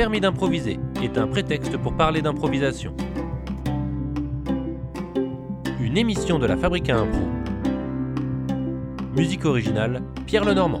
permis 0.00 0.22
d'improviser 0.22 0.80
est 1.02 1.18
un 1.18 1.26
prétexte 1.26 1.76
pour 1.76 1.94
parler 1.94 2.22
d'improvisation. 2.22 2.96
Une 5.78 5.98
émission 5.98 6.38
de 6.38 6.46
la 6.46 6.56
Fabrique 6.56 6.88
à 6.88 7.00
Impro. 7.00 7.20
Musique 9.14 9.44
originale, 9.44 10.02
Pierre 10.24 10.46
Lenormand. 10.46 10.80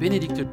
Bénédicte, 0.00 0.46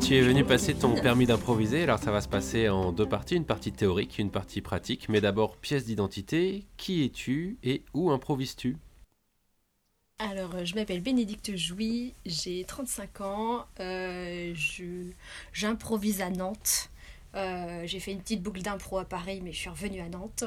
tu 0.00 0.16
es 0.16 0.22
venu 0.22 0.42
passer 0.42 0.74
ton 0.74 0.92
permis 0.96 1.26
d'improviser, 1.26 1.84
alors 1.84 2.00
ça 2.00 2.10
va 2.10 2.20
se 2.20 2.28
passer 2.28 2.68
en 2.68 2.90
deux 2.90 3.06
parties, 3.06 3.36
une 3.36 3.44
partie 3.44 3.70
théorique, 3.70 4.18
une 4.18 4.32
partie 4.32 4.60
pratique, 4.60 5.08
mais 5.08 5.20
d'abord 5.20 5.56
pièce 5.56 5.84
d'identité, 5.84 6.64
qui 6.76 7.04
es-tu 7.04 7.58
et 7.62 7.84
où 7.94 8.10
improvises-tu? 8.10 8.76
Alors, 10.18 10.54
euh, 10.54 10.64
je 10.64 10.74
m'appelle 10.74 11.02
Bénédicte 11.02 11.54
Jouy, 11.56 12.14
j'ai 12.24 12.64
35 12.64 13.20
ans, 13.20 13.66
euh, 13.80 14.54
j'improvise 15.52 16.22
à 16.22 16.30
Nantes. 16.30 16.88
Euh, 17.34 17.82
j'ai 17.84 18.00
fait 18.00 18.12
une 18.12 18.22
petite 18.22 18.42
boucle 18.42 18.62
d'impro 18.62 18.96
à 18.96 19.04
Paris, 19.04 19.42
mais 19.44 19.52
je 19.52 19.58
suis 19.58 19.68
revenue 19.68 20.00
à 20.00 20.08
Nantes. 20.08 20.44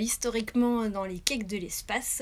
Historiquement, 0.00 0.88
dans 0.88 1.04
les 1.04 1.20
cakes 1.20 1.46
de 1.46 1.56
l'espace, 1.56 2.20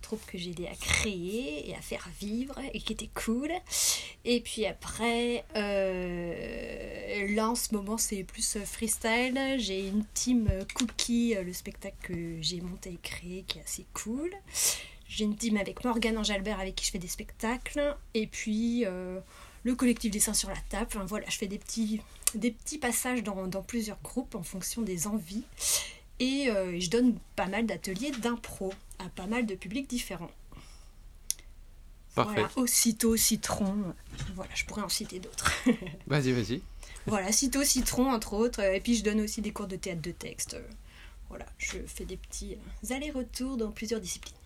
troupe 0.00 0.24
que 0.26 0.38
j'ai 0.38 0.50
aidé 0.50 0.68
à 0.68 0.74
créer 0.76 1.68
et 1.68 1.74
à 1.74 1.80
faire 1.80 2.08
vivre 2.20 2.54
et 2.72 2.78
qui 2.80 2.92
était 2.92 3.10
cool. 3.12 3.50
Et 4.24 4.40
puis 4.40 4.64
après, 4.66 5.44
là 5.54 7.48
en 7.48 7.56
ce 7.56 7.74
moment, 7.74 7.98
c'est 7.98 8.22
plus 8.22 8.58
freestyle. 8.64 9.56
J'ai 9.58 9.88
une 9.88 10.04
team 10.14 10.48
Cookie, 10.74 11.34
le 11.34 11.52
spectacle 11.52 11.96
que 12.02 12.36
j'ai 12.40 12.60
monté 12.60 12.90
et 12.90 12.98
créé 13.02 13.42
qui 13.42 13.58
est 13.58 13.62
assez 13.62 13.86
cool. 13.92 14.30
J'ai 15.14 15.24
une 15.24 15.36
team 15.36 15.58
avec 15.58 15.84
Morgane 15.84 16.16
Angelbert 16.16 16.58
avec 16.58 16.74
qui 16.74 16.86
je 16.86 16.90
fais 16.90 16.98
des 16.98 17.06
spectacles. 17.06 17.96
Et 18.14 18.26
puis 18.26 18.86
euh, 18.86 19.20
le 19.62 19.74
collectif 19.74 20.10
Dessin 20.10 20.32
sur 20.32 20.48
la 20.48 20.56
table. 20.70 20.86
Enfin, 20.86 21.04
voilà, 21.04 21.28
je 21.28 21.36
fais 21.36 21.46
des 21.46 21.58
petits, 21.58 22.00
des 22.34 22.50
petits 22.50 22.78
passages 22.78 23.22
dans, 23.22 23.46
dans 23.46 23.62
plusieurs 23.62 24.00
groupes 24.00 24.34
en 24.34 24.42
fonction 24.42 24.80
des 24.80 25.06
envies. 25.06 25.44
Et 26.18 26.48
euh, 26.48 26.80
je 26.80 26.88
donne 26.88 27.18
pas 27.36 27.44
mal 27.44 27.66
d'ateliers 27.66 28.10
d'impro 28.22 28.72
à 28.98 29.10
pas 29.10 29.26
mal 29.26 29.44
de 29.44 29.54
publics 29.54 29.86
différents. 29.86 30.30
Parfait. 32.14 32.32
Voilà, 32.32 32.50
aussitôt 32.56 33.14
citron. 33.14 33.94
Voilà, 34.34 34.50
je 34.54 34.64
pourrais 34.64 34.82
en 34.82 34.88
citer 34.88 35.18
d'autres. 35.18 35.52
Vas-y, 36.06 36.32
vas-y. 36.32 36.62
voilà, 37.06 37.32
citôt 37.32 37.64
citron 37.64 38.10
entre 38.10 38.32
autres. 38.32 38.60
Et 38.60 38.80
puis 38.80 38.96
je 38.96 39.04
donne 39.04 39.20
aussi 39.20 39.42
des 39.42 39.52
cours 39.52 39.66
de 39.66 39.76
théâtre 39.76 40.00
de 40.00 40.12
texte. 40.12 40.56
Voilà, 41.28 41.44
je 41.58 41.78
fais 41.86 42.06
des 42.06 42.16
petits 42.16 42.56
allers-retours 42.90 43.58
dans 43.58 43.70
plusieurs 43.70 44.00
disciplines. 44.00 44.36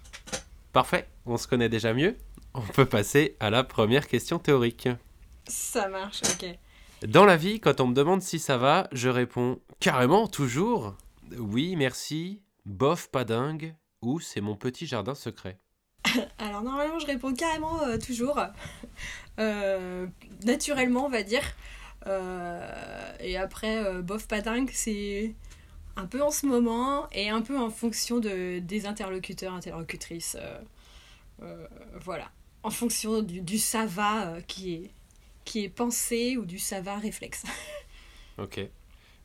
Parfait, 0.76 1.08
on 1.24 1.38
se 1.38 1.48
connaît 1.48 1.70
déjà 1.70 1.94
mieux. 1.94 2.18
On 2.52 2.60
peut 2.60 2.84
passer 2.84 3.34
à 3.40 3.48
la 3.48 3.64
première 3.64 4.06
question 4.06 4.38
théorique. 4.38 4.90
Ça 5.48 5.88
marche, 5.88 6.20
ok. 6.22 6.54
Dans 7.08 7.24
la 7.24 7.38
vie, 7.38 7.60
quand 7.60 7.80
on 7.80 7.86
me 7.86 7.94
demande 7.94 8.20
si 8.20 8.38
ça 8.38 8.58
va, 8.58 8.86
je 8.92 9.08
réponds 9.08 9.58
carrément, 9.80 10.28
toujours. 10.28 10.94
Oui, 11.38 11.76
merci, 11.76 12.42
bof, 12.66 13.08
pas 13.08 13.24
dingue, 13.24 13.74
ou 14.02 14.20
c'est 14.20 14.42
mon 14.42 14.54
petit 14.54 14.86
jardin 14.86 15.14
secret. 15.14 15.58
Alors 16.38 16.62
normalement 16.62 16.98
je 16.98 17.06
réponds 17.06 17.32
carrément 17.32 17.80
euh, 17.84 17.96
toujours. 17.96 18.38
Euh, 19.38 20.06
naturellement 20.44 21.06
on 21.06 21.10
va 21.10 21.22
dire. 21.22 21.42
Euh, 22.06 23.12
et 23.20 23.38
après, 23.38 24.02
bof 24.02 24.26
pas 24.28 24.42
dingue, 24.42 24.70
c'est 24.74 25.34
un 25.96 26.06
peu 26.06 26.22
en 26.22 26.30
ce 26.30 26.46
moment 26.46 27.08
et 27.12 27.28
un 27.30 27.42
peu 27.42 27.58
en 27.58 27.70
fonction 27.70 28.18
de, 28.20 28.58
des 28.60 28.86
interlocuteurs, 28.86 29.54
interlocutrices. 29.54 30.36
euh, 30.40 30.60
euh, 31.42 31.66
voilà. 32.00 32.30
En 32.62 32.70
fonction 32.70 33.22
du, 33.22 33.40
du 33.40 33.58
ça 33.58 33.86
va 33.86 34.26
euh, 34.28 34.40
qui, 34.40 34.74
est, 34.74 34.90
qui 35.44 35.64
est 35.64 35.68
pensé 35.68 36.36
ou 36.36 36.44
du 36.44 36.58
ça 36.58 36.80
va 36.80 36.96
réflexe. 36.96 37.44
Ok. 38.38 38.60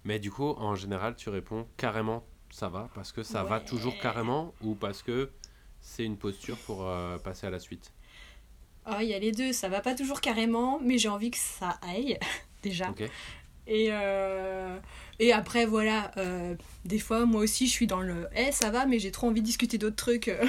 Mais 0.06 0.20
du 0.20 0.32
coup, 0.32 0.52
en 0.52 0.74
général, 0.76 1.16
tu 1.18 1.28
réponds 1.30 1.68
carrément 1.76 2.24
ça 2.50 2.70
va, 2.70 2.90
parce 2.96 3.12
que 3.12 3.24
ça 3.24 3.44
va 3.44 3.59
toujours 3.59 3.98
carrément, 3.98 4.53
ou 4.62 4.76
parce 4.76 5.03
que 5.03 5.32
c'est 5.80 6.03
une 6.03 6.18
posture 6.18 6.58
pour 6.58 6.88
euh, 6.88 7.18
passer 7.18 7.48
à 7.48 7.50
la 7.50 7.59
suite? 7.59 7.92
Ah, 8.86 9.03
il 9.03 9.09
y 9.09 9.14
a 9.14 9.20
les 9.20 9.32
deux, 9.32 9.53
ça 9.53 9.70
va 9.70 9.82
pas 9.82 9.96
toujours 9.96 10.22
carrément, 10.22 10.80
mais 10.82 10.98
j'ai 10.98 11.09
envie 11.09 11.32
que 11.32 11.38
ça 11.38 11.80
aille, 11.82 12.18
déjà. 12.64 12.90
Ok. 12.90 13.03
Et, 13.68 13.90
euh, 13.92 14.78
et 15.20 15.32
après, 15.34 15.66
voilà, 15.66 16.12
euh, 16.18 16.56
des 16.86 17.00
fois, 17.00 17.26
moi 17.26 17.42
aussi, 17.42 17.68
je 17.68 17.72
suis 17.72 17.88
dans 17.88 18.02
le 18.02 18.28
Eh, 18.36 18.52
ça 18.52 18.70
va, 18.72 18.86
mais 18.86 19.00
j'ai 19.00 19.12
trop 19.12 19.28
envie 19.28 19.42
de 19.42 19.46
discuter 19.46 19.78
d'autres 19.78 19.96
trucs. 19.96 20.32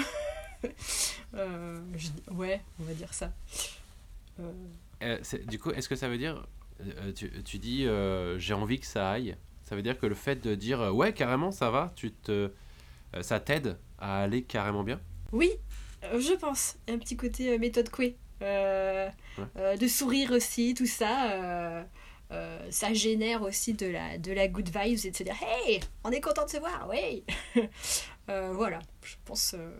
Euh, 1.34 1.81
je 1.97 2.09
ouais, 2.33 2.61
on 2.81 2.84
va 2.84 2.93
dire 2.95 3.12
ça. 3.12 3.33
C'est- 5.22 5.45
du 5.47 5.59
coup, 5.59 5.71
est-ce 5.72 5.89
que 5.89 5.97
ça 5.97 6.09
veut 6.09 6.19
dire, 6.19 6.47
tu, 7.17 7.31
tu 7.43 7.59
dis 7.59 7.87
j'ai 8.39 8.55
envie 8.55 8.78
que 8.78 8.87
ça 8.87 9.11
aille, 9.11 9.37
ça 9.65 9.75
veut 9.75 9.83
dire 9.83 9.99
que 9.99 10.06
le 10.06 10.15
fait 10.15 10.37
de 10.37 10.55
dire 10.55 10.95
ouais 10.95 11.12
carrément 11.12 11.51
ça 11.51 11.71
va, 11.71 11.93
tu 11.97 12.12
te, 12.12 12.51
ça 13.22 13.41
t'aide 13.41 13.77
à 13.99 14.22
aller 14.22 14.43
carrément 14.45 14.84
bien? 14.84 15.01
Oui, 15.33 15.51
je 16.03 16.34
pense. 16.37 16.77
Un 16.89 16.99
petit 16.99 17.17
côté 17.17 17.59
méthode 17.59 17.89
Coué. 17.91 18.17
Ouais. 18.41 19.11
de 19.78 19.89
sourire 19.89 20.31
aussi, 20.31 20.75
tout 20.75 20.87
ça. 20.87 21.84
Euh, 22.32 22.59
ça 22.70 22.93
génère 22.94 23.43
aussi 23.43 23.75
de 23.75 23.87
la, 23.87 24.19
de 24.19 24.32
la 24.32 24.48
good 24.48 24.69
vibes 24.69 24.98
et 25.04 25.10
de 25.10 25.16
se 25.16 25.22
dire 25.22 25.37
Hey, 25.43 25.81
on 26.04 26.10
est 26.10 26.20
content 26.20 26.44
de 26.44 26.50
se 26.50 26.59
voir, 26.59 26.88
oui 26.91 27.22
Euh, 28.28 28.53
Voilà, 28.53 28.78
je 29.03 29.15
pense. 29.25 29.54
euh, 29.59 29.70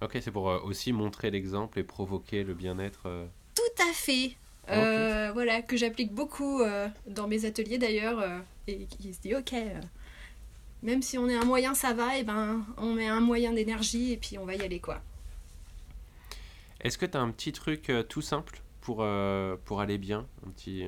Ok, 0.00 0.18
c'est 0.20 0.30
pour 0.30 0.50
euh, 0.50 0.60
aussi 0.60 0.92
montrer 0.92 1.30
l'exemple 1.30 1.78
et 1.78 1.84
provoquer 1.84 2.42
le 2.44 2.54
bien-être. 2.54 3.28
Tout 3.54 3.82
à 3.82 3.92
fait. 3.92 4.36
Voilà, 4.68 5.62
que 5.62 5.76
j'applique 5.76 6.12
beaucoup 6.12 6.62
dans 7.06 7.28
mes 7.28 7.44
ateliers 7.44 7.78
d'ailleurs, 7.78 8.22
et 8.66 8.86
qui 8.86 9.14
se 9.14 9.20
dit 9.20 9.34
ok, 9.34 9.54
même 10.82 11.02
si 11.02 11.18
on 11.18 11.28
est 11.28 11.36
un 11.36 11.44
moyen, 11.44 11.74
ça 11.74 11.92
va, 11.94 12.18
et 12.18 12.24
ben 12.24 12.64
on 12.76 12.92
met 12.94 13.06
un 13.08 13.20
moyen 13.20 13.52
d'énergie 13.52 14.12
et 14.12 14.16
puis 14.16 14.38
on 14.38 14.44
va 14.44 14.54
y 14.54 14.60
aller 14.62 14.80
quoi. 14.80 15.00
Est-ce 16.80 16.98
que 16.98 17.06
tu 17.06 17.16
as 17.16 17.20
un 17.20 17.30
petit 17.30 17.52
truc 17.52 17.90
tout 18.08 18.22
simple 18.22 18.60
pour, 18.80 19.06
pour 19.64 19.80
aller 19.80 19.98
bien? 19.98 20.26
Un 20.46 20.50
petit. 20.50 20.84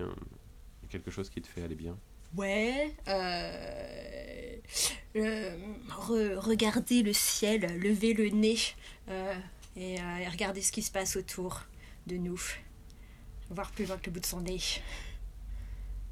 Quelque 0.88 1.10
chose 1.10 1.30
qui 1.30 1.40
te 1.40 1.48
fait 1.48 1.62
aller 1.62 1.74
bien 1.74 1.96
Ouais, 2.36 2.94
euh, 3.08 4.56
euh, 5.16 5.56
re- 5.88 6.36
regarder 6.36 7.02
le 7.02 7.12
ciel, 7.12 7.62
lever 7.80 8.12
le 8.12 8.28
nez 8.28 8.58
euh, 9.08 9.34
et, 9.76 9.98
euh, 10.00 10.16
et 10.18 10.28
regarder 10.28 10.60
ce 10.60 10.70
qui 10.72 10.82
se 10.82 10.90
passe 10.90 11.16
autour 11.16 11.62
de 12.06 12.16
nous, 12.16 12.40
voir 13.50 13.70
plus 13.70 13.86
loin 13.86 13.96
que 13.96 14.06
le 14.06 14.12
bout 14.12 14.20
de 14.20 14.26
son 14.26 14.40
nez. 14.42 14.60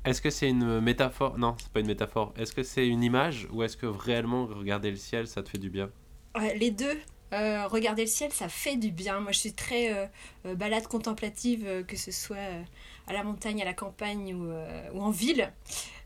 Est-ce 0.06 0.22
que 0.22 0.30
c'est 0.30 0.48
une 0.48 0.80
métaphore 0.80 1.36
Non, 1.38 1.54
c'est 1.58 1.68
pas 1.70 1.80
une 1.80 1.86
métaphore. 1.86 2.32
Est-ce 2.36 2.52
que 2.54 2.62
c'est 2.62 2.86
une 2.88 3.02
image 3.02 3.46
ou 3.50 3.62
est-ce 3.62 3.76
que 3.76 3.84
réellement 3.86 4.46
regarder 4.46 4.90
le 4.90 4.96
ciel 4.96 5.26
ça 5.28 5.42
te 5.42 5.50
fait 5.50 5.58
du 5.58 5.68
bien? 5.70 5.90
Ouais, 6.36 6.56
les 6.56 6.70
deux. 6.70 7.00
Euh, 7.32 7.66
regarder 7.66 8.02
le 8.02 8.08
ciel, 8.08 8.32
ça 8.32 8.48
fait 8.48 8.76
du 8.76 8.90
bien. 8.92 9.18
Moi, 9.20 9.32
je 9.32 9.38
suis 9.40 9.52
très 9.52 10.10
balade 10.44 10.86
contemplative, 10.86 11.84
que 11.86 11.96
ce 11.96 12.12
soit 12.12 12.36
euh, 12.36 12.62
à 13.06 13.12
la 13.12 13.22
montagne, 13.22 13.62
à 13.62 13.64
la 13.64 13.74
campagne 13.74 14.34
ou, 14.34 14.48
euh, 14.48 14.90
ou 14.92 15.00
en 15.00 15.10
ville. 15.10 15.52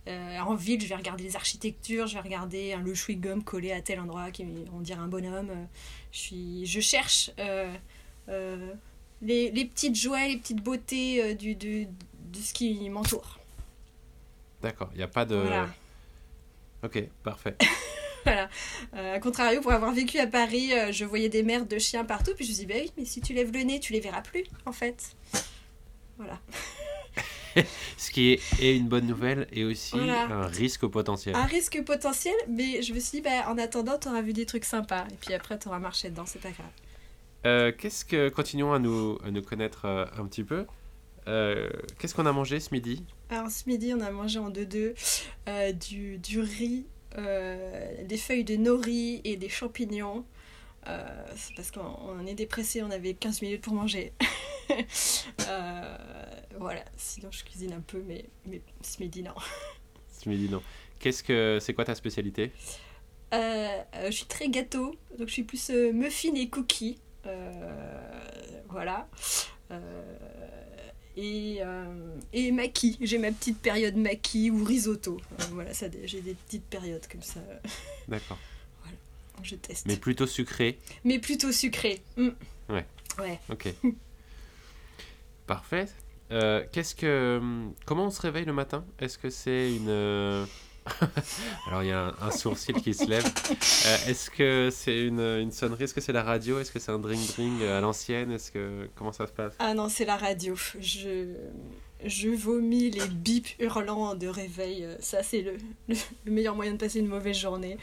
Euh, 0.08 0.38
en 0.38 0.54
ville, 0.54 0.80
je 0.80 0.86
vais 0.86 0.94
regarder 0.94 1.24
les 1.24 1.36
architectures, 1.36 2.06
je 2.06 2.14
vais 2.14 2.20
regarder 2.20 2.72
un 2.72 2.80
le 2.80 2.94
chewing-gum 2.94 3.42
collé 3.44 3.72
à 3.72 3.80
tel 3.80 4.00
endroit, 4.00 4.30
qui, 4.30 4.46
on 4.72 4.80
dirait 4.80 5.00
un 5.00 5.08
bonhomme. 5.08 5.50
Euh, 5.50 5.64
Je, 6.12 6.18
suis, 6.18 6.66
je 6.66 6.80
cherche 6.80 7.30
les, 9.22 9.50
les 9.50 9.64
petites 9.66 9.96
joies, 9.96 10.26
les 10.26 10.38
petites 10.38 10.62
beautés 10.62 11.34
du, 11.34 11.54
du, 11.54 11.86
de 11.86 12.38
ce 12.38 12.54
qui 12.54 12.88
m'entoure. 12.88 13.38
D'accord, 14.62 14.88
il 14.92 14.98
n'y 14.98 15.02
a 15.02 15.08
pas 15.08 15.24
de. 15.24 15.36
Voilà. 15.36 15.68
Ok, 16.82 17.02
parfait. 17.22 17.56
Voilà. 18.24 18.48
Euh, 18.94 19.14
a 19.14 19.18
contrario, 19.18 19.60
pour 19.60 19.72
avoir 19.72 19.92
vécu 19.92 20.18
à 20.18 20.26
Paris, 20.26 20.72
euh, 20.74 20.92
je 20.92 21.04
voyais 21.04 21.28
des 21.28 21.42
merdes 21.42 21.68
de 21.68 21.78
chiens 21.78 22.04
partout, 22.04 22.32
puis 22.34 22.44
je 22.44 22.50
me 22.50 22.54
suis 22.54 22.66
dit, 22.66 22.72
bah 22.72 22.78
oui, 22.78 22.92
mais 22.98 23.04
si 23.04 23.20
tu 23.20 23.32
lèves 23.32 23.52
le 23.52 23.60
nez, 23.62 23.80
tu 23.80 23.92
les 23.92 24.00
verras 24.00 24.20
plus, 24.20 24.44
en 24.66 24.72
fait. 24.72 25.16
Voilà. 26.18 26.38
Ce 27.96 28.10
qui 28.10 28.30
est, 28.32 28.40
est 28.60 28.76
une 28.76 28.88
bonne 28.88 29.06
nouvelle 29.06 29.46
et 29.52 29.64
aussi 29.64 29.96
Voilà. 29.96 30.22
un 30.26 30.46
risque 30.46 30.86
potentiel. 30.86 31.34
Un 31.34 31.44
risque 31.46 31.82
potentiel, 31.84 32.34
mais 32.48 32.82
je 32.82 32.92
me 32.94 33.00
suis 33.00 33.18
dit, 33.18 33.22
bah, 33.22 33.48
en 33.48 33.58
attendant, 33.58 33.98
t'auras 33.98 34.22
vu 34.22 34.32
des 34.32 34.46
trucs 34.46 34.64
sympas, 34.64 35.04
et 35.12 35.16
puis 35.20 35.34
après, 35.34 35.58
t'auras 35.58 35.78
marché 35.78 36.10
dedans, 36.10 36.24
c'est 36.26 36.40
pas 36.40 36.50
grave. 36.50 36.66
Euh, 37.46 37.72
qu'est-ce 37.76 38.04
que 38.04 38.28
continuons 38.28 38.72
à 38.72 38.78
nous, 38.78 39.18
à 39.24 39.30
nous 39.30 39.42
connaître 39.42 39.86
euh, 39.86 40.04
un 40.18 40.26
petit 40.26 40.44
peu. 40.44 40.66
Euh, 41.28 41.68
qu'est-ce 41.98 42.14
qu'on 42.14 42.26
a 42.26 42.32
mangé 42.32 42.60
ce 42.60 42.72
midi? 42.72 43.04
Alors, 43.30 43.50
ce 43.50 43.68
midi, 43.68 43.92
on 43.94 44.00
a 44.00 44.10
mangé 44.10 44.38
en 44.38 44.50
deux-deux 44.50 44.94
euh, 45.48 45.72
du, 45.72 46.18
du 46.18 46.40
riz, 46.40 46.84
euh, 47.18 48.04
des 48.04 48.16
feuilles 48.16 48.44
de 48.44 48.56
nori 48.56 49.20
et 49.24 49.36
des 49.36 49.48
champignons. 49.48 50.24
Euh, 50.86 51.24
c'est 51.36 51.54
parce 51.54 51.70
qu'on 51.70 51.80
on 51.80 52.26
est 52.26 52.34
dépressé, 52.34 52.82
on 52.82 52.90
avait 52.90 53.14
15 53.14 53.42
minutes 53.42 53.62
pour 53.62 53.74
manger. 53.74 54.12
Euh, 55.48 55.96
voilà, 56.60 56.84
sinon 56.96 57.28
je 57.32 57.42
cuisine 57.42 57.72
un 57.72 57.80
peu, 57.80 58.00
mais, 58.06 58.26
mais 58.46 58.62
ce 58.82 59.02
midi, 59.02 59.20
non. 59.20 59.34
Ce 60.12 60.28
midi, 60.28 60.48
non. 60.48 60.62
Qu'est-ce 61.00 61.24
que 61.24 61.58
c'est 61.60 61.74
quoi 61.74 61.84
ta 61.84 61.96
spécialité? 61.96 62.52
Euh, 63.34 63.82
je 64.06 64.10
suis 64.12 64.26
très 64.26 64.48
gâteau, 64.48 64.94
donc 65.18 65.26
je 65.26 65.32
suis 65.32 65.42
plus 65.42 65.70
muffin 65.70 66.32
et 66.36 66.48
cookie. 66.48 67.00
voilà. 68.68 69.08
et, 71.16 71.58
et 72.32 72.52
maquis. 72.52 72.96
J'ai 73.00 73.18
ma 73.18 73.32
petite 73.32 73.58
période 73.60 73.96
maquis 73.96 74.52
ou 74.52 74.62
risotto. 74.62 75.20
voilà, 75.50 75.74
ça, 75.74 75.86
j'ai 76.04 76.20
des 76.20 76.34
petites 76.34 76.66
périodes 76.66 77.08
comme 77.10 77.22
ça. 77.22 77.40
D'accord. 78.06 78.38
Je 79.42 79.56
teste. 79.56 79.86
Mais 79.86 79.96
plutôt 79.96 80.26
sucré. 80.26 80.78
Mais 81.04 81.18
plutôt 81.18 81.52
sucré. 81.52 82.02
Mm. 82.16 82.28
Ouais. 82.68 82.86
Ouais. 83.18 83.40
Ok. 83.50 83.72
Parfait. 85.46 85.86
Euh, 86.32 86.64
qu'est-ce 86.70 86.94
que, 86.94 87.40
comment 87.86 88.06
on 88.06 88.10
se 88.10 88.20
réveille 88.20 88.44
le 88.44 88.52
matin? 88.52 88.84
Est-ce 89.00 89.18
que 89.18 89.30
c'est 89.30 89.74
une 89.74 89.88
euh, 89.88 90.46
Alors 91.66 91.82
il 91.82 91.88
y 91.88 91.92
a 91.92 92.14
un, 92.20 92.30
sourcil 92.30 92.76
qui 92.76 92.94
se 92.94 93.04
lève. 93.04 93.24
Euh, 93.26 94.10
est-ce 94.10 94.30
que 94.30 94.70
c'est 94.70 95.00
une, 95.02 95.20
une, 95.20 95.50
sonnerie? 95.50 95.84
Est-ce 95.84 95.94
que 95.94 96.00
c'est 96.00 96.12
la 96.12 96.22
radio? 96.22 96.60
Est-ce 96.60 96.70
que 96.70 96.78
c'est 96.78 96.92
un 96.92 97.00
drink 97.00 97.20
drink 97.34 97.62
à 97.62 97.80
l'ancienne? 97.80 98.30
Est-ce 98.30 98.52
que 98.52 98.88
comment 98.94 99.12
ça 99.12 99.26
se 99.26 99.32
passe? 99.32 99.54
Ah 99.58 99.74
non, 99.74 99.88
c'est 99.88 100.04
la 100.04 100.16
radio. 100.16 100.54
Je 100.78 101.34
je 102.04 102.28
vomis 102.28 102.90
les 102.90 103.06
bips 103.06 103.56
hurlants 103.58 104.14
de 104.14 104.26
réveil. 104.26 104.86
Ça, 105.00 105.22
c'est 105.22 105.42
le, 105.42 105.56
le, 105.88 106.32
meilleur 106.32 106.54
moyen 106.54 106.72
de 106.72 106.78
passer 106.78 107.00
une 107.00 107.08
mauvaise 107.08 107.36
journée. 107.36 107.76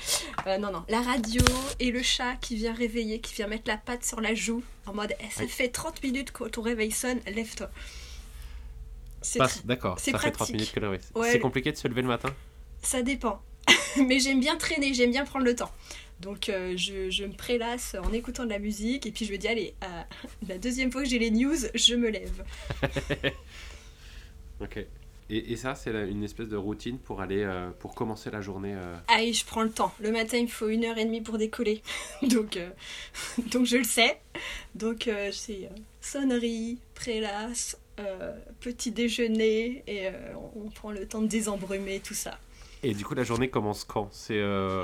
non, 0.45 0.71
non. 0.71 0.83
La 0.89 1.01
radio 1.01 1.41
et 1.79 1.91
le 1.91 2.01
chat 2.01 2.35
qui 2.41 2.55
vient 2.55 2.73
réveiller, 2.73 3.19
qui 3.19 3.33
vient 3.33 3.47
mettre 3.47 3.67
la 3.67 3.77
patte 3.77 4.03
sur 4.03 4.21
la 4.21 4.33
joue 4.33 4.63
en 4.87 4.93
mode 4.93 5.13
eh, 5.19 5.29
ça 5.29 5.47
fait 5.47 5.69
30 5.69 6.01
minutes 6.03 6.31
que 6.31 6.45
ton 6.45 6.61
réveil 6.61 6.91
sonne, 6.91 7.19
lève-toi. 7.27 7.69
D'accord, 9.65 9.99
ça 9.99 10.17
fait 10.17 10.31
30 10.31 10.49
minutes 10.51 10.71
que 10.71 10.79
le 10.79 10.97
C'est 11.23 11.39
compliqué 11.39 11.71
de 11.71 11.77
se 11.77 11.87
lever 11.87 12.01
le 12.01 12.07
matin? 12.07 12.33
Ça 12.81 13.01
dépend. 13.01 13.41
Mais 14.07 14.19
j'aime 14.19 14.39
bien 14.39 14.55
traîner, 14.55 14.93
j'aime 14.93 15.11
bien 15.11 15.25
prendre 15.25 15.45
le 15.45 15.55
temps. 15.55 15.71
Donc 16.21 16.49
euh, 16.49 16.75
je, 16.77 17.09
je, 17.09 17.25
me 17.25 17.33
prélasse 17.33 17.95
en 18.01 18.11
écoutant 18.11 18.45
de 18.45 18.49
la 18.49 18.59
musique 18.59 19.05
et 19.05 19.11
puis 19.11 19.25
je 19.25 19.31
me 19.31 19.37
dis 19.37 19.47
allez, 19.47 19.75
euh, 19.83 20.01
la 20.47 20.57
deuxième 20.57 20.91
fois 20.91 21.03
que 21.03 21.09
j'ai 21.09 21.19
les 21.19 21.31
news, 21.31 21.57
je 21.75 21.95
me 21.95 22.09
lève. 22.09 22.43
ok. 24.61 24.85
Et, 25.29 25.51
et 25.51 25.55
ça, 25.57 25.75
c'est 25.75 25.91
une 25.91 26.23
espèce 26.23 26.47
de 26.47 26.55
routine 26.55 26.99
pour 26.99 27.19
aller, 27.19 27.43
euh, 27.43 27.69
pour 27.79 27.95
commencer 27.95 28.31
la 28.31 28.39
journée 28.39 28.75
Ah 29.09 29.19
je 29.19 29.43
prends 29.43 29.63
le 29.63 29.71
temps. 29.71 29.93
Le 29.99 30.11
matin, 30.11 30.37
il 30.37 30.43
me 30.43 30.49
faut 30.49 30.69
une 30.69 30.85
heure 30.85 30.97
et 30.97 31.03
demie 31.03 31.21
pour 31.21 31.37
décoller. 31.37 31.81
donc, 32.21 32.57
donc 33.51 33.65
je 33.65 33.77
le 33.77 33.83
sais. 33.83 34.19
Donc 34.75 35.09
c'est 35.31 35.69
sonnerie, 35.99 36.79
prélasse, 36.95 37.77
euh, 37.99 38.31
petit 38.59 38.91
déjeuner 38.91 39.83
et 39.87 40.05
euh, 40.07 40.11
on, 40.55 40.69
prend 40.69 40.91
le 40.91 41.07
temps 41.07 41.21
de 41.21 41.25
désembrumer 41.25 41.99
tout 41.99 42.13
ça. 42.13 42.37
Et 42.83 42.93
du 42.93 43.03
coup, 43.03 43.15
la 43.15 43.23
journée 43.23 43.49
commence 43.49 43.83
quand? 43.85 44.09
C'est 44.11 44.37
euh, 44.37 44.83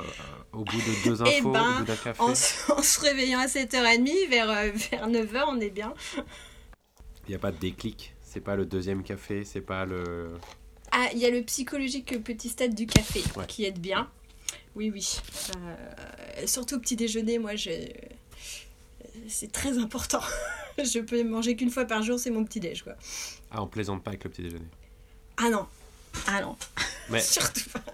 au 0.52 0.64
bout 0.64 0.78
de 0.78 1.04
deux 1.08 1.22
eh 1.26 1.38
infos, 1.38 1.52
ben, 1.52 1.76
au 1.76 1.78
bout 1.78 1.84
d'un 1.84 1.94
café? 1.94 2.20
en, 2.20 2.34
se 2.34 3.00
réveillant 3.00 3.38
à 3.38 3.46
7h30, 3.46 4.28
vers, 4.28 4.48
vers 4.48 5.08
9h, 5.08 5.44
on 5.46 5.60
est 5.60 5.70
bien. 5.70 5.94
Il 6.16 7.30
n'y 7.30 7.34
a 7.36 7.38
pas 7.38 7.52
de 7.52 7.58
déclic? 7.58 8.13
C'est 8.34 8.40
pas 8.40 8.56
le 8.56 8.66
deuxième 8.66 9.04
café 9.04 9.44
C'est 9.44 9.60
pas 9.60 9.84
le. 9.84 10.32
Ah, 10.90 11.06
il 11.12 11.20
y 11.20 11.24
a 11.24 11.30
le 11.30 11.42
psychologique 11.44 12.20
petit 12.24 12.48
stade 12.48 12.74
du 12.74 12.84
café 12.84 13.22
qui 13.46 13.64
aide 13.64 13.78
bien. 13.78 14.10
Oui, 14.74 14.90
oui. 14.92 15.20
surtout 16.44 16.74
au 16.74 16.78
petit 16.80 16.96
déjeuner, 16.96 17.38
moi, 17.38 17.52
c'est 19.28 19.52
très 19.52 19.78
important. 19.78 20.20
je 20.78 20.98
peux 20.98 21.22
manger 21.22 21.54
qu'une 21.54 21.70
fois 21.70 21.84
par 21.84 22.02
jour, 22.02 22.18
c'est 22.18 22.30
mon 22.30 22.44
petit 22.44 22.58
déj 22.58 22.82
quoi. 22.82 22.94
Ah, 23.52 23.62
on 23.62 23.68
plaisante 23.68 24.02
pas 24.02 24.10
avec 24.10 24.24
le 24.24 24.30
petit 24.30 24.42
déjeuner. 24.42 24.66
Ah 25.36 25.48
non. 25.50 25.66
Ah 26.26 26.40
non. 26.40 26.56
Mais 27.10 27.20
Surtout 27.22 27.70
pas. 27.70 27.84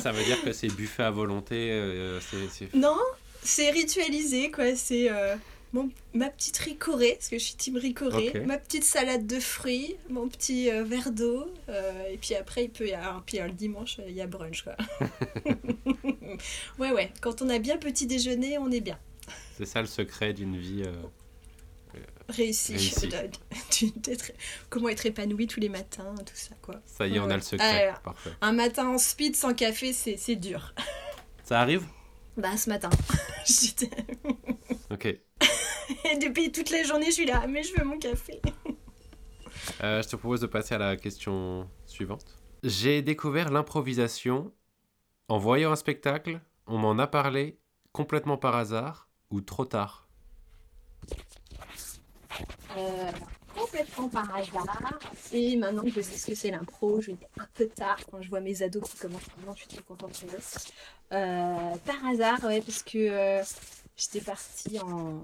ça 0.00 0.12
veut 0.12 0.24
dire 0.24 0.42
que 0.42 0.52
c'est 0.52 0.68
buffet 0.68 1.02
à 1.02 1.10
volonté. 1.10 1.68
Euh, 1.72 2.18
Non, 2.72 2.96
c'est 3.42 3.70
ritualisé 3.70 4.50
quoi. 4.50 4.74
C'est 4.76 5.10
euh, 5.10 5.36
mon, 5.72 5.90
ma 6.14 6.30
petite 6.30 6.58
ricorée, 6.58 7.14
parce 7.14 7.28
que 7.28 7.38
je 7.38 7.44
suis 7.44 7.54
team 7.54 7.76
ricorée, 7.76 8.44
ma 8.46 8.58
petite 8.58 8.84
salade 8.84 9.26
de 9.26 9.38
fruits, 9.38 9.96
mon 10.08 10.28
petit 10.28 10.70
euh, 10.70 10.84
verre 10.84 11.12
d'eau, 11.12 11.46
et 12.10 12.18
puis 12.18 12.34
après 12.34 12.64
il 12.64 12.70
peut 12.70 12.88
y 12.88 12.92
avoir, 12.92 13.22
puis 13.24 13.38
le 13.38 13.50
dimanche 13.50 14.00
il 14.06 14.14
y 14.14 14.20
a 14.20 14.26
brunch 14.26 14.62
quoi. 14.62 14.76
ouais 16.78 16.92
ouais, 16.92 17.12
quand 17.20 17.42
on 17.42 17.48
a 17.48 17.58
bien 17.58 17.76
petit 17.76 18.06
déjeuner, 18.06 18.58
on 18.58 18.70
est 18.70 18.80
bien. 18.80 18.98
C'est 19.56 19.66
ça 19.66 19.80
le 19.80 19.86
secret 19.86 20.32
d'une 20.32 20.56
vie 20.56 20.84
réussi. 22.30 22.76
Comment 24.70 24.88
être 24.88 25.06
épanoui 25.06 25.46
tous 25.46 25.60
les 25.60 25.68
matins, 25.68 26.14
tout 26.18 26.34
ça, 26.34 26.54
quoi. 26.62 26.80
Ça 26.86 27.06
y 27.06 27.16
est, 27.16 27.20
on 27.20 27.30
a 27.30 27.36
le 27.36 27.42
secret. 27.42 27.92
Parfait. 28.02 28.30
Un 28.40 28.52
matin 28.52 28.88
en 28.88 28.98
speed 28.98 29.36
sans 29.36 29.54
café, 29.54 29.92
c'est 29.92 30.36
dur. 30.36 30.74
Ça 31.44 31.60
arrive? 31.60 31.84
Bah, 32.36 32.56
ce 32.56 32.70
matin. 32.70 32.90
ok. 34.90 35.18
Et 36.12 36.18
depuis 36.18 36.52
toute 36.52 36.70
la 36.70 36.82
journée, 36.82 37.06
je 37.06 37.12
suis 37.12 37.26
là, 37.26 37.46
mais 37.48 37.62
je 37.62 37.74
veux 37.76 37.84
mon 37.84 37.98
café. 37.98 38.40
Euh, 39.82 40.02
je 40.02 40.08
te 40.08 40.16
propose 40.16 40.40
de 40.40 40.46
passer 40.46 40.74
à 40.74 40.78
la 40.78 40.96
question 40.96 41.68
suivante. 41.86 42.24
J'ai 42.62 43.02
découvert 43.02 43.50
l'improvisation 43.50 44.52
en 45.28 45.38
voyant 45.38 45.70
un 45.70 45.76
spectacle, 45.76 46.40
on 46.66 46.76
m'en 46.78 46.98
a 46.98 47.06
parlé 47.06 47.58
complètement 47.92 48.36
par 48.36 48.56
hasard 48.56 49.08
ou 49.30 49.40
trop 49.40 49.64
tard? 49.64 50.08
Euh, 52.76 53.12
complètement 53.56 54.08
par 54.08 54.34
hasard. 54.34 54.98
Et 55.32 55.56
maintenant 55.56 55.82
que 55.82 55.90
je 55.90 56.00
sais 56.00 56.16
ce 56.16 56.26
que 56.26 56.34
c'est 56.34 56.50
l'impro, 56.50 57.00
je 57.00 57.12
vais 57.12 57.28
un 57.38 57.46
peu 57.54 57.66
tard 57.68 57.98
quand 58.10 58.20
je 58.20 58.28
vois 58.28 58.40
mes 58.40 58.62
ados 58.62 58.82
qui 58.90 58.98
commencent 58.98 59.28
maintenant, 59.36 59.54
je 59.54 59.60
suis 59.60 59.68
trop 59.68 59.82
contente 59.82 60.24
de 60.24 61.16
euh, 61.16 61.76
Par 61.84 62.06
hasard, 62.06 62.44
ouais, 62.44 62.60
parce 62.60 62.82
que 62.82 62.98
euh, 62.98 63.42
j'étais 64.00 64.24
partie 64.24 64.78
en, 64.80 65.22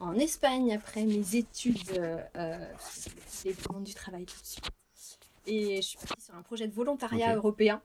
en, 0.00 0.14
Espagne 0.14 0.74
après 0.74 1.04
mes 1.04 1.36
études 1.36 1.90
euh, 2.36 2.66
monde 3.70 3.84
du 3.84 3.94
travail 3.94 4.24
tout 4.24 4.40
de 4.40 4.46
suite. 4.46 4.70
Et 5.46 5.76
je 5.76 5.82
suis 5.82 5.98
partie 5.98 6.22
sur 6.22 6.34
un 6.34 6.42
projet 6.42 6.68
de 6.68 6.74
volontariat 6.74 7.34
européen. 7.34 7.80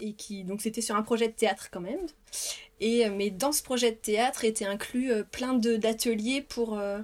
et 0.00 0.14
qui 0.14 0.42
donc 0.44 0.60
c'était 0.60 0.80
sur 0.80 0.96
un 0.96 1.02
projet 1.02 1.28
de 1.28 1.34
théâtre 1.34 1.68
quand 1.70 1.80
même 1.80 2.06
et, 2.80 3.06
euh, 3.06 3.10
mais 3.14 3.30
dans 3.30 3.52
ce 3.52 3.62
projet 3.62 3.92
de 3.92 3.96
théâtre 3.96 4.44
était 4.44 4.66
inclus 4.66 5.12
euh, 5.12 5.22
plein 5.22 5.54
d'ateliers 5.54 6.42
pour 6.42 6.78
euh, 6.78 7.00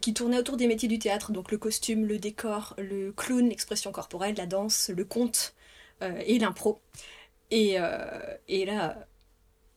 qui 0.00 0.14
tournaient 0.14 0.38
autour 0.38 0.56
des 0.56 0.66
métiers 0.66 0.88
du 0.88 0.98
théâtre, 0.98 1.32
donc 1.32 1.50
le 1.50 1.58
costume, 1.58 2.06
le 2.06 2.18
décor, 2.18 2.74
le 2.78 3.12
clown, 3.12 3.48
l'expression 3.48 3.92
corporelle, 3.92 4.34
la 4.36 4.46
danse, 4.46 4.90
le 4.94 5.04
conte 5.04 5.54
et 6.00 6.38
l'impro. 6.38 6.80
Et, 7.50 7.76
et 8.46 8.64
là, 8.64 9.08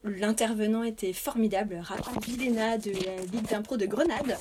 l'intervenant 0.03 0.83
était 0.83 1.13
formidable, 1.13 1.79
Raphaël 1.81 2.17
Villena 2.25 2.77
de 2.77 2.91
la 2.91 3.15
Ligue 3.31 3.47
d'impro 3.49 3.77
de 3.77 3.85
Grenade 3.85 4.37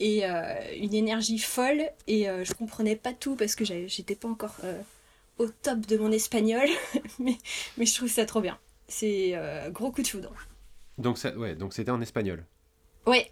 et 0.00 0.24
une 0.24 0.94
énergie 0.94 1.38
folle 1.38 1.82
et 2.06 2.24
je 2.24 2.52
comprenais 2.54 2.96
pas 2.96 3.12
tout 3.12 3.36
parce 3.36 3.54
que 3.54 3.64
j'étais 3.64 4.14
pas 4.16 4.28
encore 4.28 4.56
au 5.38 5.46
top 5.46 5.80
de 5.86 5.96
mon 5.96 6.10
espagnol 6.10 6.68
mais, 7.18 7.36
mais 7.76 7.86
je 7.86 7.94
trouve 7.94 8.08
ça 8.08 8.24
trop 8.24 8.40
bien 8.40 8.58
c'est 8.88 9.32
euh, 9.34 9.70
gros 9.70 9.90
coup 9.90 10.02
de 10.02 10.06
foudre. 10.08 10.32
Donc, 10.98 11.18
ça, 11.18 11.36
ouais, 11.36 11.54
donc 11.54 11.74
c'était 11.74 11.90
en 11.90 12.00
espagnol. 12.00 12.44
Oui, 13.06 13.22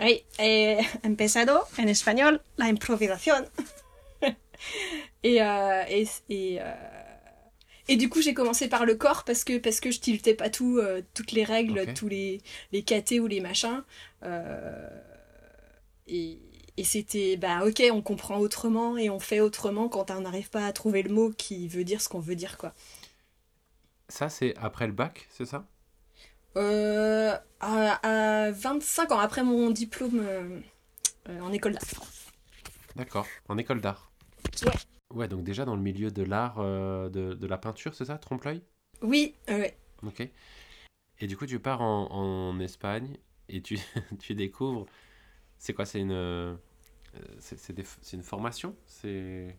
oui. 0.00 0.24
He 0.38 0.78
empezado 1.04 1.60
en 1.78 1.86
espagnol 1.86 2.40
la 2.56 2.66
improvisación. 2.66 3.44
et, 5.22 5.42
euh, 5.42 5.82
et, 5.88 6.06
et, 6.28 6.60
euh, 6.60 6.72
et, 7.88 7.96
du 7.96 8.08
coup, 8.08 8.22
j'ai 8.22 8.34
commencé 8.34 8.68
par 8.68 8.84
le 8.84 8.94
corps 8.94 9.24
parce 9.24 9.44
que, 9.44 9.58
parce 9.58 9.80
que 9.80 9.90
je 9.90 10.00
tiltais 10.00 10.34
pas 10.34 10.50
tout, 10.50 10.80
toutes 11.14 11.32
les 11.32 11.44
règles, 11.44 11.94
tous 11.94 12.08
les, 12.08 12.40
les 12.72 12.82
catés 12.82 13.20
ou 13.20 13.26
les 13.26 13.40
machins. 13.40 13.82
et, 16.06 16.38
et 16.78 16.84
c'était, 16.84 17.36
bah 17.36 17.64
ok, 17.66 17.82
on 17.90 18.02
comprend 18.02 18.38
autrement 18.38 18.96
et 18.96 19.10
on 19.10 19.18
fait 19.18 19.40
autrement 19.40 19.88
quand 19.88 20.12
on 20.12 20.20
n'arrive 20.20 20.48
pas 20.48 20.64
à 20.64 20.72
trouver 20.72 21.02
le 21.02 21.12
mot 21.12 21.30
qui 21.30 21.66
veut 21.66 21.82
dire 21.82 22.00
ce 22.00 22.08
qu'on 22.08 22.20
veut 22.20 22.36
dire, 22.36 22.56
quoi. 22.56 22.72
Ça, 24.08 24.28
c'est 24.28 24.56
après 24.58 24.86
le 24.86 24.92
bac, 24.92 25.26
c'est 25.28 25.44
ça? 25.44 25.66
Euh, 26.56 27.36
à, 27.58 28.50
25 28.52 29.10
ans, 29.10 29.18
après 29.18 29.42
mon 29.42 29.70
diplôme 29.70 30.20
euh, 30.20 30.60
euh, 31.28 31.40
en 31.40 31.52
école 31.52 31.72
d'art. 31.72 31.82
D'accord, 32.94 33.26
en 33.48 33.58
école 33.58 33.80
d'art. 33.80 34.12
Ouais. 34.62 34.70
Ouais, 35.10 35.28
donc 35.28 35.42
déjà 35.44 35.64
dans 35.64 35.76
le 35.76 35.82
milieu 35.82 36.10
de 36.10 36.22
l'art, 36.22 36.58
de, 36.58 37.08
de, 37.34 37.46
la 37.46 37.58
peinture, 37.58 37.94
c'est 37.94 38.04
ça, 38.04 38.18
trompe-l'œil? 38.18 38.62
Oui, 39.02 39.34
ouais. 39.48 39.76
Ok. 40.02 40.28
Et 41.20 41.26
du 41.26 41.36
coup, 41.36 41.46
tu 41.46 41.58
pars 41.58 41.80
en, 41.80 42.10
en 42.10 42.60
Espagne 42.60 43.16
et 43.48 43.62
tu, 43.62 43.78
tu 44.20 44.34
découvres. 44.34 44.86
C'est 45.58 45.74
quoi 45.74 45.86
C'est 45.86 46.00
une. 46.00 46.58
C'est 47.40 48.12
une 48.12 48.22
formation? 48.22 48.76
C'est. 48.86 49.56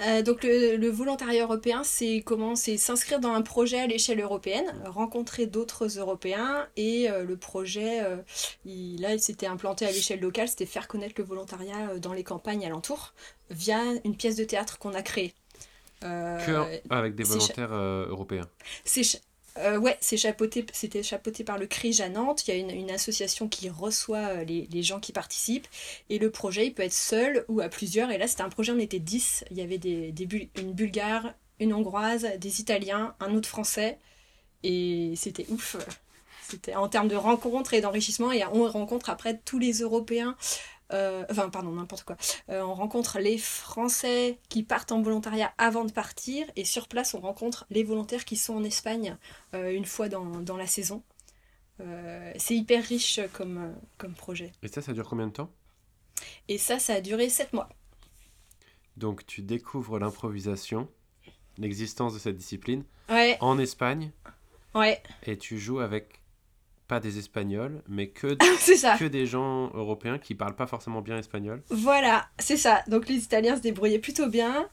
Euh, 0.00 0.22
donc 0.22 0.42
le, 0.42 0.88
volontariat 0.88 1.42
européen, 1.42 1.82
c'est 1.82 2.22
comment? 2.24 2.54
C'est 2.54 2.76
s'inscrire 2.76 3.18
dans 3.18 3.32
un 3.32 3.42
projet 3.42 3.80
à 3.80 3.86
l'échelle 3.86 4.20
européenne, 4.20 4.66
rencontrer 4.84 5.46
d'autres 5.46 5.98
Européens 5.98 6.66
et 6.76 7.10
euh, 7.10 7.24
le 7.24 7.36
projet, 7.36 8.04
euh, 8.04 8.16
il, 8.64 9.00
là, 9.00 9.14
il 9.14 9.20
s'était 9.20 9.46
implanté 9.46 9.86
à 9.86 9.90
l'échelle 9.90 10.20
locale, 10.20 10.48
c'était 10.48 10.66
faire 10.66 10.86
connaître 10.88 11.14
le 11.16 11.24
volontariat 11.24 11.98
dans 11.98 12.12
les 12.12 12.24
campagnes 12.24 12.66
alentours 12.66 13.14
via 13.50 13.80
une 14.04 14.16
pièce 14.16 14.36
de 14.36 14.44
théâtre 14.44 14.78
qu'on 14.78 14.92
a 14.94 15.02
créée. 15.02 15.34
que 16.02 16.80
avec 16.90 17.14
des 17.14 17.24
volontaires 17.24 17.72
européens. 17.72 18.48
C'est 18.84 19.02
Euh, 19.58 19.78
ouais, 19.78 19.96
c'est 20.00 20.16
chapeauté, 20.16 20.66
c'était 20.72 21.02
chapeauté 21.02 21.44
par 21.44 21.58
le 21.58 21.66
CRIJ 21.66 22.00
à 22.00 22.08
Nantes. 22.08 22.46
Il 22.46 22.54
y 22.54 22.60
a 22.60 22.74
une, 22.74 22.90
association 22.90 23.48
qui 23.48 23.68
reçoit 23.68 24.18
euh, 24.18 24.44
les, 24.44 24.68
les, 24.70 24.82
gens 24.82 25.00
qui 25.00 25.12
participent. 25.12 25.66
Et 26.10 26.18
le 26.18 26.30
projet, 26.30 26.66
il 26.66 26.74
peut 26.74 26.82
être 26.82 26.92
seul 26.92 27.44
ou 27.48 27.60
à 27.60 27.68
plusieurs. 27.68 28.10
Et 28.10 28.18
là, 28.18 28.26
c'était 28.26 28.42
un 28.42 28.48
projet, 28.48 28.72
on 28.72 28.78
était 28.78 28.98
10. 28.98 29.44
Il 29.50 29.56
y 29.56 29.62
avait 29.62 29.78
des, 29.78 30.12
des 30.12 30.50
une 30.56 30.72
Bulgare, 30.72 31.32
une 31.60 31.72
Hongroise, 31.72 32.26
des 32.38 32.60
Italiens, 32.60 33.14
un 33.20 33.34
autre 33.34 33.48
Français. 33.48 33.98
Et 34.62 35.14
c'était 35.16 35.46
ouf. 35.48 35.76
C'était 36.48 36.76
en 36.76 36.88
termes 36.88 37.08
de 37.08 37.16
rencontres 37.16 37.74
et 37.74 37.80
d'enrichissement. 37.80 38.32
Et 38.32 38.44
on 38.52 38.68
rencontre 38.68 39.10
après 39.10 39.38
tous 39.44 39.58
les 39.58 39.80
Européens 39.80 40.36
euh, 40.92 41.24
enfin, 41.30 41.48
pardon, 41.50 41.72
n'importe 41.72 42.04
quoi. 42.04 42.16
Euh, 42.48 42.62
on 42.62 42.74
rencontre 42.74 43.18
les 43.18 43.38
Français 43.38 44.38
qui 44.48 44.62
partent 44.62 44.92
en 44.92 45.02
volontariat 45.02 45.52
avant 45.58 45.84
de 45.84 45.92
partir, 45.92 46.46
et 46.56 46.64
sur 46.64 46.88
place, 46.88 47.14
on 47.14 47.20
rencontre 47.20 47.66
les 47.70 47.84
volontaires 47.84 48.24
qui 48.24 48.36
sont 48.36 48.54
en 48.54 48.64
Espagne 48.64 49.16
euh, 49.54 49.72
une 49.72 49.84
fois 49.84 50.08
dans, 50.08 50.40
dans 50.40 50.56
la 50.56 50.66
saison. 50.66 51.02
c'est 52.36 52.56
hyper 52.56 52.82
riche 52.84 53.20
comme, 53.32 53.74
comme 53.98 54.14
projet. 54.14 54.52
Et 54.62 54.68
ça, 54.68 54.80
ça 54.80 54.92
dure 54.92 55.08
combien 55.08 55.26
de 55.26 55.32
temps? 55.32 55.50
Et 56.48 56.58
ça, 56.58 56.78
ça 56.78 56.94
a 56.94 57.00
duré 57.00 57.28
7 57.28 57.52
mois. 57.52 57.68
Donc, 58.96 59.26
tu 59.26 59.42
découvres 59.42 59.98
l'improvisation, 59.98 60.88
l'existence 61.58 62.14
de 62.14 62.18
cette 62.18 62.36
discipline 62.36 62.84
ouais. 63.10 63.36
en 63.40 63.58
Espagne. 63.58 64.10
Ouais. 64.74 65.02
Et 65.24 65.36
tu 65.36 65.58
joues 65.58 65.80
avec 65.80 66.22
pas 66.86 67.00
des 67.00 67.18
Espagnols, 67.18 67.82
mais 67.88 68.08
que, 68.08 68.34
que 68.98 69.04
des 69.04 69.26
gens 69.26 69.70
européens 69.74 70.18
qui 70.18 70.34
parlent 70.34 70.56
pas 70.56 70.66
forcément 70.66 71.02
bien 71.02 71.18
espagnol. 71.18 71.62
Voilà, 71.70 72.28
c'est 72.38 72.56
ça. 72.56 72.82
Donc 72.88 73.08
les 73.08 73.16
Italiens 73.16 73.56
se 73.56 73.62
débrouillaient 73.62 73.98
plutôt 73.98 74.28
bien. 74.28 74.68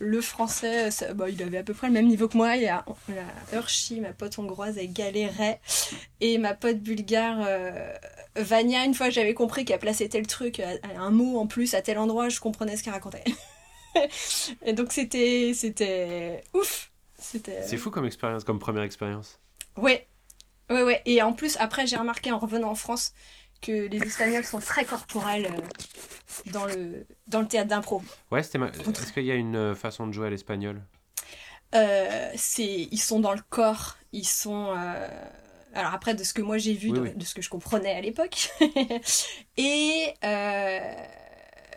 Le 0.00 0.20
français, 0.20 0.92
ça, 0.92 1.12
bah, 1.12 1.28
il 1.28 1.42
avait 1.42 1.58
à 1.58 1.62
peu 1.64 1.74
près 1.74 1.88
le 1.88 1.92
même 1.92 2.06
niveau 2.06 2.28
que 2.28 2.36
moi. 2.36 2.56
Il 2.56 2.62
y 2.62 2.68
a 2.68 2.84
la 3.08 3.58
Urshi, 3.58 4.00
ma 4.00 4.12
pote 4.12 4.38
hongroise, 4.38 4.78
elle 4.78 4.92
galérait. 4.92 5.60
Et 6.20 6.38
ma 6.38 6.54
pote 6.54 6.78
bulgare, 6.78 7.38
euh, 7.44 7.92
Vania, 8.36 8.84
une 8.84 8.94
fois 8.94 9.10
j'avais 9.10 9.34
compris 9.34 9.64
qu'elle 9.64 9.80
plaçait 9.80 10.08
tel 10.08 10.26
truc, 10.26 10.60
euh, 10.60 10.76
un 10.96 11.10
mot 11.10 11.38
en 11.38 11.46
plus 11.46 11.74
à 11.74 11.82
tel 11.82 11.98
endroit, 11.98 12.28
je 12.28 12.38
comprenais 12.38 12.76
ce 12.76 12.84
qu'elle 12.84 12.92
racontait. 12.92 13.24
et 14.64 14.72
donc 14.72 14.92
c'était, 14.92 15.52
c'était 15.54 16.44
ouf. 16.54 16.92
C'était... 17.18 17.62
C'est 17.66 17.76
fou 17.76 17.90
comme 17.90 18.06
expérience, 18.06 18.44
comme 18.44 18.60
première 18.60 18.84
expérience. 18.84 19.40
Ouais, 19.76 20.06
Ouais, 20.70 20.82
ouais. 20.82 21.02
Et 21.06 21.22
en 21.22 21.32
plus, 21.32 21.56
après, 21.58 21.86
j'ai 21.86 21.96
remarqué 21.96 22.30
en 22.32 22.38
revenant 22.38 22.70
en 22.70 22.74
France 22.74 23.12
que 23.60 23.88
les 23.88 23.98
Espagnols 23.98 24.44
sont 24.44 24.60
très 24.60 24.84
corporels 24.84 25.46
euh, 25.46 26.50
dans, 26.52 26.66
le, 26.66 27.06
dans 27.26 27.40
le 27.40 27.48
théâtre 27.48 27.68
d'impro. 27.68 28.02
Ouais, 28.30 28.42
c'était 28.42 28.58
est-ce 28.58 29.12
qu'il 29.12 29.24
y 29.24 29.32
a 29.32 29.34
une 29.34 29.56
euh, 29.56 29.74
façon 29.74 30.06
de 30.06 30.12
jouer 30.12 30.28
à 30.28 30.30
l'espagnol? 30.30 30.82
Euh, 31.74 32.30
c'est 32.36 32.88
Ils 32.90 33.00
sont 33.00 33.20
dans 33.20 33.32
le 33.32 33.42
corps. 33.50 33.96
Ils 34.12 34.26
sont. 34.26 34.74
Alors, 35.74 35.92
après, 35.92 36.14
de 36.14 36.24
ce 36.24 36.32
que 36.32 36.40
moi 36.40 36.56
j'ai 36.56 36.72
vu, 36.72 36.90
de, 36.90 37.24
ce 37.24 37.34
que 37.34 37.42
je 37.42 37.50
comprenais 37.50 37.94
à 37.94 38.00
l'époque. 38.00 38.50
Et. 39.56 40.14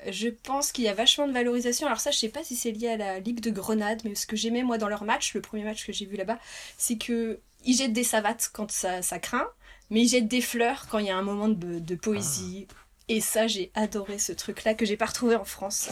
Je 0.09 0.29
pense 0.29 0.71
qu'il 0.71 0.83
y 0.83 0.87
a 0.87 0.93
vachement 0.93 1.27
de 1.27 1.33
valorisation. 1.33 1.87
Alors 1.87 1.99
ça, 1.99 2.11
je 2.11 2.17
sais 2.17 2.29
pas 2.29 2.43
si 2.43 2.55
c'est 2.55 2.71
lié 2.71 2.89
à 2.89 2.97
la 2.97 3.19
Ligue 3.19 3.41
de 3.41 3.51
Grenade, 3.51 4.01
mais 4.03 4.15
ce 4.15 4.25
que 4.25 4.35
j'aimais 4.35 4.63
moi 4.63 4.77
dans 4.77 4.89
leur 4.89 5.03
match, 5.03 5.33
le 5.33 5.41
premier 5.41 5.63
match 5.63 5.85
que 5.85 5.93
j'ai 5.93 6.05
vu 6.05 6.15
là-bas, 6.17 6.39
c'est 6.77 6.97
que 6.97 7.39
ils 7.63 7.75
jettent 7.75 7.93
des 7.93 8.03
savates 8.03 8.49
quand 8.53 8.71
ça, 8.71 9.01
ça 9.01 9.19
craint, 9.19 9.47
mais 9.89 10.01
ils 10.01 10.07
jettent 10.07 10.27
des 10.27 10.41
fleurs 10.41 10.87
quand 10.89 10.99
il 10.99 11.07
y 11.07 11.11
a 11.11 11.17
un 11.17 11.21
moment 11.21 11.47
de, 11.47 11.79
de 11.79 11.95
poésie. 11.95 12.67
Ah. 12.69 12.75
Et 13.07 13.19
ça, 13.19 13.45
j'ai 13.45 13.71
adoré 13.73 14.19
ce 14.19 14.31
truc-là 14.31 14.73
que 14.73 14.85
j'ai 14.85 14.95
pas 14.95 15.07
retrouvé 15.07 15.35
en 15.35 15.43
France. 15.43 15.89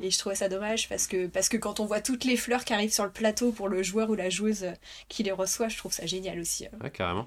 Et 0.00 0.10
je 0.10 0.18
trouvais 0.18 0.36
ça 0.36 0.48
dommage 0.48 0.88
parce 0.88 1.08
que, 1.08 1.26
parce 1.26 1.48
que 1.48 1.56
quand 1.56 1.80
on 1.80 1.86
voit 1.86 2.00
toutes 2.00 2.24
les 2.24 2.36
fleurs 2.36 2.64
qui 2.64 2.72
arrivent 2.72 2.92
sur 2.92 3.04
le 3.04 3.10
plateau 3.10 3.50
pour 3.50 3.68
le 3.68 3.82
joueur 3.82 4.08
ou 4.08 4.14
la 4.14 4.30
joueuse 4.30 4.66
qui 5.08 5.24
les 5.24 5.32
reçoit, 5.32 5.68
je 5.68 5.76
trouve 5.76 5.92
ça 5.92 6.06
génial 6.06 6.38
aussi. 6.38 6.66
Hein. 6.66 6.78
Ouais, 6.80 6.90
carrément. 6.90 7.26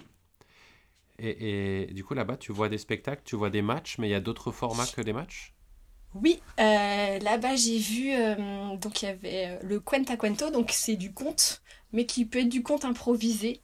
Et, 1.19 1.83
et 1.83 1.93
du 1.93 2.05
coup, 2.05 2.13
là-bas, 2.13 2.37
tu 2.37 2.53
vois 2.53 2.69
des 2.69 2.77
spectacles, 2.77 3.23
tu 3.25 3.35
vois 3.35 3.49
des 3.49 3.61
matchs, 3.61 3.97
mais 3.97 4.07
il 4.07 4.11
y 4.11 4.15
a 4.15 4.21
d'autres 4.21 4.51
formats 4.51 4.87
que 4.87 5.01
des 5.01 5.13
matchs? 5.13 5.52
Oui, 6.15 6.41
euh, 6.59 7.19
là-bas 7.19 7.55
j'ai 7.55 7.77
vu, 7.77 8.13
euh, 8.13 8.75
donc 8.77 9.01
il 9.01 9.05
y 9.05 9.07
avait 9.07 9.47
euh, 9.47 9.59
le 9.63 9.79
cuenta 9.79 10.15
cuento, 10.15 10.51
donc 10.51 10.71
c'est 10.71 10.95
du 10.95 11.11
conte, 11.11 11.61
mais 11.91 12.05
qui 12.05 12.25
peut 12.25 12.39
être 12.39 12.49
du 12.49 12.63
conte 12.63 12.85
improvisé. 12.85 13.61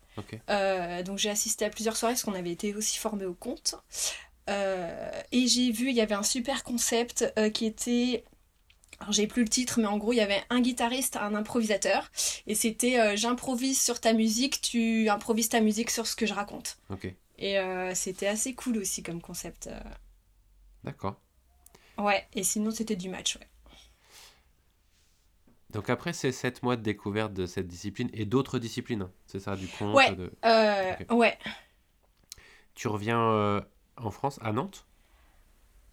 Euh, 0.49 1.01
donc 1.03 1.17
j'ai 1.17 1.29
assisté 1.29 1.63
à 1.63 1.69
plusieurs 1.69 1.95
soirées 1.95 2.13
parce 2.13 2.23
qu'on 2.23 2.33
avait 2.33 2.51
été 2.51 2.75
aussi 2.75 2.97
formés 2.97 3.25
au 3.25 3.33
conte. 3.33 3.75
Et 5.31 5.47
j'ai 5.47 5.71
vu, 5.71 5.89
il 5.89 5.95
y 5.95 6.01
avait 6.01 6.15
un 6.15 6.23
super 6.23 6.63
concept 6.63 7.31
qui 7.53 7.67
était 7.67 8.25
alors 8.99 9.13
j'ai 9.13 9.27
plus 9.27 9.43
le 9.43 9.49
titre, 9.49 9.79
mais 9.79 9.85
en 9.85 9.97
gros 9.97 10.11
il 10.11 10.17
y 10.17 10.21
avait 10.21 10.43
un 10.49 10.59
guitariste, 10.59 11.15
un 11.17 11.35
improvisateur, 11.35 12.11
et 12.47 12.55
c'était 12.55 13.15
j'improvise 13.15 13.79
sur 13.79 14.01
ta 14.01 14.11
musique, 14.11 14.59
tu 14.59 15.07
improvises 15.07 15.49
ta 15.49 15.61
musique 15.61 15.91
sur 15.91 16.07
ce 16.07 16.15
que 16.15 16.25
je 16.25 16.33
raconte. 16.33 16.79
Et 17.37 17.57
c'était 17.93 18.27
assez 18.27 18.55
cool 18.55 18.79
aussi 18.79 19.03
comme 19.03 19.21
concept. 19.21 19.69
D'accord. 20.83 21.21
Ouais, 21.99 22.27
et 22.33 22.43
sinon 22.43 22.71
c'était 22.71 22.95
du 22.95 23.09
match, 23.09 23.35
ouais. 23.35 23.47
Donc 25.71 25.89
après 25.89 26.13
ces 26.13 26.31
7 26.31 26.63
mois 26.63 26.75
de 26.75 26.81
découverte 26.81 27.33
de 27.33 27.45
cette 27.45 27.67
discipline 27.67 28.09
et 28.13 28.25
d'autres 28.25 28.57
disciplines, 28.59 29.03
hein, 29.03 29.11
c'est 29.27 29.39
ça, 29.39 29.55
du 29.55 29.67
conte 29.67 29.95
Ouais, 29.95 30.17
euh, 30.45 30.93
ouais. 31.11 31.37
Tu 32.75 32.87
reviens 32.87 33.21
euh, 33.21 33.61
en 33.97 34.11
France, 34.11 34.39
à 34.41 34.51
Nantes? 34.53 34.85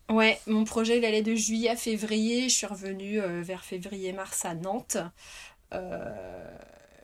Ouais, 0.08 0.38
mon 0.46 0.64
projet 0.64 0.98
il 0.98 1.04
allait 1.04 1.22
de 1.22 1.34
juillet 1.34 1.68
à 1.70 1.76
février, 1.76 2.48
je 2.48 2.54
suis 2.54 2.66
revenue 2.66 3.20
euh, 3.20 3.42
vers 3.42 3.64
février-mars 3.64 4.44
à 4.44 4.54
Nantes. 4.54 4.98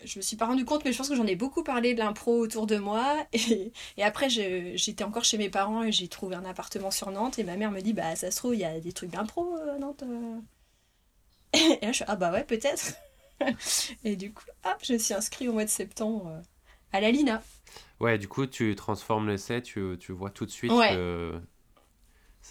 Je 0.05 0.19
me 0.19 0.23
suis 0.23 0.37
pas 0.37 0.47
rendu 0.47 0.65
compte, 0.65 0.85
mais 0.85 0.93
je 0.93 0.99
pense 0.99 1.09
que 1.09 1.15
j'en 1.17 1.27
ai 1.27 1.37
beaucoup 1.37 1.63
parlé 1.63 1.95
de 1.95 1.99
l'impro 1.99 2.39
autour 2.39 2.67
de 2.67 2.77
moi. 2.77 3.27
Et, 3.33 3.73
et 3.97 4.03
après, 4.03 4.29
j'étais 4.29 5.05
encore 5.05 5.25
chez 5.25 5.39
mes 5.39 5.49
parents 5.49 5.83
et 5.83 5.93
j'ai 5.93 6.09
trouvé 6.09 6.37
un 6.37 6.45
appartement 6.45 6.91
sur 6.91 7.11
Nantes. 7.11 7.39
Et 7.39 7.45
ma 7.45 7.57
mère 7.57 7.71
me 7.71 7.81
dit 7.81 7.93
Bah, 7.93 8.15
ça 8.17 8.31
se 8.31 8.37
trouve, 8.37 8.55
il 8.55 8.61
y 8.61 8.65
a 8.65 8.81
des 8.81 8.93
trucs 8.93 9.11
d'impro 9.11 9.57
à 9.57 9.79
Nantes. 9.79 10.05
Et 11.55 11.79
là, 11.83 11.93
je 11.93 11.97
suis, 11.97 12.05
ah 12.09 12.17
bah 12.17 12.33
ouais, 12.33 12.45
peut-être. 12.45 12.95
et 14.05 14.17
du 14.17 14.33
coup, 14.33 14.45
hop, 14.65 14.77
je 14.83 14.95
me 14.95 14.99
suis 14.99 15.15
inscrit 15.15 15.49
au 15.49 15.53
mois 15.53 15.65
de 15.65 15.71
septembre 15.71 16.29
euh, 16.29 16.41
à 16.93 17.01
la 17.01 17.11
Lina. 17.11 17.43
Ouais, 18.01 18.19
du 18.19 18.29
coup, 18.29 18.47
tu 18.47 18.75
transformes 18.75 19.29
l'essai, 19.29 19.63
tu, 19.63 19.97
tu 20.01 20.13
vois 20.13 20.31
tout 20.31 20.47
de 20.47 20.51
suite 20.51 20.73
ouais. 20.73 20.91
que... 20.91 21.41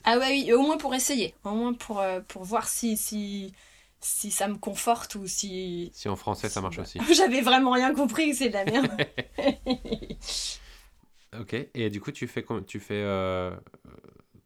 Ah 0.04 0.18
ouais, 0.18 0.30
oui, 0.30 0.54
au 0.54 0.62
moins 0.62 0.78
pour 0.78 0.96
essayer, 0.96 1.36
au 1.44 1.52
moins 1.52 1.74
pour, 1.74 2.00
euh, 2.00 2.22
pour 2.22 2.44
voir 2.44 2.68
si, 2.68 2.96
si, 2.96 3.54
si 4.02 4.32
ça 4.32 4.48
me 4.48 4.58
conforte 4.58 5.16
ou 5.16 5.28
si... 5.28 5.92
Si 5.94 6.10
en 6.10 6.16
français 6.16 6.50
ça 6.50 6.62
marche 6.62 6.80
aussi. 6.80 7.00
J'avais 7.14 7.42
vraiment 7.42 7.72
rien 7.72 7.94
compris, 7.94 8.36
c'est 8.36 8.50
de 8.50 8.54
la 8.54 8.66
merde. 8.66 8.92
ok, 11.40 11.56
et 11.74 11.90
du 11.90 12.02
coup, 12.02 12.12
tu 12.12 12.28
fais, 12.28 12.46
tu 12.68 12.80
fais 12.80 12.96
euh, 12.96 13.52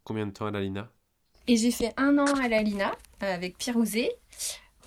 combien 0.04 0.26
de 0.26 0.32
temps 0.32 0.46
à 0.46 0.50
la 0.50 0.60
Lina? 0.60 0.90
Et 1.48 1.56
j'ai 1.56 1.70
fait 1.70 1.92
un 1.96 2.18
an 2.18 2.26
à 2.26 2.48
la 2.48 2.62
Lina 2.62 2.92
euh, 3.22 3.34
avec 3.34 3.56
Pierre 3.56 3.76
Ouzé. 3.76 4.10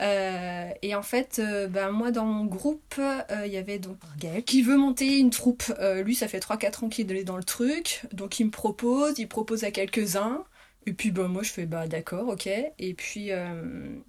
Euh, 0.01 0.69
et 0.81 0.95
en 0.95 1.01
fait, 1.01 1.39
euh, 1.39 1.67
bah, 1.67 1.91
moi 1.91 2.11
dans 2.11 2.25
mon 2.25 2.45
groupe, 2.45 2.99
il 3.45 3.51
y 3.51 3.57
avait 3.57 3.79
donc 3.79 3.97
Gaël 4.17 4.43
qui 4.43 4.61
veut 4.61 4.77
monter 4.77 5.19
une 5.19 5.29
troupe. 5.29 5.63
lui, 6.03 6.15
ça 6.15 6.27
fait 6.27 6.39
3-4 6.39 6.85
ans 6.85 6.89
qu'il 6.89 7.11
est 7.11 7.23
dans 7.23 7.38
le 7.38 7.43
truc. 7.43 8.01
Donc 8.13 8.39
il 8.39 8.45
me 8.45 8.51
propose, 8.51 9.19
il 9.19 9.27
propose 9.27 9.63
à 9.63 9.71
quelques-uns. 9.71 10.43
Et 10.85 10.93
puis 10.93 11.11
bah, 11.11 11.27
moi 11.27 11.43
je 11.43 11.51
fais 11.51 11.65
bah 11.65 11.88
d'accord, 11.88 12.29
ok. 12.29 12.47
Et 12.47 12.93
puis 12.93 13.31
euh, 13.31 13.99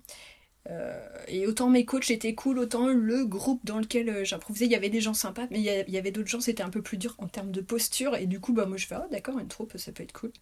et 1.30 1.46
autant 1.46 1.70
mes 1.70 1.84
coachs 1.84 2.10
étaient 2.10 2.34
cool, 2.34 2.58
autant 2.58 2.88
le 2.88 3.24
groupe 3.24 3.64
dans 3.64 3.78
lequel 3.78 4.08
euh, 4.08 4.24
j'improvisais, 4.24 4.66
il 4.66 4.72
y 4.72 4.74
avait 4.74 4.90
des 4.90 5.00
gens 5.00 5.14
sympas, 5.14 5.46
mais 5.50 5.60
il 5.60 5.64
y, 5.64 5.98
avait 5.98 6.10
d'autres 6.10 6.28
gens, 6.28 6.40
c'était 6.40 6.62
un 6.62 6.70
peu 6.70 6.82
plus 6.82 6.98
dur 6.98 7.14
en 7.18 7.28
termes 7.28 7.50
de 7.50 7.60
posture. 7.60 8.16
Et 8.16 8.26
du 8.26 8.40
coup, 8.40 8.52
bah, 8.52 8.66
moi 8.66 8.76
je 8.76 8.86
fais, 8.86 8.96
oh 8.96 9.08
d'accord, 9.10 9.38
une 9.38 9.48
troupe, 9.48 9.76
ça 9.76 9.92
peut 9.92 10.02
être 10.02 10.12
cool. 10.12 10.32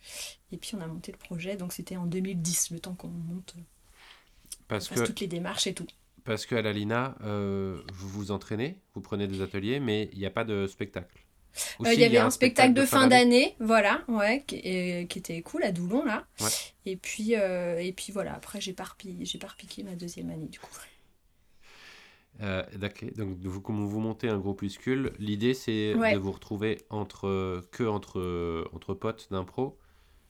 Et 0.50 0.56
puis 0.56 0.75
on 0.75 0.80
a 0.80 0.87
monté 0.87 1.12
le 1.12 1.18
projet, 1.18 1.56
donc 1.56 1.72
c'était 1.72 1.96
en 1.96 2.06
2010, 2.06 2.70
le 2.72 2.80
temps 2.80 2.94
qu'on 2.94 3.08
monte. 3.08 3.54
Parce 4.66 4.88
que 4.88 5.00
toutes 5.04 5.20
les 5.20 5.28
démarches 5.28 5.66
et 5.66 5.75
tout. 5.75 5.87
Parce 6.25 6.46
qu'à 6.46 6.60
la 6.60 6.72
Lina, 6.72 7.16
euh, 7.22 7.80
vous 7.92 8.08
vous 8.08 8.30
entraînez, 8.32 8.78
vous 8.94 9.00
prenez 9.00 9.26
des 9.26 9.40
ateliers, 9.40 9.80
mais 9.80 10.10
il 10.12 10.18
n'y 10.18 10.26
a 10.26 10.30
pas 10.30 10.44
de 10.44 10.66
spectacle. 10.66 11.25
Euh, 11.85 11.93
il 11.93 12.00
y 12.00 12.05
avait 12.05 12.19
un, 12.19 12.31
spectacle, 12.31 12.75
de 12.75 12.85
fin 12.85 13.09
d'année, 13.09 13.57
voilà, 13.59 14.02
ouais, 14.09 14.45
qui, 14.47 14.61
qui, 15.09 15.19
était 15.19 15.43
cool 15.43 15.64
à 15.64 15.73
Doulon 15.73 16.05
là. 16.05 16.26
Et 16.87 16.97
puis 16.97 17.35
euh, 17.35 17.78
et 17.78 17.93
puis 17.93 18.12
voilà, 18.12 18.35
après 18.35 18.61
j'ai 18.61 18.73
pas 18.73 18.85
j'ai 19.02 19.38
pas 19.38 19.49
repiqué 19.49 19.83
ma 19.83 19.95
deuxième 19.95 20.31
année 20.31 20.47
du 20.47 20.59
coup. 20.59 20.71
Euh, 22.40 22.62
d'accord. 22.76 23.09
Donc 23.17 23.37
vous, 23.40 23.61
comme 23.61 23.85
vous 23.85 24.00
montez 24.00 24.28
un 24.28 24.38
groupuscule, 24.38 25.12
l'idée 25.19 25.55
c'est 25.55 25.95
de 25.95 26.19
vous 26.19 26.33
retrouver 26.33 26.78
entre 26.90 27.62
que 27.73 27.85
entre 27.85 28.69
entre 28.73 28.95
potes 28.95 29.28
d'impro 29.31 29.78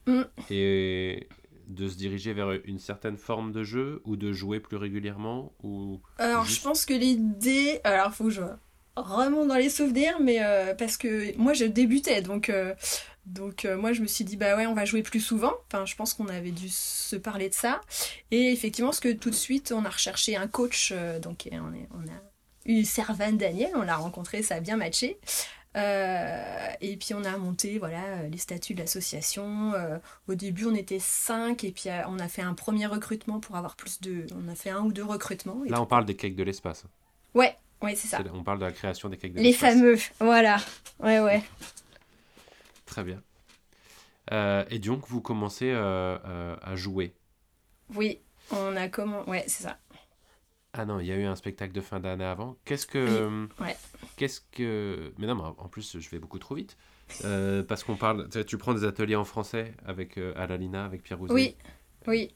mm. 0.07 0.21
et 0.49 1.27
de 1.67 1.87
se 1.87 1.95
diriger 1.95 2.33
vers 2.33 2.51
une 2.65 2.79
certaine 2.79 3.17
forme 3.17 3.51
de 3.51 3.63
jeu 3.63 4.01
ou 4.05 4.15
de 4.15 4.33
jouer 4.33 4.59
plus 4.59 4.77
régulièrement 4.77 5.53
ou. 5.61 6.01
Alors 6.17 6.45
je 6.45 6.59
pense 6.61 6.85
que 6.85 6.95
l'idée, 6.95 7.79
alors 7.83 8.13
faut 8.13 8.25
que 8.25 8.31
je 8.31 8.41
remonte 9.01 9.47
dans 9.47 9.55
les 9.55 9.69
souvenirs, 9.69 10.19
mais 10.21 10.37
euh, 10.41 10.73
parce 10.73 10.97
que 10.97 11.35
moi 11.37 11.53
je 11.53 11.65
débutais, 11.65 12.21
donc, 12.21 12.49
euh, 12.49 12.73
donc 13.25 13.65
euh, 13.65 13.77
moi 13.77 13.93
je 13.93 14.01
me 14.01 14.07
suis 14.07 14.23
dit 14.23 14.37
bah 14.37 14.55
ouais 14.55 14.65
on 14.65 14.73
va 14.73 14.85
jouer 14.85 15.01
plus 15.01 15.19
souvent. 15.19 15.53
Enfin 15.67 15.85
je 15.85 15.95
pense 15.95 16.13
qu'on 16.13 16.27
avait 16.27 16.51
dû 16.51 16.69
se 16.69 17.15
parler 17.15 17.49
de 17.49 17.53
ça. 17.53 17.81
Et 18.31 18.51
effectivement, 18.51 18.91
ce 18.91 19.01
que 19.01 19.11
tout 19.11 19.29
de 19.29 19.35
suite 19.35 19.73
on 19.75 19.85
a 19.85 19.89
recherché 19.89 20.35
un 20.35 20.47
coach, 20.47 20.93
donc 21.21 21.47
on, 21.51 21.73
est, 21.73 21.87
on 21.93 22.07
a 22.07 22.15
une 22.65 22.85
Servane 22.85 23.37
Daniel, 23.37 23.71
on 23.75 23.81
l'a 23.81 23.95
rencontré, 23.95 24.43
ça 24.43 24.55
a 24.55 24.59
bien 24.59 24.77
matché. 24.77 25.17
Et 25.75 26.97
puis 26.97 27.13
on 27.13 27.23
a 27.23 27.37
monté 27.37 27.79
voilà 27.79 28.27
les 28.29 28.37
statuts 28.37 28.73
de 28.73 28.79
l'association. 28.79 29.73
Au 30.27 30.35
début 30.35 30.65
on 30.65 30.75
était 30.75 30.99
cinq 30.99 31.63
et 31.63 31.71
puis 31.71 31.89
on 32.07 32.19
a 32.19 32.27
fait 32.27 32.41
un 32.41 32.53
premier 32.53 32.85
recrutement 32.85 33.39
pour 33.39 33.55
avoir 33.55 33.75
plus 33.75 34.01
de. 34.01 34.25
On 34.35 34.47
a 34.49 34.55
fait 34.55 34.71
un 34.71 34.81
ou 34.81 34.91
deux 34.91 35.05
recrutements. 35.05 35.61
Là 35.65 35.81
on 35.81 35.85
parle 35.85 36.05
des 36.05 36.15
cakes 36.15 36.35
de 36.35 36.43
l'espace. 36.43 36.85
Ouais, 37.35 37.55
ouais 37.81 37.95
c'est 37.95 38.07
ça. 38.07 38.21
On 38.33 38.43
parle 38.43 38.59
de 38.59 38.65
la 38.65 38.71
création 38.71 39.09
des 39.09 39.17
cakes 39.17 39.33
de. 39.33 39.41
Les 39.41 39.53
fameux, 39.53 39.97
voilà. 40.19 40.57
Ouais 40.99 41.19
ouais. 41.19 41.43
Très 42.85 43.03
bien. 43.03 43.21
et 44.69 44.79
donc 44.79 45.07
vous 45.07 45.21
commencez 45.21 45.71
à 45.71 46.75
jouer. 46.75 47.13
Oui, 47.95 48.19
on 48.51 48.75
a 48.75 48.87
comment. 48.89 49.27
Ouais 49.29 49.43
c'est 49.47 49.63
ça. 49.63 49.77
Ah 50.73 50.85
non, 50.85 50.99
il 50.99 51.07
y 51.07 51.11
a 51.11 51.15
eu 51.15 51.25
un 51.25 51.35
spectacle 51.35 51.73
de 51.73 51.81
fin 51.81 51.99
d'année 51.99 52.23
avant. 52.23 52.55
Qu'est-ce 52.63 52.85
que. 52.85 53.47
Ouais. 53.59 53.75
Qu'est-ce 54.17 54.41
que. 54.51 55.11
Mais 55.17 55.25
non, 55.25 55.35
mais 55.35 55.41
en 55.41 55.67
plus, 55.67 55.97
je 55.99 56.09
vais 56.09 56.19
beaucoup 56.19 56.39
trop 56.39 56.55
vite. 56.55 56.77
Euh, 57.25 57.63
parce 57.63 57.83
qu'on 57.83 57.95
parle. 57.95 58.29
Tu 58.45 58.57
prends 58.57 58.73
des 58.73 58.83
ateliers 58.83 59.15
en 59.15 59.25
français 59.25 59.73
avec 59.85 60.17
euh, 60.17 60.33
Alalina, 60.35 60.85
avec 60.85 61.01
Pierre 61.01 61.17
Rousset. 61.17 61.33
Oui. 61.33 61.55
Oui. 62.07 62.31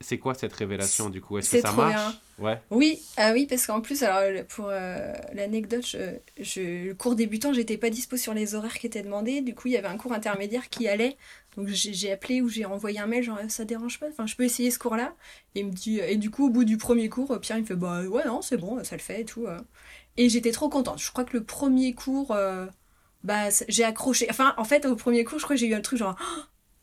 C'est 0.00 0.18
quoi 0.18 0.34
cette 0.34 0.52
révélation 0.52 1.10
du 1.10 1.20
coup? 1.20 1.38
Est-ce 1.38 1.50
que 1.50 1.60
ça 1.60 1.72
marche? 1.72 2.16
Ouais. 2.38 2.60
Oui, 2.70 3.00
ah 3.16 3.32
oui, 3.32 3.46
parce 3.46 3.66
qu'en 3.66 3.80
plus, 3.80 4.02
alors 4.02 4.44
pour 4.46 4.66
euh, 4.68 5.12
l'anecdote, 5.32 5.84
je, 5.84 6.86
le 6.86 6.92
cours 6.94 7.16
débutant, 7.16 7.52
j'étais 7.52 7.76
pas 7.76 7.90
dispo 7.90 8.16
sur 8.16 8.32
les 8.32 8.54
horaires 8.54 8.78
qui 8.78 8.86
étaient 8.86 9.02
demandés. 9.02 9.40
Du 9.40 9.54
coup, 9.54 9.68
il 9.68 9.74
y 9.74 9.76
avait 9.76 9.88
un 9.88 9.96
cours 9.96 10.12
intermédiaire 10.12 10.68
qui 10.68 10.88
allait. 10.88 11.16
Donc 11.56 11.66
j'ai 11.68 12.12
appelé 12.12 12.40
ou 12.40 12.48
j'ai 12.48 12.64
envoyé 12.64 13.00
un 13.00 13.06
mail, 13.06 13.24
genre 13.24 13.38
ça 13.48 13.64
dérange 13.64 13.98
pas, 13.98 14.06
enfin 14.08 14.26
je 14.26 14.36
peux 14.36 14.44
essayer 14.44 14.70
ce 14.70 14.78
cours-là. 14.78 15.14
Et 15.56 15.64
me 15.64 15.72
dit, 15.72 15.98
et 15.98 16.16
du 16.16 16.30
coup, 16.30 16.46
au 16.46 16.50
bout 16.50 16.64
du 16.64 16.76
premier 16.76 17.08
cours, 17.08 17.38
Pierre 17.40 17.58
il 17.58 17.62
me 17.62 17.66
fait 17.66 17.74
bah 17.74 18.02
ouais, 18.02 18.24
non, 18.24 18.42
c'est 18.42 18.56
bon, 18.56 18.82
ça 18.84 18.94
le 18.94 19.02
fait 19.02 19.22
et 19.22 19.24
tout. 19.24 19.46
Et 20.16 20.28
j'étais 20.28 20.52
trop 20.52 20.68
contente. 20.68 21.00
Je 21.00 21.10
crois 21.10 21.24
que 21.24 21.36
le 21.36 21.42
premier 21.42 21.94
cours, 21.94 22.36
bah 23.24 23.48
j'ai 23.68 23.82
accroché. 23.82 24.28
Enfin, 24.30 24.54
en 24.56 24.64
fait, 24.64 24.86
au 24.86 24.94
premier 24.94 25.24
cours, 25.24 25.38
je 25.40 25.44
crois 25.44 25.56
que 25.56 25.60
j'ai 25.60 25.66
eu 25.66 25.74
un 25.74 25.80
truc 25.80 25.98
genre 25.98 26.16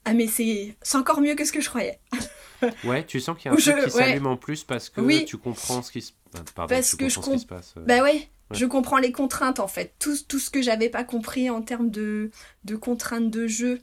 ah 0.06 0.14
mais 0.14 0.28
c'est 0.28 0.76
encore 0.94 1.20
mieux 1.20 1.34
que 1.34 1.44
ce 1.44 1.50
que 1.50 1.60
je 1.60 1.68
croyais. 1.68 1.98
ouais, 2.84 3.04
tu 3.04 3.18
sens 3.20 3.36
qu'il 3.36 3.46
y 3.46 3.48
a 3.48 3.52
un 3.52 3.56
truc 3.56 3.84
qui 3.84 3.90
s'allume 3.90 4.26
en 4.28 4.36
plus 4.36 4.62
parce 4.62 4.88
que 4.88 5.24
tu 5.24 5.36
comprends 5.36 5.82
ce 5.82 5.90
qui 5.90 6.00
se 6.00 6.12
Pardon, 6.54 6.74
parce 6.74 6.94
que 6.94 7.08
je 7.08 7.16
comprends 7.16 7.32
ce 7.32 7.36
qui 7.36 7.42
se 7.42 7.46
passe. 7.46 7.74
Euh. 7.76 7.84
Bah 7.86 8.02
ouais, 8.02 8.30
je 8.52 8.66
comprends 8.66 8.98
les 8.98 9.10
contraintes 9.10 9.58
en 9.58 9.66
fait. 9.66 9.94
Tout, 9.98 10.16
tout 10.28 10.38
ce 10.38 10.48
que 10.48 10.62
j'avais 10.62 10.90
pas 10.90 11.02
compris 11.02 11.50
en 11.50 11.60
termes 11.60 11.90
de, 11.90 12.30
de 12.64 12.76
contraintes 12.76 13.30
de 13.30 13.48
jeu. 13.48 13.80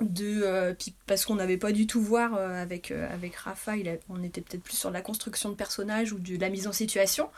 De, 0.00 0.42
euh, 0.44 0.74
parce 1.06 1.24
qu'on 1.24 1.34
n'avait 1.34 1.56
pas 1.56 1.72
du 1.72 1.88
tout 1.88 2.00
voir 2.00 2.36
euh, 2.36 2.62
avec, 2.62 2.92
avec 2.92 3.34
Rafa, 3.34 3.72
on 4.08 4.22
était 4.22 4.42
peut-être 4.42 4.62
plus 4.62 4.76
sur 4.76 4.92
la 4.92 5.00
construction 5.00 5.48
de 5.48 5.56
personnages 5.56 6.12
ou 6.12 6.20
de 6.20 6.38
la 6.38 6.50
mise 6.50 6.68
en 6.68 6.72
situation. 6.72 7.30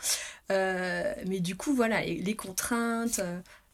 mais 0.49 1.39
du 1.39 1.55
coup, 1.55 1.73
voilà, 1.73 2.01
les 2.01 2.35
contraintes, 2.35 3.21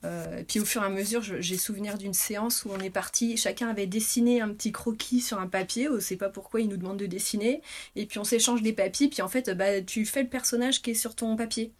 euh, 0.03 0.43
puis 0.47 0.59
au 0.59 0.65
fur 0.65 0.83
et 0.83 0.85
à 0.85 0.89
mesure, 0.89 1.21
j'ai 1.23 1.57
souvenir 1.57 1.97
d'une 1.97 2.13
séance 2.13 2.65
où 2.65 2.69
on 2.71 2.79
est 2.79 2.89
parti, 2.89 3.35
chacun 3.35 3.67
avait 3.67 3.87
dessiné 3.87 4.41
un 4.41 4.49
petit 4.49 4.71
croquis 4.71 5.21
sur 5.21 5.39
un 5.39 5.47
papier, 5.47 5.89
on 5.89 5.95
ne 5.95 5.99
sait 5.99 6.17
pas 6.17 6.29
pourquoi 6.29 6.61
il 6.61 6.69
nous 6.69 6.77
demande 6.77 6.97
de 6.97 7.07
dessiner, 7.07 7.61
et 7.95 8.05
puis 8.05 8.19
on 8.19 8.23
s'échange 8.23 8.61
des 8.61 8.73
papiers, 8.73 9.07
puis 9.07 9.21
en 9.21 9.27
fait, 9.27 9.49
bah, 9.49 9.81
tu 9.81 10.05
fais 10.05 10.23
le 10.23 10.29
personnage 10.29 10.81
qui 10.81 10.91
est 10.91 10.95
sur 10.95 11.15
ton 11.15 11.35
papier. 11.35 11.73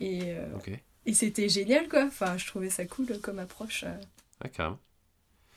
Et, 0.00 0.32
euh, 0.32 0.46
et 1.06 1.14
c'était 1.14 1.48
génial, 1.48 1.88
quoi. 1.88 2.04
Enfin, 2.04 2.36
je 2.36 2.46
trouvais 2.46 2.70
ça 2.70 2.84
cool 2.84 3.06
comme 3.20 3.38
approche. 3.38 3.84
Ah, 4.40 4.48
carrément. 4.48 4.78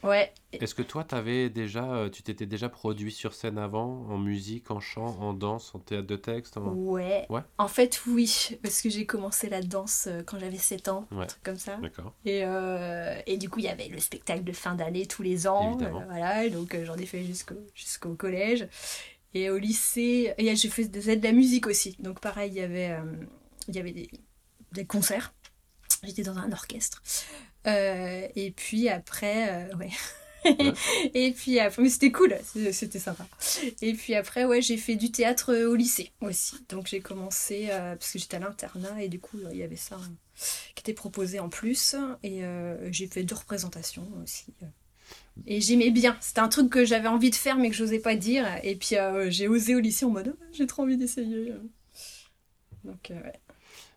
Ouais. 0.04 0.34
Est-ce 0.52 0.76
que 0.76 0.82
toi, 0.82 1.06
avais 1.12 1.50
déjà, 1.50 1.86
euh, 1.86 2.10
tu 2.10 2.24
t'étais 2.24 2.46
déjà 2.46 2.70
produit 2.70 3.12
sur 3.12 3.34
scène 3.34 3.58
avant, 3.58 4.06
en 4.10 4.18
musique, 4.18 4.70
en 4.70 4.80
chant, 4.80 5.18
en 5.20 5.34
danse, 5.34 5.74
en 5.74 5.80
théâtre 5.80 6.08
de 6.08 6.16
texte 6.16 6.58
ouais. 6.58 7.26
ouais. 7.30 7.42
En 7.58 7.68
fait, 7.68 8.02
oui, 8.08 8.58
parce 8.62 8.82
que 8.82 8.90
j'ai 8.90 9.06
commencé 9.06 9.50
la 9.50 9.62
danse 9.62 10.08
euh, 10.08 10.22
quand 10.24 10.38
j'avais 10.40 10.58
7 10.58 10.90
ans, 10.90 11.08
un 11.12 11.26
truc 11.26 11.44
comme 11.44 11.58
ça. 11.58 11.78
D'accord. 11.78 12.14
Et, 12.26 12.44
euh, 12.46 13.20
et 13.26 13.38
du 13.38 13.50
coup, 13.50 13.60
il 13.60 13.66
y 13.66 13.70
avait 13.70 13.88
le 13.88 14.00
spectacle 14.00 14.44
de 14.44 14.52
fin 14.52 14.76
d'année 14.76 15.06
tous 15.06 15.24
les 15.24 15.48
ans. 15.48 15.78
voilà, 15.78 16.50
donc 16.50 16.78
j'en 16.84 16.96
ai 16.96 17.06
fait 17.06 17.24
jusqu'au 17.74 18.16
collège. 18.16 18.68
Et 19.34 19.50
au 19.50 19.58
lycée, 19.58 20.34
j'ai 20.38 20.70
fait 20.70 20.88
de 20.88 21.24
la 21.24 21.32
musique 21.32 21.66
aussi. 21.66 21.96
Donc 22.00 22.20
pareil, 22.20 22.52
il 22.52 22.58
y 22.58 22.62
avait, 22.62 22.96
il 23.68 23.76
y 23.76 23.80
avait 23.80 23.94
des, 23.94 24.10
des 24.74 24.86
concerts. 24.86 25.34
J'étais 26.04 26.24
dans 26.24 26.38
un 26.38 26.52
orchestre. 26.52 27.02
Euh, 27.68 28.28
et 28.36 28.52
puis 28.52 28.90
après, 28.90 29.70
euh, 29.72 29.76
ouais. 29.78 29.92
et 31.14 31.32
puis 31.32 31.60
après, 31.60 31.82
mais 31.82 31.90
c'était 31.90 32.12
cool, 32.12 32.36
c'était 32.44 33.00
sympa. 33.00 33.26
Et 33.82 33.94
puis 33.94 34.14
après, 34.16 34.44
ouais, 34.44 34.62
j'ai 34.62 34.78
fait 34.78 34.96
du 34.96 35.12
théâtre 35.12 35.56
au 35.56 35.76
lycée 35.76 36.12
aussi. 36.20 36.56
Donc 36.70 36.88
j'ai 36.88 37.00
commencé, 37.00 37.68
euh, 37.70 37.96
parce 37.96 38.12
que 38.12 38.20
j'étais 38.20 38.38
à 38.38 38.40
l'internat 38.40 39.02
et 39.02 39.08
du 39.08 39.20
coup, 39.20 39.38
il 39.52 39.58
y 39.58 39.64
avait 39.64 39.78
ça 39.78 39.98
qui 40.76 40.82
était 40.82 40.94
proposé 40.94 41.40
en 41.40 41.48
plus. 41.48 41.96
Et 42.24 42.42
j'ai 42.92 43.08
fait 43.08 43.24
deux 43.24 43.36
représentations 43.36 44.08
aussi. 44.22 44.54
Et 45.48 45.62
j'aimais 45.62 45.92
bien. 45.92 46.18
C'était 46.20 46.42
un 46.42 46.50
truc 46.50 46.70
que 46.70 46.84
j'avais 46.84 47.08
envie 47.08 47.30
de 47.30 47.36
faire 47.36 47.56
mais 47.58 47.70
que 47.70 47.76
j'osais 47.76 48.00
pas 48.00 48.16
dire. 48.16 48.46
Et 48.64 48.76
puis 48.76 48.98
j'ai 49.30 49.48
osé 49.48 49.76
au 49.76 49.80
lycée 49.80 50.04
en 50.04 50.10
mode, 50.10 50.36
oh, 50.38 50.46
j'ai 50.52 50.68
trop 50.68 50.84
envie 50.84 50.98
d'essayer. 50.98 51.54
Donc, 52.84 53.12
ouais. 53.12 53.40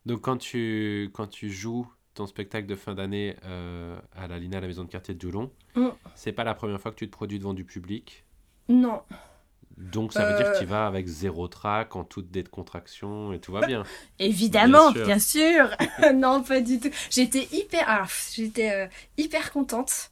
Donc 0.04 0.20
quand 0.20 0.36
tu, 0.36 1.10
quand 1.12 1.26
tu 1.26 1.50
joues 1.50 1.88
ton 2.16 2.26
spectacle 2.26 2.66
de 2.66 2.74
fin 2.74 2.94
d'année 2.94 3.36
euh, 3.44 3.98
à 4.16 4.26
la 4.26 4.38
Lina, 4.38 4.58
à 4.58 4.60
la 4.60 4.66
maison 4.66 4.84
de 4.84 4.90
quartier 4.90 5.14
de 5.14 5.18
Doulon, 5.18 5.50
mm. 5.76 5.88
c'est 6.14 6.32
pas 6.32 6.44
la 6.44 6.54
première 6.54 6.80
fois 6.80 6.90
que 6.90 6.96
tu 6.96 7.06
te 7.06 7.12
produis 7.12 7.38
devant 7.38 7.54
du 7.54 7.64
public? 7.64 8.24
Non. 8.68 9.02
Donc 9.76 10.14
ça 10.14 10.24
veut 10.24 10.36
dire 10.38 10.52
que 10.52 10.58
tu 10.58 10.64
euh. 10.64 10.68
vas 10.68 10.86
avec 10.86 11.06
zéro 11.06 11.48
trac, 11.48 11.94
en 11.96 12.04
toute 12.04 12.30
décontraction 12.30 13.34
et 13.34 13.38
tout 13.38 13.52
va 13.52 13.66
bien. 13.66 13.84
Évidemment, 14.18 14.90
bien 14.90 15.18
sûr. 15.18 15.68
non, 16.14 16.42
pas 16.42 16.62
du 16.62 16.80
tout. 16.80 16.90
J'étais 17.10 17.46
hyper, 17.52 17.84
ah, 17.86 18.04
j'étais 18.32 18.72
euh, 18.72 18.86
hyper 19.18 19.52
contente. 19.52 20.10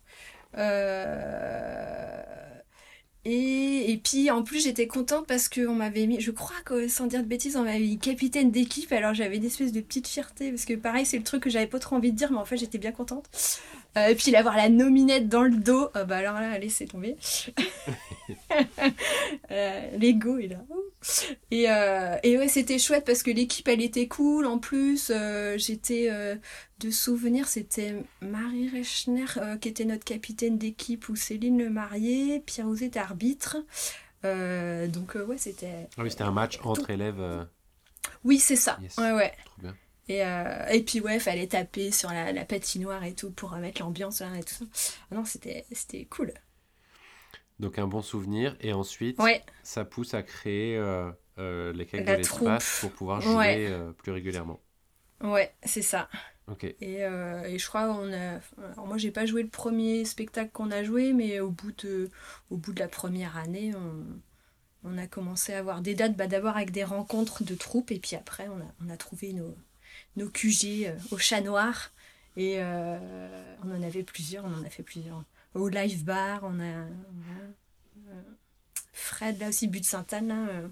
Euh 0.57 2.45
et, 3.25 3.91
et, 3.93 3.97
puis 3.97 4.31
en 4.31 4.43
plus 4.43 4.63
j'étais 4.63 4.87
contente 4.87 5.27
parce 5.27 5.49
qu'on 5.49 5.75
m'avait 5.75 6.07
mis, 6.07 6.21
je 6.21 6.31
crois 6.31 6.61
que 6.65 6.89
sans 6.89 7.07
dire 7.07 7.23
de 7.23 7.29
bêtises, 7.29 7.57
on 7.57 7.65
m'avait 7.65 7.79
mis 7.79 7.99
capitaine 7.99 8.51
d'équipe. 8.51 8.93
Alors 8.93 9.15
j'avais 9.15 9.37
une 9.37 9.45
espèce 9.45 9.73
de 9.73 9.81
petite 9.81 10.09
fierté 10.09 10.51
parce 10.51 10.65
que 10.65 10.75
pareil 10.75 11.07
c'est 11.07 11.19
le 11.19 11.25
truc 11.25 11.43
que 11.43 11.51
j'avais 11.51 11.67
pas 11.67 11.79
trop 11.79 11.97
envie 11.97 12.13
de 12.13 12.17
dire, 12.17 12.31
mais 12.31 12.39
en 12.39 12.45
fait 12.45 12.57
j'étais 12.57 12.79
bien 12.79 12.93
contente. 12.93 13.25
Euh, 13.97 14.09
et 14.09 14.15
puis 14.15 14.35
avoir 14.35 14.57
la 14.57 14.69
nominette 14.69 15.29
dans 15.29 15.43
le 15.43 15.57
dos, 15.57 15.89
euh, 15.97 16.05
bah 16.05 16.17
alors 16.17 16.35
là 16.35 16.59
laissez 16.59 16.87
tomber. 16.87 17.17
euh, 19.51 19.97
L'ego 19.99 20.39
est 20.39 20.49
là. 20.49 20.65
Et, 21.51 21.71
euh, 21.71 22.17
et 22.23 22.39
ouais 22.39 22.49
c'était 22.49 22.79
chouette 22.79 23.05
parce 23.05 23.23
que 23.23 23.31
l'équipe 23.31 23.69
elle 23.69 23.83
était 23.83 24.09
cool 24.09 24.47
en 24.47 24.59
plus. 24.59 25.13
Euh, 25.15 25.57
j'étais 25.59 26.11
de 26.79 26.91
souvenir, 26.91 27.47
c'était 27.49 28.05
Marie 28.21 28.69
Rechner 28.69 29.25
euh, 29.37 29.57
qui 29.57 29.69
était 29.69 29.85
notre 29.85 30.05
capitaine 30.05 30.59
d'équipe 30.59 31.09
ou 31.09 31.17
Céline 31.17 31.59
Le 31.59 31.71
Marié, 31.71 32.41
Pierre 32.41 32.67
Ouzet 32.67 32.87
était 32.87 32.99
arbitre. 32.99 33.57
Euh, 34.25 34.87
donc 34.89 35.17
euh, 35.17 35.25
ouais, 35.25 35.39
c'était. 35.39 35.89
Ah 35.97 36.03
oui, 36.03 36.11
c'était 36.11 36.25
un 36.25 36.33
match 36.33 36.59
entre 36.65 36.91
élèves. 36.91 37.47
Oui, 38.25 38.39
c'est 38.39 38.57
ça. 38.57 38.79
Ouais, 38.99 39.13
ouais. 39.13 39.33
Trop 39.45 39.63
bien. 39.63 39.75
Et, 40.09 40.19
et 40.19 40.83
puis 40.83 41.01
ouais, 41.01 41.19
fallait 41.19 41.47
taper 41.47 41.91
sur 41.91 42.11
la, 42.11 42.45
patinoire 42.45 43.05
et 43.05 43.15
tout 43.15 43.31
pour 43.31 43.53
mettre 43.57 43.81
l'ambiance 43.81 44.21
et 44.21 44.45
tout 44.45 44.55
ça. 44.55 44.65
Ah 45.11 45.15
non, 45.15 45.25
c'était 45.25 45.65
cool. 46.11 46.33
Donc 47.61 47.79
un 47.79 47.87
bon 47.87 48.03
souvenir 48.03 48.57
et 48.61 48.73
ensuite 48.73 49.19
ça 49.63 49.85
pousse 49.85 50.13
à 50.13 50.23
créer 50.23 50.77
les 51.39 51.87
quelques 51.87 52.07
de 52.07 52.13
l'espace 52.13 52.79
pour 52.81 52.91
pouvoir 52.91 53.21
jouer 53.21 53.71
plus 53.99 54.13
régulièrement. 54.13 54.61
Ouais, 55.23 55.55
c'est 55.63 55.83
ça. 55.83 56.09
Et, 56.81 57.05
euh, 57.05 57.43
et, 57.45 57.59
je 57.59 57.67
crois 57.67 57.89
on 57.89 58.13
a. 58.13 58.41
Alors 58.73 58.87
moi 58.87 58.99
j'ai 58.99 59.11
pas 59.11 59.25
joué 59.25 59.43
le 59.43 59.49
premier 59.49 60.05
spectacle 60.05 60.51
qu'on 60.53 60.71
a 60.71 60.85
joué, 60.85 61.15
mais 61.15 61.41
au 61.41 61.51
bout 61.51 61.73
de, 61.83 62.11
au 62.51 62.59
bout 62.59 62.75
de 62.75 62.81
la 62.81 62.89
première 62.89 63.39
année, 63.39 63.73
on, 63.75 64.05
on 64.89 64.99
a 64.99 65.07
commencé 65.07 65.55
à 65.55 65.59
avoir 65.59 65.81
des 65.81 65.95
dates, 65.95 66.17
bah, 66.17 66.27
d'abord 66.27 66.57
avec 66.57 66.71
des 66.71 66.85
rencontres 66.85 67.45
de 67.45 67.55
troupes, 67.55 67.91
et 67.91 67.99
puis 67.99 68.15
après 68.15 68.49
on 68.49 68.61
a, 68.61 68.75
on 68.85 68.91
a 68.91 68.97
trouvé 68.99 69.33
nos, 69.33 69.57
nos 70.17 70.29
QG 70.29 70.87
euh, 70.87 70.97
au 71.11 71.19
Chat 71.19 71.41
Noir, 71.41 71.91
et 72.37 72.57
euh, 72.59 73.55
on 73.65 73.71
en 73.71 73.83
avait 73.83 74.03
plusieurs, 74.03 74.45
on 74.45 74.55
en 74.55 74.65
a 74.65 74.71
fait 74.71 74.83
plusieurs. 74.83 75.25
Au 75.55 75.69
Live 75.69 76.05
Bar, 76.05 76.41
on 76.43 76.61
a. 76.61 76.87
Fred, 78.93 79.39
là 79.41 79.49
aussi, 79.49 79.67
But 79.67 79.85
Sainte-Anne, 79.85 80.71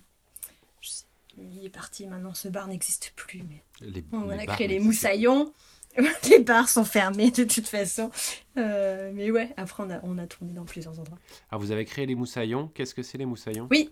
il 1.36 1.64
est 1.64 1.70
parti 1.70 2.06
maintenant, 2.06 2.34
ce 2.34 2.48
bar 2.48 2.66
n'existe 2.66 3.12
plus. 3.16 3.42
Mais 3.42 4.04
on 4.12 4.28
a 4.30 4.46
créé 4.46 4.68
les 4.68 4.80
moussaillons. 4.80 5.52
les 6.30 6.38
bars 6.38 6.68
sont 6.68 6.84
fermés 6.84 7.30
de 7.30 7.44
toute 7.44 7.66
façon. 7.66 8.10
Euh, 8.56 9.10
mais 9.14 9.30
ouais, 9.30 9.50
après 9.56 9.82
on 9.82 9.90
a, 9.90 10.00
on 10.02 10.18
a 10.18 10.26
tourné 10.26 10.52
dans 10.52 10.64
plusieurs 10.64 10.98
endroits. 10.98 11.18
Alors 11.50 11.60
vous 11.60 11.70
avez 11.70 11.84
créé 11.84 12.06
les 12.06 12.14
moussaillons. 12.14 12.70
Qu'est-ce 12.74 12.94
que 12.94 13.02
c'est 13.02 13.18
les 13.18 13.26
moussaillons? 13.26 13.68
Oui. 13.70 13.90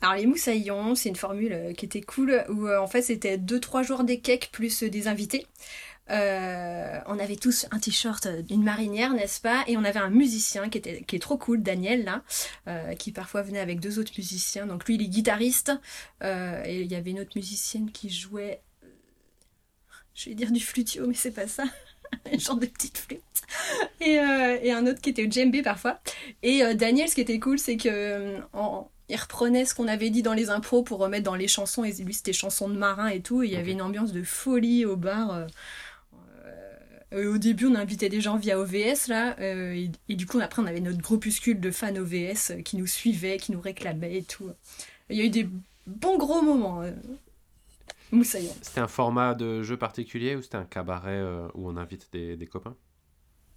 Alors 0.00 0.16
les 0.16 0.26
moussaillons, 0.26 0.94
c'est 0.94 1.08
une 1.08 1.16
formule 1.16 1.52
euh, 1.52 1.72
qui 1.72 1.84
était 1.86 2.02
cool 2.02 2.44
où 2.48 2.66
euh, 2.66 2.80
en 2.80 2.86
fait 2.86 3.02
c'était 3.02 3.36
2-3 3.36 3.84
jours 3.84 4.04
des 4.04 4.20
cakes 4.20 4.50
plus 4.52 4.82
des 4.82 5.08
invités. 5.08 5.46
Euh, 6.10 7.00
on 7.06 7.18
avait 7.18 7.36
tous 7.36 7.66
un 7.70 7.78
t-shirt 7.78 8.28
d'une 8.28 8.62
marinière, 8.62 9.12
n'est-ce 9.12 9.40
pas? 9.40 9.64
Et 9.66 9.76
on 9.76 9.84
avait 9.84 9.98
un 9.98 10.10
musicien 10.10 10.68
qui, 10.68 10.78
était, 10.78 11.02
qui 11.02 11.16
est 11.16 11.20
trop 11.20 11.36
cool, 11.36 11.62
Daniel, 11.62 12.04
là, 12.04 12.22
euh, 12.68 12.94
qui 12.94 13.12
parfois 13.12 13.42
venait 13.42 13.58
avec 13.58 13.80
deux 13.80 13.98
autres 13.98 14.12
musiciens. 14.16 14.66
Donc 14.66 14.86
lui, 14.86 14.94
il 14.94 15.02
est 15.02 15.08
guitariste. 15.08 15.72
Euh, 16.22 16.62
et 16.64 16.82
il 16.82 16.90
y 16.90 16.94
avait 16.94 17.10
une 17.10 17.20
autre 17.20 17.32
musicienne 17.34 17.90
qui 17.90 18.10
jouait 18.10 18.60
je 20.16 20.30
vais 20.30 20.34
dire 20.34 20.50
du 20.50 20.60
flutio, 20.60 21.06
mais 21.06 21.14
c'est 21.14 21.30
pas 21.30 21.46
ça. 21.46 21.64
un 22.32 22.38
genre 22.38 22.56
de 22.56 22.66
petite 22.66 22.98
flûte. 22.98 23.20
Et, 24.00 24.18
euh, 24.18 24.58
et, 24.62 24.72
un 24.72 24.86
autre 24.86 25.00
qui 25.00 25.10
était 25.10 25.26
au 25.26 25.30
djembé 25.30 25.62
parfois. 25.62 26.00
Et 26.42 26.62
euh, 26.62 26.74
Daniel, 26.74 27.08
ce 27.08 27.14
qui 27.14 27.20
était 27.20 27.38
cool, 27.38 27.58
c'est 27.58 27.76
que 27.76 28.38
en, 28.52 28.90
il 29.08 29.16
reprenait 29.16 29.64
ce 29.64 29.74
qu'on 29.74 29.88
avait 29.88 30.10
dit 30.10 30.22
dans 30.22 30.32
les 30.32 30.50
impros 30.50 30.82
pour 30.82 30.98
remettre 30.98 31.24
dans 31.24 31.34
les 31.34 31.48
chansons. 31.48 31.84
Et 31.84 31.92
lui, 31.92 32.14
c'était 32.14 32.32
chansons 32.32 32.68
de 32.68 32.76
marin 32.76 33.08
et 33.08 33.20
tout. 33.20 33.42
Et 33.42 33.46
il 33.46 33.52
y 33.52 33.56
avait 33.56 33.72
une 33.72 33.82
ambiance 33.82 34.12
de 34.12 34.22
folie 34.22 34.84
au 34.84 34.96
bar. 34.96 35.46
Euh, 37.12 37.32
au 37.32 37.38
début, 37.38 37.66
on 37.66 37.74
invitait 37.74 38.08
des 38.08 38.20
gens 38.20 38.36
via 38.36 38.58
OVS, 38.58 39.06
là, 39.06 39.36
et, 39.40 39.90
et, 40.08 40.16
du 40.16 40.26
coup, 40.26 40.40
après, 40.40 40.60
on 40.60 40.66
avait 40.66 40.80
notre 40.80 40.98
groupuscule 40.98 41.60
de 41.60 41.70
fans 41.70 41.94
OVS 41.94 42.62
qui 42.64 42.76
nous 42.76 42.88
suivaient, 42.88 43.36
qui 43.36 43.52
nous 43.52 43.60
réclamaient 43.60 44.16
et 44.16 44.22
tout. 44.24 44.50
Il 45.08 45.16
y 45.16 45.20
a 45.20 45.24
eu 45.24 45.30
des 45.30 45.48
bons 45.86 46.18
gros 46.18 46.42
moments. 46.42 46.82
C'était 48.12 48.80
un 48.80 48.88
format 48.88 49.34
de 49.34 49.62
jeu 49.62 49.76
particulier 49.76 50.36
ou 50.36 50.42
c'était 50.42 50.56
un 50.56 50.64
cabaret 50.64 51.10
euh, 51.12 51.48
où 51.54 51.68
on 51.68 51.76
invite 51.76 52.08
des, 52.12 52.36
des 52.36 52.46
copains? 52.46 52.76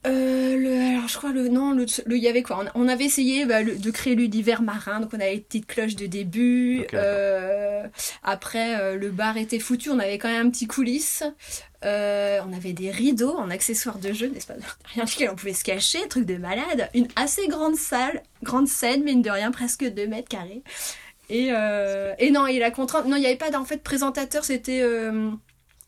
Euh, 0.08 0.56
le, 0.58 0.96
alors 0.96 1.10
je 1.10 1.18
crois 1.18 1.34
le 1.34 1.50
non 1.50 1.74
le 1.74 1.86
il 2.16 2.24
y 2.24 2.30
avait 2.30 2.42
quoi? 2.42 2.64
On, 2.74 2.88
avait 2.88 3.04
essayé 3.04 3.46
bah, 3.46 3.64
de 3.64 3.92
créer 3.92 4.16
l'univers 4.16 4.62
marin 4.62 5.02
donc 5.02 5.10
on 5.14 5.20
avait 5.20 5.34
les 5.34 5.42
petites 5.42 5.66
cloches 5.66 5.98
de 5.98 6.06
début 6.06 6.86
euh, 6.94 7.86
après 8.24 8.96
le 8.96 9.10
bar 9.10 9.36
était 9.36 9.60
foutu 9.60 9.90
on 9.90 10.00
avait 10.00 10.18
quand 10.18 10.30
même 10.30 10.48
un 10.48 10.50
petit 10.50 10.68
coulisse 10.68 11.26
on 11.84 12.54
avait 12.56 12.72
des 12.72 12.92
rideaux 12.92 13.36
en 13.36 13.50
accessoires 13.50 14.00
de 14.00 14.14
jeu 14.14 14.30
n'est-ce 14.30 14.48
pas? 14.48 14.54
Rien 14.96 15.04
de 15.04 15.32
on 15.34 15.36
pouvait 15.36 15.52
se 15.52 15.66
cacher 15.66 16.08
truc 16.08 16.26
de 16.26 16.38
malade 16.38 16.90
une 16.94 17.10
assez 17.18 17.50
grande 17.50 17.76
salle 17.76 18.24
grande 18.42 18.70
scène 18.70 19.04
mine 19.04 19.22
de 19.22 19.30
rien 19.30 19.52
presque 19.52 19.84
2 19.84 20.08
mètres 20.08 20.30
carrés 20.30 20.64
et, 21.30 21.50
euh, 21.52 22.14
et 22.18 22.32
non, 22.32 22.48
et 22.48 22.60
la 22.60 22.72
contrainte, 22.72 23.06
non, 23.06 23.16
il 23.16 23.22
n'y 23.22 23.28
avait 23.28 23.38
pas 23.38 23.56
en 23.58 23.66
fait 23.66 23.84
présentateur, 23.84 24.44
c'était 24.44 24.82
euh, 24.82 25.32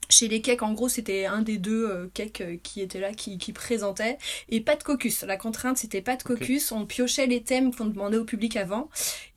chez 0.10 0.28
les 0.28 0.42
cakes, 0.42 0.62
en 0.62 0.74
gros, 0.74 0.88
c'était 0.88 1.26
un 1.26 1.42
des 1.42 1.58
deux 1.58 1.90
euh, 1.90 2.08
cakes 2.14 2.44
qui 2.62 2.82
était 2.82 3.00
là, 3.00 3.12
qui, 3.12 3.40
qui, 3.40 3.52
présentait, 3.52 4.20
et 4.50 4.62
pas 4.62 4.76
de 4.76 4.84
caucus. 4.84 5.24
La 5.24 5.38
contrainte, 5.38 5.80
c'était 5.80 6.02
pas 6.02 6.16
de 6.16 6.22
caucus, 6.22 6.72
on 6.72 6.86
piochait 6.86 7.26
les 7.26 7.42
thèmes 7.42 7.74
qu'on 7.74 7.86
demandait 7.86 8.18
au 8.18 8.26
public 8.26 8.56
avant, 8.56 8.90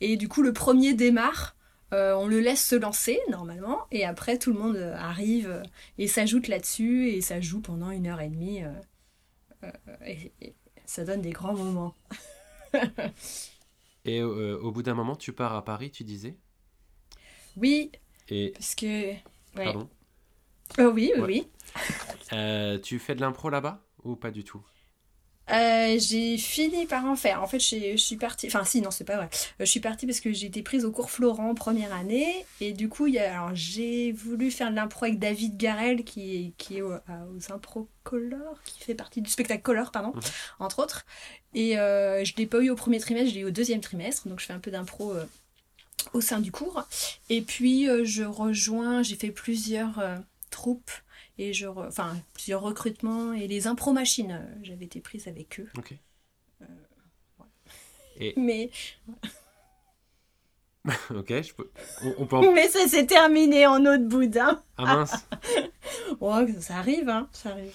et 0.03 0.17
du 0.17 0.29
coup, 0.29 0.43
le 0.43 0.53
premier 0.53 0.93
démarre. 0.93 1.57
on 1.93 2.27
le 2.27 2.40
laisse 2.40 2.64
se 2.67 2.75
lancer 2.75 3.21
normalement 3.31 3.87
et 3.93 4.05
après 4.05 4.37
tout 4.37 4.53
le 4.53 4.59
monde 4.59 4.77
arrive 4.99 5.62
et 5.97 6.09
s'ajoute 6.09 6.49
là-dessus 6.49 7.11
et 7.11 7.21
ça 7.21 7.40
joue 7.40 7.61
pendant 7.61 7.90
une 7.93 8.09
heure 8.09 8.21
et 8.21 8.29
demie 8.29 8.62
et, 10.05 10.33
et 10.40 10.55
ça 10.87 11.05
donne 11.05 11.23
des 11.23 11.31
grands 11.31 11.55
moments. 11.55 11.95
Et 14.05 14.21
euh, 14.21 14.59
au 14.61 14.71
bout 14.71 14.83
d'un 14.83 14.95
moment, 14.95 15.17
tu 15.17 15.33
pars 15.33 15.55
à 15.55 15.64
Paris, 15.64 15.90
tu 15.90 16.05
disais? 16.05 16.37
Oui. 17.57 17.90
Et... 18.29 18.51
Parce 18.53 18.75
que. 18.75 19.14
Pardon? 19.55 19.88
Oh, 20.79 20.90
Oui, 20.95 21.12
oui, 21.17 21.23
oui. 21.23 21.49
Euh, 22.33 22.79
tu 22.79 22.99
fais 22.99 23.14
de 23.14 23.21
l'impro 23.21 23.51
là-bas 23.51 23.85
ou 24.03 24.17
pas 24.17 24.31
du 24.31 24.45
tout? 24.45 24.64
Euh, 25.51 25.99
j'ai 25.99 26.39
fini 26.39 26.87
par 26.87 27.05
en 27.05 27.17
faire. 27.17 27.43
En 27.43 27.47
fait, 27.47 27.59
je 27.59 27.97
suis 27.97 28.17
partie. 28.17 28.47
Enfin, 28.47 28.65
si, 28.65 28.81
non, 28.81 28.91
c'est 28.91 29.05
pas 29.05 29.17
vrai. 29.17 29.29
je 29.59 29.65
suis 29.65 29.81
partie 29.81 30.07
parce 30.07 30.21
que 30.21 30.33
j'ai 30.33 30.47
été 30.47 30.63
prise 30.63 30.85
au 30.85 30.91
cours 30.91 31.11
Florent 31.11 31.55
première 31.55 31.93
année. 31.93 32.47
Et 32.61 32.73
du 32.73 32.89
coup, 32.89 33.07
y 33.07 33.19
a, 33.19 33.35
alors, 33.35 33.55
j'ai 33.55 34.13
voulu 34.13 34.51
faire 34.51 34.71
de 34.71 34.77
l'impro 34.77 35.05
avec 35.05 35.19
David 35.19 35.57
Garel, 35.57 36.05
qui, 36.05 36.55
qui 36.57 36.79
est 36.79 36.83
aux, 36.83 36.95
Impro 37.51 37.89
Color, 38.05 38.63
qui 38.65 38.81
fait 38.81 38.95
partie 38.95 39.21
du 39.21 39.31
spectacle 39.31 39.63
Color, 39.63 39.91
pardon, 39.91 40.13
mhm. 40.15 40.23
entre 40.61 40.79
autres. 40.79 41.05
Et 41.55 41.79
euh, 41.79 42.25
je 42.25 42.35
l'ai 42.37 42.47
pas 42.47 42.61
eu 42.61 42.71
au 42.71 42.77
premier 42.77 42.99
trimestre, 42.99 43.31
je 43.31 43.35
l'ai 43.35 43.41
eu 43.43 43.47
au 43.47 43.51
deuxième 43.51 43.81
trimestre. 43.81 44.29
Donc, 44.29 44.41
je 44.41 44.47
fais 44.47 44.55
un 44.55 44.59
peu 44.59 44.71
d'impro 44.71 45.13
euh, 45.13 45.25
au 46.15 46.21
sein 46.23 46.41
du 46.41 46.53
cours. 46.53 46.85
Et 47.29 47.43
puis, 47.43 47.87
je 48.05 48.25
rejoins, 48.25 49.03
j'ai 49.03 49.17
fait 49.17 49.31
plusieurs 49.31 50.03
troupes 50.51 50.91
et 51.38 51.53
je 51.53 51.66
enfin 51.66 52.16
plusieurs 52.33 52.62
recrutements 52.62 53.33
et 53.33 53.49
les 53.49 53.66
impro 53.66 53.92
machines 53.92 54.40
euh, 54.40 54.55
j'avais 54.62 54.85
été 54.85 55.01
prise 55.01 55.29
avec 55.29 55.61
eux. 55.61 55.68
Ok. 55.77 55.94
Euh, 56.62 56.64
et... 58.18 58.35
mais 58.37 58.70
ok 61.14 61.42
je 61.42 61.55
peux 61.55 61.70
on, 62.18 62.27
peut 62.27 62.53
mais 62.53 62.68
ça 62.68 62.87
s'est 62.87 63.07
terminé 63.07 63.66
en 63.66 63.85
eau 63.85 63.97
de 63.97 64.07
boudin 64.07 64.62
ah 64.77 64.85
mince. 64.85 65.27
Oh, 66.20 66.35
ça 66.61 66.77
arrive 66.77 67.09
hein 67.09 67.29
ça 67.33 67.51
arrive. 67.51 67.73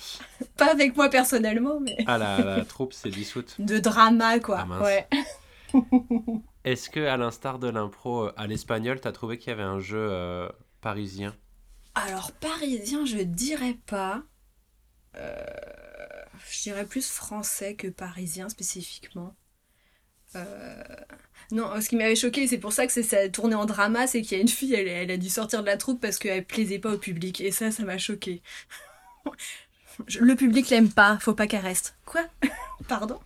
Pas 0.57 0.71
avec 0.71 0.95
moi 0.95 1.09
personnellement 1.09 1.79
mais 1.79 1.97
ah 2.05 2.17
la, 2.17 2.39
la 2.39 2.65
troupe 2.65 2.93
s'est 2.93 3.09
dissoute. 3.09 3.55
de 3.59 3.79
drama 3.79 4.39
quoi. 4.39 4.59
Ah, 4.61 4.65
mince. 4.65 4.83
ouais. 4.83 5.07
Est-ce 6.63 6.89
que 6.89 6.99
à 6.99 7.17
l'instar 7.17 7.59
de 7.59 7.69
l'impro 7.69 8.25
euh, 8.25 8.33
à 8.37 8.47
l'espagnol 8.47 8.99
t'as 8.99 9.11
trouvé 9.11 9.37
qu'il 9.37 9.49
y 9.49 9.53
avait 9.53 9.63
un 9.63 9.79
jeu 9.79 10.49
parisien? 10.81 11.35
Alors, 11.95 12.31
parisien, 12.33 13.05
je 13.05 13.17
dirais 13.17 13.77
pas. 13.85 14.23
Euh, 15.15 15.35
je 16.49 16.61
dirais 16.63 16.85
plus 16.85 17.07
français 17.07 17.75
que 17.75 17.87
parisien 17.87 18.49
spécifiquement. 18.49 19.35
Euh, 20.35 20.83
non, 21.51 21.81
ce 21.81 21.89
qui 21.89 21.95
m'avait 21.95 22.15
choqué, 22.15 22.47
c'est 22.47 22.59
pour 22.59 22.73
ça 22.73 22.85
que 22.85 23.01
ça 23.01 23.17
a 23.17 23.29
tourné 23.29 23.55
en 23.55 23.65
drama, 23.65 24.05
c'est 24.05 24.21
qu'il 24.21 24.37
y 24.37 24.39
a 24.39 24.41
une 24.41 24.47
fille, 24.47 24.73
elle, 24.75 25.09
a 25.09 25.17
dû 25.17 25.29
sortir 25.29 25.61
de 25.61 25.65
la 25.65 25.77
troupe 25.77 25.99
parce 25.99 26.19
qu'elle 26.19 26.45
plaisait 26.45 26.79
pas 26.79 26.93
au 26.93 26.97
public. 26.97 27.41
Et 27.41 27.51
ça, 27.51 27.71
ça 27.71 27.83
m'a 27.83 27.97
choqué. 27.97 28.41
Le 30.19 30.35
public 30.35 30.69
l'aime 30.69 30.89
pas, 30.89 31.17
faut 31.19 31.33
pas 31.33 31.47
qu'elle 31.47 31.61
reste. 31.61 31.97
Quoi? 32.05 32.21
Pardon? 32.87 33.19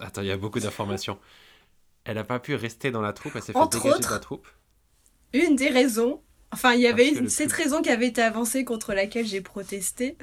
Attends, 0.00 0.22
il 0.22 0.28
y 0.28 0.32
a 0.32 0.36
beaucoup 0.38 0.60
d'informations. 0.60 1.18
Elle 2.04 2.16
a 2.16 2.24
pas 2.24 2.38
pu 2.38 2.54
rester 2.54 2.90
dans 2.90 3.02
la 3.02 3.12
troupe, 3.12 3.32
elle 3.36 3.42
s'est 3.42 3.52
fait 3.52 3.68
dégager 3.70 3.98
de 3.98 4.10
la 4.10 4.18
troupe 4.18 4.48
une 5.32 5.56
des 5.56 5.68
raisons, 5.68 6.20
enfin 6.52 6.74
il 6.74 6.80
y 6.80 6.86
avait 6.86 7.28
cette 7.28 7.52
raison 7.52 7.82
qui 7.82 7.90
avait 7.90 8.08
été 8.08 8.22
avancée 8.22 8.64
contre 8.64 8.94
laquelle 8.94 9.26
j'ai 9.26 9.40
protesté. 9.40 10.16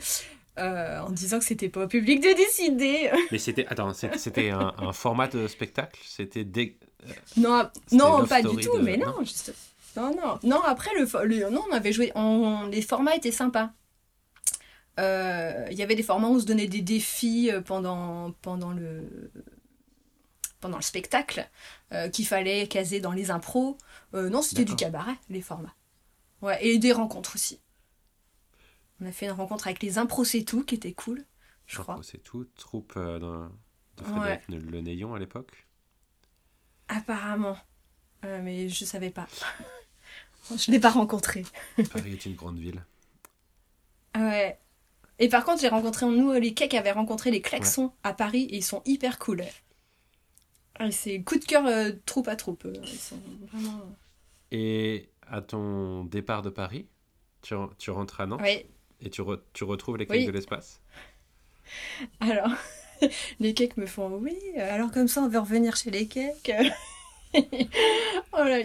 Euh, 0.57 0.99
en 1.01 1.09
disant 1.09 1.39
que 1.39 1.43
c'était 1.43 1.67
pas 1.67 1.83
au 1.83 1.87
public 1.87 2.21
de 2.21 2.33
décider. 2.33 3.11
Mais 3.31 3.39
c'était 3.39 3.65
attends, 3.67 3.91
c'était 3.93 4.51
un, 4.51 4.93
format 4.93 5.27
de 5.27 5.47
spectacle, 5.47 5.99
c'était 6.05 6.45
des 6.45 6.77
euh, 7.05 7.11
Non, 7.35 7.69
non, 7.91 8.25
pas 8.25 8.41
du 8.41 8.55
tout, 8.55 8.77
mais 8.79 8.95
non, 8.95 9.19
juste... 9.19 9.53
non, 9.97 10.15
non, 10.15 10.39
non. 10.43 10.61
Après 10.61 10.91
le, 10.97 11.49
non, 11.49 11.61
on 11.69 11.73
avait 11.73 11.91
joué, 11.91 12.13
on, 12.15 12.67
les 12.67 12.81
formats 12.81 13.17
étaient 13.17 13.31
sympas. 13.31 13.71
Euh, 14.97 15.67
il 15.71 15.77
y 15.77 15.83
avait 15.83 15.95
des 15.95 16.03
formats 16.03 16.29
où 16.29 16.35
on 16.35 16.39
se 16.39 16.45
donnait 16.45 16.67
des 16.67 16.81
défis 16.81 17.51
pendant 17.65 18.31
pendant 18.41 18.71
le 18.71 19.31
pendant 20.65 20.77
le 20.77 20.83
spectacle 20.83 21.47
qu'il 22.11 22.25
fallait 22.25 22.67
caser 22.67 22.99
dans 22.99 23.11
les 23.11 23.29
impros. 23.29 23.77
Euh, 24.15 24.29
non, 24.29 24.41
c'était 24.41 24.65
du 24.65 24.75
cabaret, 24.75 25.15
les 25.29 25.41
formats. 25.41 25.75
Ouais, 26.41 26.65
et 26.65 26.79
des 26.79 26.91
rencontres 26.91 27.35
aussi. 27.35 27.59
On 28.99 29.05
a 29.05 29.11
fait 29.11 29.27
une 29.27 29.33
rencontre 29.33 29.67
avec 29.67 29.83
les 29.83 29.99
Impro 29.99 30.23
C'est 30.23 30.43
Tout, 30.43 30.63
qui 30.63 30.75
était 30.75 30.93
cool, 30.93 31.23
je 31.67 31.79
crois. 31.79 31.99
C'est 32.01 32.23
Tout, 32.23 32.47
troupe 32.55 32.93
euh, 32.97 33.47
de 33.97 34.03
Frédéric 34.03 34.41
Le 34.47 34.81
Néon 34.81 35.13
à 35.13 35.19
l'époque 35.19 35.67
Apparemment. 36.87 37.57
Euh, 38.23 38.41
mais 38.41 38.69
je 38.69 38.85
savais 38.85 39.11
pas. 39.11 39.27
je 40.57 40.71
l'ai 40.71 40.79
pas 40.79 40.91
rencontré. 40.91 41.45
Paris 41.91 42.13
est 42.13 42.25
une 42.25 42.35
grande 42.35 42.57
ville. 42.57 42.83
Ouais. 44.15 44.57
Et 45.19 45.29
par 45.29 45.43
contre, 45.45 45.61
j'ai 45.61 45.67
rencontré, 45.67 46.05
nous, 46.07 46.31
les 46.33 46.53
Cakes 46.53 46.73
avaient 46.73 46.91
rencontré 46.91 47.29
les 47.31 47.41
Klaxons 47.41 47.91
à 48.03 48.13
Paris 48.13 48.47
et 48.49 48.57
ils 48.57 48.63
sont 48.63 48.81
hyper 48.85 49.19
cool. 49.19 49.43
Ah, 50.77 50.91
c'est 50.91 51.21
coup 51.21 51.37
de 51.37 51.45
cœur 51.45 51.65
euh, 51.65 51.91
troupe 52.05 52.27
à 52.27 52.35
troupe. 52.35 52.65
Euh, 52.65 52.73
vraiment... 53.51 53.81
Et 54.51 55.09
à 55.27 55.41
ton 55.41 56.05
départ 56.05 56.41
de 56.41 56.49
Paris, 56.49 56.87
tu, 57.41 57.55
tu 57.77 57.91
rentres 57.91 58.21
à 58.21 58.25
Nantes 58.25 58.41
oui. 58.43 58.65
et 59.01 59.09
tu, 59.09 59.21
tu 59.53 59.63
retrouves 59.63 59.97
les 59.97 60.05
cakes 60.05 60.25
de 60.25 60.31
l'espace? 60.31 60.81
Alors, 62.19 62.51
les 63.39 63.53
cakes 63.53 63.77
me 63.77 63.85
font 63.85 64.09
oui, 64.21 64.37
alors 64.57 64.91
comme 64.91 65.07
ça 65.07 65.21
on 65.21 65.27
veut 65.27 65.39
revenir 65.39 65.75
chez 65.75 65.91
les 65.91 66.07
cakes. 66.07 66.51
oh 67.35 68.43
là, 68.43 68.59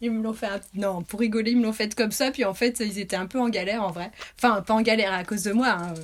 ils 0.00 0.10
me 0.10 0.22
l'ont 0.22 0.32
fait 0.32 0.48
non 0.74 1.02
pour 1.02 1.20
rigoler 1.20 1.50
ils 1.50 1.58
me 1.58 1.64
l'ont 1.64 1.74
fait 1.74 1.94
comme 1.94 2.10
ça 2.10 2.30
puis 2.30 2.44
en 2.44 2.54
fait 2.54 2.80
ils 2.80 2.98
étaient 2.98 3.16
un 3.16 3.26
peu 3.26 3.38
en 3.38 3.50
galère 3.50 3.82
en 3.82 3.90
vrai 3.90 4.10
enfin 4.38 4.62
pas 4.62 4.72
en 4.72 4.80
galère 4.80 5.12
à 5.12 5.24
cause 5.24 5.42
de 5.42 5.52
moi 5.52 5.68
hein, 5.68 5.94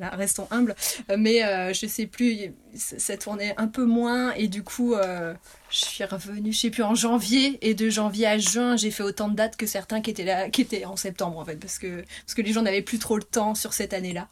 euh, 0.00 0.08
restons 0.12 0.46
humbles. 0.50 0.74
Euh, 1.10 1.16
mais 1.18 1.44
euh, 1.44 1.72
je 1.72 1.86
sais 1.86 2.06
plus, 2.06 2.52
ça 2.74 3.16
tournait 3.16 3.54
un 3.56 3.68
peu 3.68 3.84
moins 3.84 4.32
et 4.32 4.48
du 4.48 4.62
coup, 4.62 4.94
euh, 4.94 5.34
je 5.70 5.84
suis 5.84 6.04
revenue, 6.04 6.52
je 6.52 6.58
sais 6.58 6.70
plus, 6.70 6.82
en 6.82 6.94
janvier 6.94 7.58
et 7.62 7.74
de 7.74 7.88
janvier 7.88 8.26
à 8.26 8.38
juin, 8.38 8.76
j'ai 8.76 8.90
fait 8.90 9.02
autant 9.02 9.28
de 9.28 9.34
dates 9.34 9.56
que 9.56 9.66
certains 9.66 10.00
qui 10.00 10.10
étaient 10.10 10.24
là, 10.24 10.50
qui 10.50 10.62
étaient 10.62 10.84
en 10.84 10.96
septembre 10.96 11.38
en 11.38 11.44
fait, 11.44 11.56
parce 11.56 11.78
que 11.78 12.04
parce 12.24 12.34
que 12.34 12.42
les 12.42 12.52
gens 12.52 12.62
n'avaient 12.62 12.82
plus 12.82 12.98
trop 12.98 13.16
le 13.16 13.24
temps 13.24 13.54
sur 13.54 13.72
cette 13.72 13.92
année-là. 13.94 14.28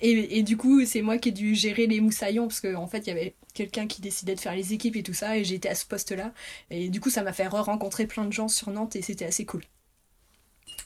et, 0.00 0.38
et, 0.38 0.42
du 0.42 0.56
coup, 0.56 0.84
c'est 0.84 1.02
moi 1.02 1.18
qui 1.18 1.30
ai 1.30 1.32
dû 1.32 1.54
gérer 1.54 1.86
les 1.88 2.00
moussaillons 2.00 2.46
parce 2.46 2.60
qu'en 2.60 2.82
en 2.82 2.86
fait, 2.86 2.98
il 3.00 3.08
y 3.08 3.10
avait 3.10 3.34
quelqu'un 3.54 3.86
qui 3.88 4.00
décidait 4.00 4.36
de 4.36 4.40
faire 4.40 4.54
les 4.54 4.72
équipes 4.72 4.96
et 4.96 5.02
tout 5.02 5.14
ça, 5.14 5.36
et 5.36 5.44
j'étais 5.44 5.68
à 5.68 5.74
ce 5.74 5.84
poste-là. 5.86 6.32
Et 6.70 6.88
du 6.88 7.00
coup, 7.00 7.10
ça 7.10 7.22
m'a 7.22 7.32
fait 7.32 7.48
re-rencontrer 7.48 8.06
plein 8.06 8.24
de 8.24 8.32
gens 8.32 8.48
sur 8.48 8.70
Nantes 8.70 8.94
et 8.96 9.02
c'était 9.02 9.24
assez 9.26 9.44
cool. 9.44 9.62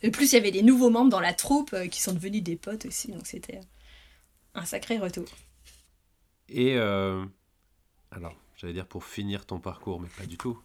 Et 0.02 0.10
plus, 0.10 0.32
il 0.32 0.34
y 0.34 0.38
avait 0.38 0.50
des 0.50 0.62
nouveaux 0.62 0.90
membres 0.90 1.10
dans 1.10 1.20
la 1.20 1.32
troupe 1.32 1.72
euh, 1.72 1.86
qui 1.86 2.00
sont 2.00 2.12
devenus 2.12 2.42
des 2.42 2.56
potes 2.56 2.86
aussi, 2.86 3.12
donc 3.12 3.26
c'était 3.26 3.60
un 4.54 4.64
sacré 4.64 4.98
retour. 4.98 5.26
Et 6.48 6.76
euh, 6.76 7.24
alors, 8.10 8.34
j'allais 8.56 8.72
dire 8.72 8.86
pour 8.86 9.04
finir 9.04 9.46
ton 9.46 9.58
parcours, 9.58 10.00
mais 10.00 10.08
pas 10.08 10.26
du 10.26 10.36
tout. 10.36 10.58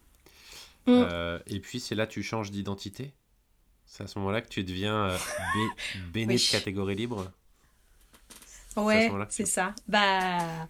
Mm. 0.86 0.92
Euh, 0.92 1.40
et 1.48 1.60
puis, 1.60 1.80
c'est 1.80 1.96
là 1.96 2.08
tu 2.08 2.24
changes 2.24 2.52
d'identité 2.52 3.14
C'est 3.86 4.04
à 4.04 4.08
ce 4.08 4.18
moment-là 4.20 4.42
que 4.42 4.50
tu 4.50 4.64
deviens 4.64 5.10
euh, 5.10 5.18
béné 6.14 6.36
de 6.36 6.52
catégorie 6.52 6.96
libre 6.96 7.32
Ouais, 8.76 9.12
c'est 9.30 9.48
ça. 9.48 9.74
Bah. 9.88 10.68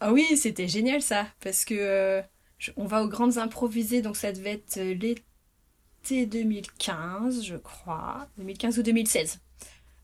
Ah 0.00 0.12
oui, 0.12 0.36
c'était 0.36 0.68
génial 0.68 1.00
ça. 1.00 1.26
Parce 1.40 1.64
que 1.64 2.22
on 2.76 2.86
va 2.86 3.02
aux 3.02 3.08
grandes 3.08 3.38
improvisées, 3.38 4.02
donc 4.02 4.16
ça 4.16 4.32
devait 4.32 4.54
être 4.54 4.78
euh, 4.78 4.94
l'été 6.10 6.26
2015, 6.26 7.44
je 7.44 7.56
crois. 7.56 8.26
2015 8.38 8.78
ou 8.78 8.82
2016. 8.82 9.40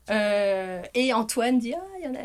et 0.09 1.13
Antoine 1.13 1.59
dit 1.59 1.73
ah, 1.73 1.99
y 2.03 2.07
en 2.07 2.15
a 2.15 2.19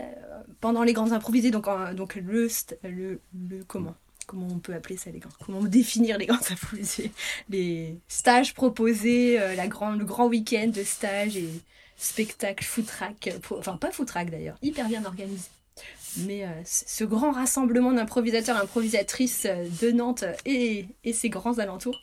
pendant 0.61 0.83
les 0.83 0.93
grandes 0.93 1.13
improvisées 1.13 1.51
donc 1.51 1.67
donc 1.97 2.17
le, 2.17 2.49
le, 2.83 3.21
le 3.49 3.65
comment 3.67 3.95
comment 4.27 4.47
on 4.51 4.59
peut 4.59 4.75
appeler 4.75 4.99
ça 4.99 5.11
les 5.11 5.19
grands 5.19 5.31
comment 5.45 5.63
définir 5.63 6.19
les 6.19 6.27
grandes 6.27 6.45
improvisées 6.51 7.11
les 7.49 7.97
stages 8.07 8.53
proposés 8.53 9.39
la 9.57 9.67
grande 9.67 9.99
le 9.99 10.05
grand 10.05 10.27
week-end 10.27 10.69
de 10.69 10.83
stage 10.83 11.39
et 11.39 11.49
spectacle 12.01 12.65
footrack, 12.65 13.31
enfin 13.51 13.77
pas 13.77 13.93
footrack 13.93 14.31
d'ailleurs, 14.31 14.57
hyper 14.63 14.89
bien 14.89 15.05
organisé. 15.05 15.49
Mais 16.19 16.45
euh, 16.45 16.49
ce 16.65 17.05
grand 17.05 17.33
rassemblement 17.33 17.93
d'improvisateurs 17.93 18.57
et 18.57 18.61
improvisatrices 18.61 19.47
euh, 19.47 19.67
de 19.81 19.91
Nantes 19.91 20.25
et, 20.45 20.87
et 21.05 21.13
ses 21.13 21.29
grands 21.29 21.59
alentours. 21.59 22.01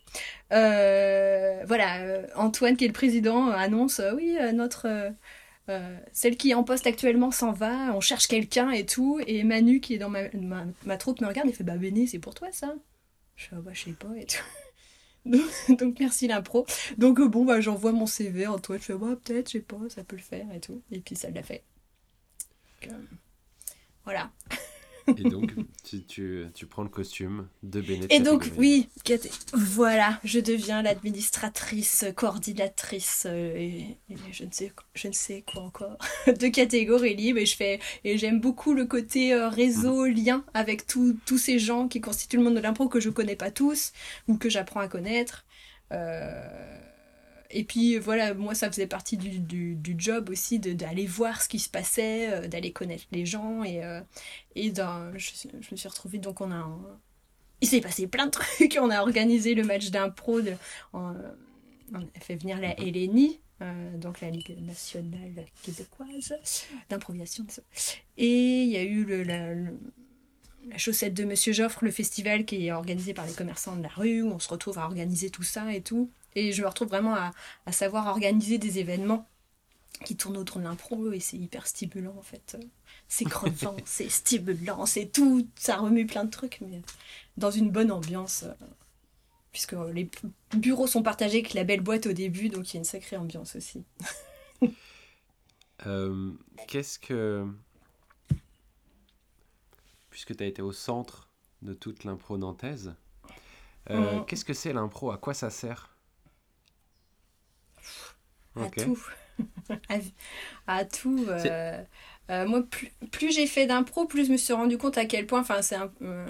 Euh, 0.52 1.63
voilà, 1.65 2.22
Antoine 2.36 2.78
qui 2.78 2.86
est 2.86 2.88
le 2.88 2.93
président 2.93 3.50
annonce 3.50 4.02
oui 4.15 4.38
notre 4.54 5.12
celle 6.13 6.38
qui 6.38 6.52
est 6.52 6.54
en 6.54 6.63
poste 6.63 6.88
actuellement 6.88 7.30
s'en 7.30 7.52
va, 7.52 7.93
on 7.93 8.00
cherche 8.00 8.28
quelqu'un 8.28 8.72
et 8.72 8.86
tout. 8.86 9.20
Et 9.28 9.43
Manu 9.43 9.82
qui 9.82 9.96
est 9.96 9.98
dans 9.98 10.10
ma, 10.10 10.22
ma, 10.86 10.98
troupe 10.98 11.20
me 11.20 11.28
regarde 11.28 11.50
et 11.50 11.54
fait 11.54 11.65
bah 11.65 11.76
Béné 11.76 12.08
c'est 12.08 12.20
pour 12.20 12.34
toi 12.34 12.48
ça. 12.54 12.74
Je 13.36 13.48
ah, 13.52 13.58
bah, 13.60 13.72
je 13.74 13.84
sais 13.84 13.91
pas 13.91 14.15
et 14.17 14.26
tout. 14.26 14.43
Donc, 15.78 16.00
merci 16.00 16.28
l'impro. 16.28 16.65
Donc 16.98 17.22
bon, 17.22 17.43
bah, 17.43 17.60
j'envoie 17.60 17.91
mon 17.91 18.06
CV, 18.06 18.48
Antoine, 18.48 18.80
je 18.80 18.86
fais, 18.86 18.93
bah, 18.93 19.17
peut-être, 19.22 19.48
je 19.48 19.58
sais 19.58 19.60
pas, 19.60 19.78
ça 19.89 20.06
peut 20.06 20.15
le 20.15 20.22
faire 20.22 20.46
et 20.54 20.62
tout. 20.62 20.82
Et 20.89 21.02
puis 21.02 21.17
ça 21.17 21.30
l'a 21.30 21.43
fait. 21.43 21.63
Euh, 22.86 22.91
voilà. 24.08 24.32
Et 25.17 25.24
donc, 25.24 25.54
tu, 25.84 26.06
tu, 26.06 26.46
tu, 26.54 26.65
prends 26.65 26.84
le 26.84 26.88
costume 26.88 27.50
de 27.62 27.82
Bennett. 27.82 28.10
Et 28.10 28.22
donc, 28.22 28.50
oui, 28.58 28.88
voilà, 29.54 30.17
je 30.24 30.39
deviens 30.39 30.82
l'administratrice, 30.82 32.06
coordinatrice, 32.15 33.26
euh, 33.30 33.54
et, 33.58 33.98
je, 34.32 34.46
ne 34.46 34.52
sais, 34.52 34.72
je 34.93 35.10
ne 35.10 35.13
sais 35.13 35.43
quoi 35.46 35.63
encore, 35.63 35.98
de 36.28 36.48
catégorie 36.48 37.15
libre. 37.15 37.39
Et 37.39 37.46
je 37.46 37.58
fais, 37.58 37.80
et 38.06 38.17
j'aime 38.17 38.39
beaucoup 38.39 38.74
le 38.74 38.86
côté 38.86 39.34
euh, 39.34 39.50
réseau, 39.50 40.06
mhm. 40.06 40.13
lien 40.13 40.46
avec 40.54 40.86
tous 40.88 41.38
ces 41.38 41.60
gens 41.60 41.89
qui 41.89 42.00
constituent 42.00 42.38
le 42.38 42.43
monde 42.43 42.56
de 42.56 42.62
l'impro 42.62 42.88
que 42.88 43.02
je 43.02 43.10
connais 43.10 43.36
pas 43.36 43.52
tous, 43.52 43.91
ou 44.30 44.38
que 44.38 44.50
j'apprends 44.50 44.80
à 44.80 44.88
connaître. 44.88 45.43
Euh, 45.91 46.78
et 47.49 47.63
puis 47.63 47.97
voilà, 47.97 48.33
moi 48.33 48.55
ça 48.55 48.69
faisait 48.69 48.88
partie 48.88 49.17
du, 49.17 49.39
du, 49.39 49.95
job 49.97 50.29
aussi 50.29 50.60
d'aller 50.60 51.05
voir 51.05 51.41
ce 51.41 51.49
qui 51.49 51.60
se 51.60 51.69
passait, 51.69 52.31
euh, 52.31 52.47
d'aller 52.47 52.71
connaître 52.71 53.05
les 53.12 53.25
gens. 53.25 53.63
Et, 53.63 53.83
euh, 53.83 54.01
et 54.55 54.73
je, 54.73 55.71
me 55.71 55.77
suis 55.77 55.88
retrouvée, 55.88 56.17
donc 56.17 56.41
on 56.41 56.51
a... 56.51 56.67
il 57.62 57.67
s'est 57.67 57.81
passé 57.81 58.07
plein 58.07 58.25
de 58.25 58.31
trucs. 58.31 58.77
On 58.81 58.89
a 58.89 59.01
organisé 59.01 59.55
le 59.55 59.63
match 59.63 59.89
d'impro. 59.89 60.39
On, 60.93 61.15
on 61.93 62.01
a 62.01 62.19
fait 62.19 62.36
venir 62.36 62.60
la 62.60 62.77
Hélénie, 62.79 63.39
euh, 63.62 63.97
donc 63.97 64.21
la 64.21 64.29
Ligue 64.29 64.57
nationale 64.62 65.45
québécoise 65.63 66.33
d'improvisation. 66.89 67.45
Et 68.17 68.63
il 68.63 68.69
y 68.69 68.77
a 68.77 68.83
eu 68.83 69.05
le, 69.05 69.23
la, 69.23 69.53
la 70.69 70.77
chaussette 70.77 71.13
de 71.13 71.23
Monsieur 71.23 71.53
Joffre, 71.53 71.83
le 71.83 71.91
festival 71.91 72.45
qui 72.45 72.67
est 72.67 72.71
organisé 72.71 73.13
par 73.13 73.25
les 73.25 73.33
commerçants 73.33 73.75
de 73.77 73.83
la 73.83 73.89
rue, 73.89 74.21
où 74.21 74.31
on 74.31 74.39
se 74.39 74.49
retrouve 74.49 74.77
à 74.79 74.86
organiser 74.86 75.29
tout 75.29 75.43
ça 75.43 75.73
et 75.73 75.81
tout. 75.81 76.12
Et 76.38 76.52
je 76.52 76.62
me 76.62 76.67
retrouve 76.67 76.89
vraiment 76.89 77.15
à, 77.15 77.71
savoir 77.71 78.06
organiser 78.06 78.60
des 78.60 78.78
événements 78.78 79.28
qui 80.06 80.15
tournent 80.15 80.38
autour 80.38 80.60
de 80.60 80.65
l'impro 80.65 81.12
et 81.12 81.19
c'est 81.19 81.36
hyper 81.36 81.65
stimulant 81.65 82.15
en 82.15 82.21
fait. 82.21 82.56
C'est 83.08 83.26
crevant, 83.26 83.76
c'est 83.86 84.08
stimulant, 84.08 84.86
c'est 84.86 85.08
tout, 85.08 85.47
ça 85.56 85.78
remue 85.78 86.06
plein 86.06 86.26
de 86.26 86.30
trucs, 86.30 86.60
mais 86.62 86.84
dans 87.38 87.50
une 87.50 87.71
bonne 87.71 87.91
ambiance. 87.91 88.43
Euh, 88.43 88.54
puisque 89.52 89.73
les 89.95 90.08
bureaux 90.56 90.86
sont 90.86 91.02
partagés 91.02 91.39
avec 91.39 91.56
la 91.56 91.63
belle 91.63 91.82
boîte 91.82 92.06
au 92.06 92.13
début, 92.13 92.50
donc 92.50 92.69
il 92.69 92.76
y 92.76 92.78
a 92.78 92.82
une 92.82 92.86
sacrée 92.86 93.17
ambiance 93.17 93.56
aussi. 93.56 93.84
Euh, 95.86 96.32
qu'est-ce 96.67 96.97
que. 96.97 97.45
Puisque 100.10 100.36
tu 100.36 100.43
as 100.43 100.47
été 100.47 100.63
au 100.63 100.71
centre 100.71 101.30
de 101.62 101.76
toute 101.76 102.04
l'impro 102.04 102.36
nantaise, 102.36 102.95
euh, 103.91 104.19
mm. 104.19 104.26
qu'est-ce 104.26 104.43
que 104.43 104.56
c'est 104.56 104.73
l'impro? 104.73 105.12
À 105.12 105.19
quoi 105.19 105.36
ça 105.36 105.52
sert? 105.52 105.96
À 108.63 108.70
tout. 108.70 109.00
à, 110.67 110.86
tout. 110.86 111.26
Euh, 111.30 111.82
euh, 112.30 112.48
moi, 112.48 112.63
plus, 113.12 113.32
j'ai 113.32 113.48
fait 113.48 113.67
d'impro, 113.67 114.06
plus 114.06 114.26
je 114.26 114.32
me 114.32 114.38
suis 114.38 114.54
rendu 114.54 114.78
compte 114.78 114.98
à 114.98 115.06
quel 115.06 115.26
point, 115.26 115.41
enfin, 115.41 115.62
c'est 115.62 115.76
un 115.76 115.91
euh, 116.02 116.28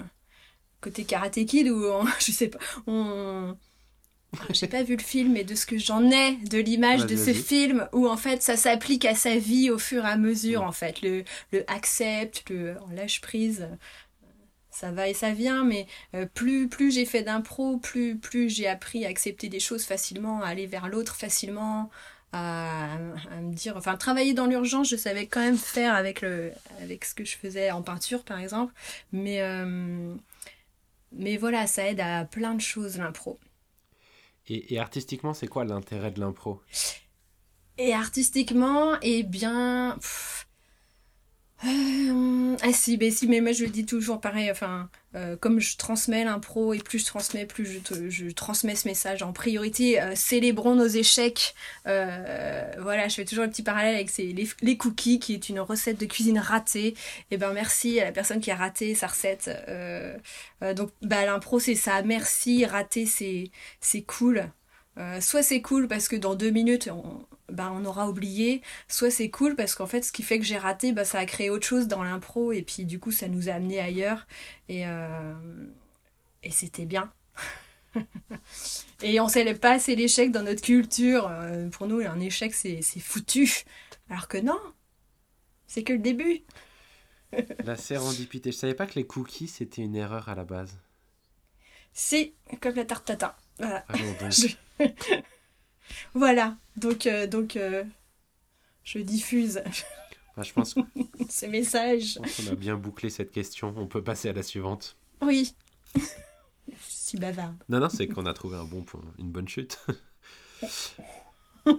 côté 0.80 1.04
Karate 1.04 1.44
Kid 1.44 1.68
où 1.68 1.84
je 2.20 2.32
sais 2.32 2.48
pas, 2.48 2.58
on. 2.86 3.56
J'ai 4.50 4.66
pas 4.66 4.82
vu 4.82 4.94
le 4.94 5.02
film, 5.02 5.32
mais 5.32 5.42
de 5.42 5.54
ce 5.54 5.64
que 5.64 5.78
j'en 5.78 6.10
ai, 6.10 6.36
de 6.36 6.58
l'image 6.58 7.06
de 7.06 7.16
ce 7.16 7.32
film, 7.32 7.88
où 7.94 8.06
en 8.06 8.18
fait 8.18 8.42
ça 8.42 8.58
s'applique 8.58 9.06
à 9.06 9.14
sa 9.14 9.38
vie 9.38 9.70
au 9.70 9.78
fur 9.78 10.04
et 10.04 10.08
à 10.08 10.18
mesure, 10.18 10.64
en 10.64 10.72
fait. 10.72 11.00
Le, 11.00 11.24
le 11.50 11.64
accepte, 11.66 12.50
le 12.50 12.76
lâche 12.92 13.22
prise, 13.22 13.70
ça 14.70 14.92
va 14.92 15.08
et 15.08 15.14
ça 15.14 15.32
vient, 15.32 15.64
mais 15.64 15.86
plus, 16.34 16.68
plus 16.68 16.92
j'ai 16.92 17.06
fait 17.06 17.22
d'impro, 17.22 17.78
plus, 17.78 18.18
plus 18.18 18.50
j'ai 18.50 18.66
appris 18.66 19.06
à 19.06 19.08
accepter 19.08 19.48
des 19.48 19.60
choses 19.60 19.84
facilement, 19.84 20.42
à 20.42 20.48
aller 20.48 20.66
vers 20.66 20.88
l'autre 20.88 21.16
facilement, 21.16 21.88
à, 22.32 22.98
me 23.40 23.54
dire, 23.54 23.76
enfin 23.76 23.96
travailler 23.96 24.34
dans 24.34 24.46
l'urgence, 24.46 24.88
je 24.88 24.96
savais 24.96 25.26
quand 25.26 25.40
même 25.40 25.56
faire 25.56 25.94
avec, 25.94 26.20
le, 26.20 26.52
avec 26.80 27.04
ce 27.04 27.14
que 27.14 27.24
je 27.24 27.36
faisais 27.36 27.70
en 27.70 27.82
peinture 27.82 28.24
par 28.24 28.38
exemple, 28.38 28.72
mais, 29.12 29.40
euh, 29.40 30.14
mais 31.12 31.36
voilà, 31.36 31.66
ça 31.66 31.88
aide 31.88 32.00
à 32.00 32.24
plein 32.24 32.54
de 32.54 32.60
choses 32.60 32.98
l'impro. 32.98 33.38
Et, 34.50 34.78
artistiquement, 34.78 35.34
c'est 35.34 35.46
quoi 35.46 35.64
l'intérêt 35.64 36.10
de 36.10 36.20
l'impro? 36.20 36.62
Et 37.76 37.92
artistiquement, 37.92 38.94
eh 39.02 39.22
bien... 39.22 39.98
Euh, 41.64 42.56
ah 42.62 42.72
si, 42.72 42.96
ben 42.96 43.10
si, 43.10 43.26
mais 43.26 43.40
moi 43.40 43.52
je 43.52 43.64
le 43.64 43.70
dis 43.70 43.84
toujours 43.84 44.20
pareil, 44.20 44.48
enfin, 44.50 44.88
euh, 45.16 45.36
comme 45.36 45.58
je 45.58 45.76
transmets 45.76 46.24
l'impro 46.24 46.72
et 46.72 46.78
plus 46.78 47.00
je 47.00 47.06
transmets, 47.06 47.46
plus 47.46 47.66
je, 47.66 48.08
je 48.10 48.30
transmets 48.30 48.76
ce 48.76 48.86
message 48.86 49.22
en 49.22 49.32
priorité, 49.32 50.00
euh, 50.00 50.14
célébrons 50.14 50.76
nos 50.76 50.86
échecs. 50.86 51.54
voilà, 51.84 53.08
je 53.08 53.14
fais 53.16 53.24
toujours 53.24 53.44
un 53.44 53.48
petit 53.48 53.64
parallèle 53.64 53.96
avec 53.96 54.10
ces, 54.10 54.32
les, 54.62 54.76
cookies, 54.76 55.18
qui 55.18 55.34
est 55.34 55.48
une 55.48 55.60
recette 55.60 55.98
de 55.98 56.06
cuisine 56.06 56.38
ratée. 56.38 56.88
Et 56.88 56.96
eh 57.32 57.36
ben 57.36 57.52
merci 57.52 58.00
à 58.00 58.04
la 58.04 58.12
personne 58.12 58.40
qui 58.40 58.50
a 58.52 58.56
raté 58.56 58.94
sa 58.94 59.08
recette. 59.08 59.50
donc 60.76 60.90
bah, 61.02 61.24
l'impro 61.26 61.58
c'est 61.58 61.74
ça, 61.74 62.02
merci, 62.02 62.64
raté 62.66 63.06
c'est, 63.06 63.50
c'est 63.80 64.02
cool. 64.98 65.22
soit 65.22 65.42
c'est 65.42 65.62
cool 65.62 65.88
parce 65.88 66.08
que 66.08 66.16
dans 66.16 66.34
deux 66.34 66.50
minutes 66.50 66.88
on, 66.92 67.24
bah, 67.50 67.72
on 67.72 67.84
aura 67.84 68.08
oublié, 68.08 68.62
soit 68.88 69.10
c'est 69.10 69.30
cool 69.30 69.56
parce 69.56 69.74
qu'en 69.74 69.86
fait 69.86 70.02
ce 70.02 70.12
qui 70.12 70.22
fait 70.22 70.38
que 70.38 70.44
j'ai 70.44 70.58
raté, 70.58 70.92
bah, 70.92 71.04
ça 71.04 71.18
a 71.18 71.26
créé 71.26 71.50
autre 71.50 71.66
chose 71.66 71.88
dans 71.88 72.02
l'impro 72.02 72.52
et 72.52 72.62
puis 72.62 72.84
du 72.84 72.98
coup 72.98 73.10
ça 73.10 73.28
nous 73.28 73.48
a 73.48 73.52
amené 73.52 73.80
ailleurs 73.80 74.26
et, 74.68 74.86
euh, 74.86 75.34
et 76.42 76.50
c'était 76.50 76.84
bien. 76.84 77.10
et 79.02 79.18
on 79.20 79.28
célèbre 79.28 79.60
pas 79.60 79.72
assez 79.72 79.96
l'échec 79.96 80.30
dans 80.30 80.42
notre 80.42 80.62
culture. 80.62 81.28
Euh, 81.30 81.68
pour 81.70 81.86
nous, 81.86 82.00
un 82.00 82.20
échec 82.20 82.52
c'est 82.54 82.82
foutu. 83.00 83.64
Alors 84.10 84.28
que 84.28 84.38
non, 84.38 84.60
c'est 85.66 85.82
que 85.82 85.94
le 85.94 86.00
début. 86.00 86.42
la 87.64 87.76
sérendipité. 87.76 88.52
Je 88.52 88.56
savais 88.56 88.74
pas 88.74 88.86
que 88.86 88.94
les 88.96 89.06
cookies 89.06 89.48
c'était 89.48 89.82
une 89.82 89.96
erreur 89.96 90.28
à 90.28 90.34
la 90.34 90.44
base. 90.44 90.78
Si, 91.94 92.34
comme 92.60 92.74
la 92.74 92.84
tarte 92.84 93.06
tatin. 93.06 93.34
Voilà. 93.58 93.84
Ah 93.88 93.94
Voilà, 96.14 96.56
donc, 96.76 97.06
euh, 97.06 97.26
donc 97.26 97.56
euh, 97.56 97.84
je 98.84 98.98
diffuse 98.98 99.62
je 100.42 100.52
pense 100.52 100.74
ces 101.28 101.48
messages. 101.48 102.18
On 102.44 102.52
a 102.52 102.54
bien 102.54 102.76
bouclé 102.76 103.10
cette 103.10 103.30
question. 103.30 103.74
On 103.76 103.86
peut 103.86 104.02
passer 104.02 104.28
à 104.28 104.32
la 104.32 104.42
suivante. 104.42 104.96
Oui. 105.22 105.54
si 106.78 107.16
bavard. 107.16 107.54
Non, 107.68 107.80
non, 107.80 107.88
c'est 107.88 108.06
qu'on 108.06 108.26
a 108.26 108.32
trouvé 108.32 108.56
un 108.56 108.64
bon 108.64 108.82
point, 108.82 109.02
une 109.18 109.30
bonne 109.30 109.48
chute. 109.48 109.78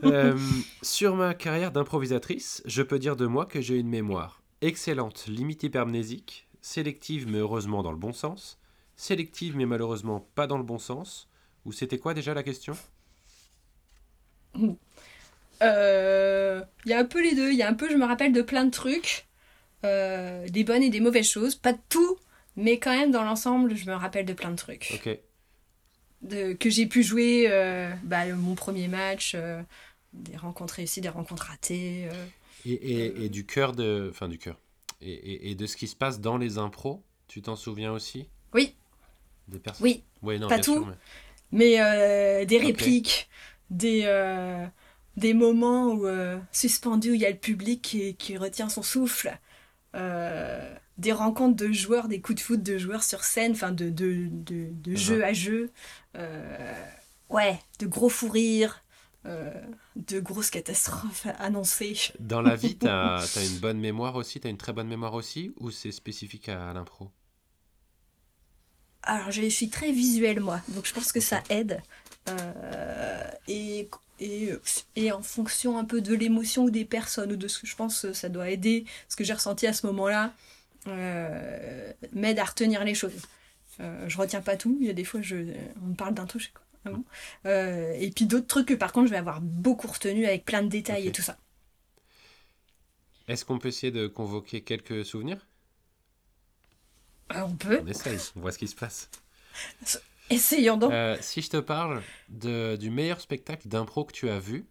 Euh, 0.03 0.37
sur 0.81 1.15
ma 1.15 1.33
carrière 1.33 1.71
d'improvisatrice, 1.71 2.61
je 2.65 2.83
peux 2.83 2.99
dire 2.99 3.15
de 3.15 3.25
moi 3.25 3.45
que 3.45 3.61
j'ai 3.61 3.77
une 3.77 3.89
mémoire 3.89 4.43
excellente, 4.61 5.25
limite 5.27 5.63
hypermnésique, 5.63 6.47
sélective 6.61 7.27
mais 7.27 7.39
heureusement 7.39 7.81
dans 7.81 7.91
le 7.91 7.97
bon 7.97 8.13
sens, 8.13 8.59
sélective 8.95 9.55
mais 9.57 9.65
malheureusement 9.65 10.27
pas 10.35 10.47
dans 10.47 10.57
le 10.57 10.63
bon 10.63 10.77
sens. 10.77 11.28
Ou 11.69 11.71
c'était 11.71 11.99
quoi 11.99 12.15
déjà 12.15 12.33
la 12.33 12.41
question? 12.41 12.75
Il 14.55 14.75
euh, 15.61 16.63
y 16.87 16.93
a 16.93 16.97
un 16.99 17.05
peu 17.05 17.21
les 17.21 17.35
deux. 17.35 17.51
Il 17.51 17.57
y 17.57 17.61
a 17.61 17.69
un 17.69 17.75
peu, 17.75 17.87
je 17.91 17.95
me 17.95 18.05
rappelle 18.05 18.33
de 18.33 18.41
plein 18.41 18.65
de 18.65 18.71
trucs, 18.71 19.27
euh, 19.85 20.47
des 20.49 20.63
bonnes 20.63 20.81
et 20.81 20.89
des 20.89 20.99
mauvaises 20.99 21.29
choses. 21.29 21.53
Pas 21.53 21.73
de 21.73 21.79
tout, 21.87 22.17
mais 22.55 22.79
quand 22.79 22.89
même 22.89 23.11
dans 23.11 23.23
l'ensemble, 23.23 23.75
je 23.75 23.85
me 23.85 23.93
rappelle 23.93 24.25
de 24.25 24.33
plein 24.33 24.49
de 24.49 24.55
trucs. 24.55 24.89
Ok. 24.95 25.19
de, 26.23 26.53
que 26.53 26.71
j'ai 26.71 26.87
pu 26.87 27.03
jouer 27.03 27.45
euh, 27.51 27.93
bah, 28.01 28.25
mon 28.33 28.55
premier 28.55 28.87
match, 28.87 29.35
des 30.13 30.35
rencontres 30.35 30.73
réussies, 30.73 31.01
des 31.01 31.09
rencontres 31.09 31.43
ratées. 31.43 32.09
Et, 32.65 32.71
et, 32.71 33.25
et 33.25 33.29
du 33.29 33.45
cœur 33.45 33.73
de. 33.73 34.07
Enfin, 34.09 34.27
du 34.27 34.39
cœur. 34.39 34.57
Et, 35.01 35.53
de 35.53 35.67
ce 35.67 35.77
qui 35.77 35.87
se 35.87 35.95
passe 35.95 36.19
dans 36.19 36.37
les 36.39 36.57
impros, 36.57 37.03
tu 37.27 37.43
t'en 37.43 37.55
souviens 37.55 37.93
aussi? 37.93 38.27
Oui, 38.55 38.73
Des 39.47 39.59
personnes 39.59 39.85
oui, 39.85 40.03
Ouais, 40.23 40.39
non, 40.39 40.49
Pas 40.49 40.61
sûr, 40.61 40.73
tout. 40.73 40.85
mais- 40.85 40.95
mais 41.51 41.79
euh, 41.81 42.45
des 42.45 42.57
répliques, 42.59 43.29
des, 43.69 44.03
euh, 44.05 44.65
des 45.17 45.33
moments 45.33 45.87
où, 45.93 46.05
euh, 46.07 46.39
suspendus 46.51 47.11
où 47.11 47.13
il 47.15 47.21
y 47.21 47.25
a 47.25 47.31
le 47.31 47.37
public 47.37 47.81
qui, 47.81 48.15
qui 48.15 48.37
retient 48.37 48.69
son 48.69 48.83
souffle, 48.83 49.37
des 50.97 51.11
rencontres 51.13 51.55
de 51.55 51.71
joueurs, 51.71 52.07
des 52.07 52.21
coups 52.21 52.37
de 52.37 52.43
foot 52.43 52.61
de 52.63 52.77
joueurs 52.77 53.03
sur 53.03 53.23
scène, 53.23 53.53
enfin 53.53 53.71
de, 53.71 53.89
de, 53.89 54.27
de, 54.29 54.67
de 54.71 54.95
Mhm. 54.95 54.95
jeu 54.95 55.23
à 55.23 55.33
jeu, 55.33 55.71
ouais, 57.29 57.59
de 57.79 57.87
gros 57.87 58.09
fous 58.09 58.29
rires, 58.29 58.83
de 59.25 60.19
grosses 60.19 60.49
catastrophes 60.51 61.27
annoncées. 61.39 61.95
Dans 62.19 62.41
la 62.43 62.55
vie, 62.55 62.77
t'as 62.77 63.23
as 63.33 63.43
une 63.43 63.57
bonne 63.57 63.79
mémoire 63.79 64.15
aussi 64.15 64.39
T'as 64.39 64.49
une 64.51 64.57
très 64.57 64.73
bonne 64.73 64.87
mémoire 64.87 65.15
aussi 65.15 65.51
Ou 65.57 65.71
c'est 65.71 65.91
spécifique 65.91 66.47
à, 66.49 66.71
l'impro? 66.71 67.11
Alors, 69.03 69.31
je 69.31 69.47
suis 69.49 69.69
très 69.69 69.91
visuelle, 69.91 70.39
moi, 70.39 70.61
donc 70.69 70.85
je 70.85 70.93
pense 70.93 71.11
que 71.11 71.19
ça 71.19 71.41
aide. 71.49 71.81
Euh, 72.27 73.23
et, 73.47 73.89
et, 74.19 74.51
et 74.95 75.11
en 75.11 75.21
fonction 75.21 75.77
un 75.77 75.85
peu 75.85 76.01
de 76.01 76.13
l'émotion 76.13 76.65
ou 76.65 76.69
des 76.69 76.85
personnes, 76.85 77.31
ou 77.31 77.37
de 77.37 77.47
ce 77.47 77.59
que 77.59 77.67
je 77.67 77.75
pense 77.75 78.11
ça 78.11 78.29
doit 78.29 78.49
aider, 78.49 78.85
ce 79.07 79.15
que 79.15 79.23
j'ai 79.23 79.33
ressenti 79.33 79.65
à 79.67 79.73
ce 79.73 79.87
moment-là, 79.87 80.33
euh, 80.87 81.91
m'aide 82.13 82.39
à 82.39 82.45
retenir 82.45 82.83
les 82.83 82.93
choses. 82.93 83.13
Euh, 83.79 84.07
je 84.07 84.17
retiens 84.17 84.41
pas 84.41 84.57
tout, 84.57 84.77
il 84.81 84.87
y 84.87 84.89
a 84.89 84.93
des 84.93 85.05
fois, 85.05 85.21
je, 85.21 85.37
on 85.81 85.87
me 85.87 85.95
parle 85.95 86.13
d'un 86.13 86.25
truc, 86.25 86.51
quoi. 86.53 86.63
Ah 86.85 86.91
bon? 86.91 87.03
Euh, 87.45 87.93
et 87.99 88.09
puis 88.11 88.25
d'autres 88.25 88.47
trucs 88.47 88.67
que 88.67 88.73
par 88.73 88.93
contre 88.93 89.07
je 89.07 89.11
vais 89.11 89.17
avoir 89.17 89.41
beaucoup 89.41 89.87
retenu 89.87 90.25
avec 90.25 90.45
plein 90.45 90.63
de 90.63 90.69
détails 90.69 91.07
et 91.07 91.11
tout 91.11 91.21
ça. 91.21 91.37
Est-ce 93.29 93.45
qu'on 93.45 93.59
peut 93.59 93.69
essayer 93.69 93.91
de 93.91 94.07
convoquer 94.07 94.61
quelques 94.61 95.05
souvenirs? 95.05 95.48
On 97.35 97.55
peut, 97.55 97.81
On 97.81 97.87
essaye, 97.87 98.17
on 98.35 98.41
voit 98.41 98.51
ce 98.51 98.57
qui 98.57 98.67
se 98.67 98.75
passe. 98.75 99.09
essayons 100.29 100.77
donc. 100.77 100.91
Euh, 100.91 101.17
si 101.21 101.41
je 101.41 101.49
te 101.49 101.57
parle 101.57 102.01
de, 102.29 102.75
du 102.75 102.89
meilleur 102.89 103.19
spectacle 103.21 103.67
d'impro 103.67 104.05
que 104.05 104.13
tu 104.13 104.29
as 104.29 104.39
vu, 104.39 104.65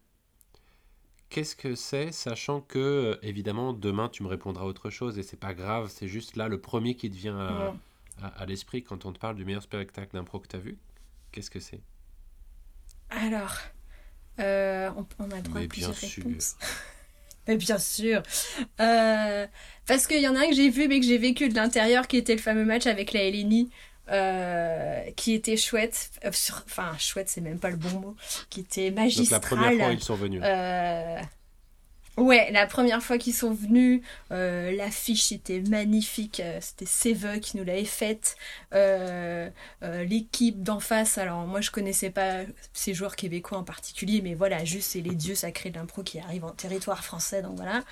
qu'est-ce 1.31 1.57
que 1.57 1.75
c'est, 1.75 2.13
sachant 2.13 2.61
que, 2.61 3.19
évidemment, 3.23 3.73
demain 3.73 4.09
tu 4.09 4.23
me 4.23 4.29
répondras 4.29 4.65
autre 4.65 4.91
chose 4.91 5.19
et 5.19 5.23
c'est 5.23 5.37
pas 5.37 5.55
grave, 5.55 5.91
c'est 5.95 6.09
juste 6.09 6.37
là 6.37 6.49
le 6.49 6.61
premier 6.61 6.97
qui 6.97 7.11
te 7.11 7.17
vient 7.17 7.39
à, 7.39 7.71
Ouais. 7.71 7.73
à- 8.23 8.29
à 8.43 8.47
l'esprit 8.47 8.83
quand 8.83 9.05
on 9.07 9.13
te 9.13 9.19
parle 9.19 9.37
du 9.37 9.45
meilleur 9.45 9.63
spectacle 9.63 10.13
d'impro 10.13 10.41
que 10.41 10.49
tu 10.49 10.57
as 10.57 10.61
vu? 10.61 10.79
Qu'est-ce 11.33 11.51
que 11.51 11.61
c'est? 11.61 11.83
Alors, 13.11 13.55
euh, 14.41 14.91
on, 14.97 15.07
on 15.19 15.31
a 15.31 15.37
le 15.37 15.43
droit 15.43 15.61
Mais 15.61 15.65
à 15.65 15.69
plusieurs 15.69 15.93
bien 15.93 16.09
sûr. 16.09 16.25
Mais 17.49 17.57
bien 17.69 17.79
sûr. 17.79 18.23
Euh, 18.81 19.47
parce 19.87 20.07
qu'il 20.07 20.21
y 20.21 20.29
en 20.29 20.37
a 20.37 20.41
un 20.41 20.49
que 20.49 20.55
j'ai 20.55 20.69
vu 20.71 20.87
mais 20.87 21.01
que 21.01 21.07
j'ai 21.07 21.19
vécu 21.19 21.49
de 21.49 21.55
l'intérieur 21.55 22.07
qui 22.07 22.17
était 22.19 22.35
le 22.35 22.41
fameux 22.41 22.65
match 22.65 22.87
avec 22.87 23.13
la 23.13 23.23
Eleni. 23.23 23.71
euh, 24.11 25.03
qui 25.17 25.35
était 25.35 25.57
chouette, 25.59 26.11
Euh, 26.25 26.31
enfin 26.67 26.97
chouette 26.99 27.29
c'est 27.29 27.43
même 27.43 27.59
pas 27.59 27.69
le 27.71 27.77
bon 27.77 27.91
mot, 28.01 28.17
qui 28.49 28.61
était 28.61 28.91
Donc 28.91 29.31
la 29.31 29.41
première 29.41 29.73
fois 29.75 29.93
ils 29.93 30.03
sont 30.03 30.15
venus. 30.15 30.41
Euh, 30.43 31.19
Ouais, 32.19 32.51
la 32.51 32.67
première 32.67 33.01
fois 33.01 33.17
qu'ils 33.17 33.33
sont 33.35 33.53
venus, 33.55 34.03
euh, 34.33 34.73
l'affiche 34.73 35.31
était 35.31 35.61
magnifique. 35.61 36.41
euh, 36.41 36.59
C'était 36.61 36.85
Seve 36.85 37.39
qui 37.39 37.57
nous 37.57 37.63
l'avait 37.65 37.85
faite. 37.85 38.37
Euh, 38.75 39.51
L'équipe 39.83 40.63
d'en 40.63 40.81
face, 40.81 41.17
alors 41.19 41.47
moi 41.47 41.61
je 41.61 41.71
connaissais 41.71 42.11
pas 42.11 42.43
ces 42.73 42.93
joueurs 42.93 43.15
québécois 43.15 43.59
en 43.59 43.65
particulier, 43.65 44.21
mais 44.23 44.35
voilà, 44.35 44.65
juste 44.65 44.91
c'est 44.93 45.01
les 45.01 45.15
dieux 45.15 45.37
sacrés 45.37 45.71
de 45.71 45.77
l'impro 45.79 46.03
qui 46.03 46.19
arrivent 46.19 46.45
en 46.45 46.51
territoire 46.51 47.05
français, 47.05 47.41
donc 47.43 47.57
voilà. 47.57 47.85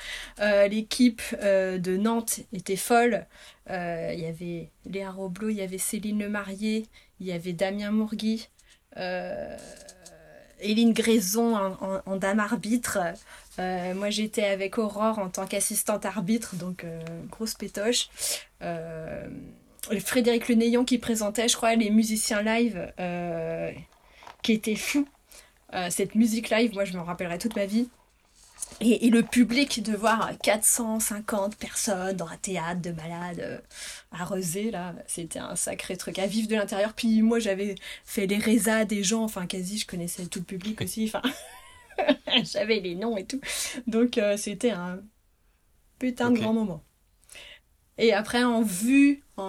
L'équipe 0.68 1.22
de 1.40 1.96
Nantes 1.96 2.40
était 2.52 2.76
folle. 2.76 3.26
Il 3.68 4.18
y 4.18 4.26
avait 4.26 4.70
Léa 4.86 5.10
Roblot, 5.10 5.50
il 5.50 5.56
y 5.56 5.62
avait 5.62 5.78
Céline 5.78 6.18
Lemarié, 6.20 6.86
il 7.20 7.26
y 7.26 7.32
avait 7.32 7.52
Damien 7.52 7.90
Mourgui. 7.92 8.48
Éline 10.60 10.92
Graison 10.92 11.56
en, 12.06 12.16
dame 12.16 12.40
arbitre. 12.40 12.98
Euh, 13.58 13.94
moi, 13.94 14.10
j'étais 14.10 14.44
avec 14.44 14.78
Aurore 14.78 15.18
en 15.18 15.28
tant 15.28 15.46
qu'assistante 15.46 16.04
arbitre, 16.04 16.56
donc 16.56 16.84
euh, 16.84 17.00
grosse 17.30 17.54
pétoche. 17.54 18.08
Euh, 18.62 19.26
Frédéric 20.04 20.48
Lenéon 20.48 20.84
qui 20.84 20.98
présentait, 20.98 21.48
je 21.48 21.56
crois, 21.56 21.74
les 21.74 21.90
musiciens 21.90 22.42
live, 22.42 22.92
euh, 22.98 23.70
qui 24.42 24.52
était 24.52 24.76
fou. 24.76 25.06
Cette 25.90 26.14
musique 26.14 26.48
live, 26.48 26.72
moi, 26.72 26.86
je 26.86 26.96
m'en 26.96 27.04
rappellerai 27.04 27.36
toute 27.36 27.54
ma 27.54 27.66
vie. 27.66 27.90
Et, 28.80 29.06
et 29.06 29.10
le 29.10 29.22
public 29.22 29.82
de 29.82 29.94
voir 29.96 30.32
450 30.42 31.56
personnes 31.56 32.16
dans 32.16 32.26
un 32.28 32.36
théâtre 32.36 32.80
de 32.82 32.90
malades 32.90 33.40
euh, 33.40 33.58
à 34.12 34.24
Rezé, 34.24 34.70
là, 34.70 34.94
c'était 35.06 35.38
un 35.38 35.56
sacré 35.56 35.96
truc 35.96 36.18
à 36.18 36.26
vivre 36.26 36.48
de 36.48 36.54
l'intérieur. 36.56 36.92
Puis 36.94 37.22
moi, 37.22 37.38
j'avais 37.38 37.74
fait 38.04 38.26
les 38.26 38.38
résas 38.38 38.84
des 38.84 39.02
gens, 39.02 39.24
enfin, 39.24 39.46
quasi, 39.46 39.78
je 39.78 39.86
connaissais 39.86 40.26
tout 40.26 40.40
le 40.40 40.44
public 40.44 40.80
aussi, 40.82 41.04
enfin, 41.12 41.22
j'avais 42.44 42.80
les 42.80 42.94
noms 42.94 43.16
et 43.16 43.26
tout. 43.26 43.40
Donc, 43.86 44.18
euh, 44.18 44.36
c'était 44.36 44.70
un 44.70 45.00
putain 45.98 46.30
de 46.30 46.38
grand 46.38 46.52
moment. 46.52 46.82
Et 47.98 48.12
après, 48.12 48.44
en 48.44 48.62
vue, 48.62 49.22
en, 49.36 49.42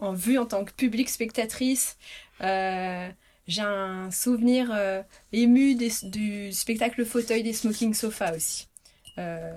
en- 0.00 0.04
en 0.06 0.12
vue 0.12 0.38
en 0.38 0.46
tant 0.46 0.64
que 0.64 0.72
public 0.72 1.08
spectatrice, 1.08 1.96
euh, 2.42 3.08
j'ai 3.50 3.62
un 3.62 4.10
souvenir 4.10 4.70
euh, 4.72 5.02
ému 5.32 5.74
des- 5.74 5.90
du 6.04 6.52
spectacle 6.52 7.04
Fauteuil 7.04 7.42
des 7.42 7.52
Smoking 7.52 7.92
Sofa 7.94 8.34
aussi. 8.34 8.66
Euh, 9.18 9.52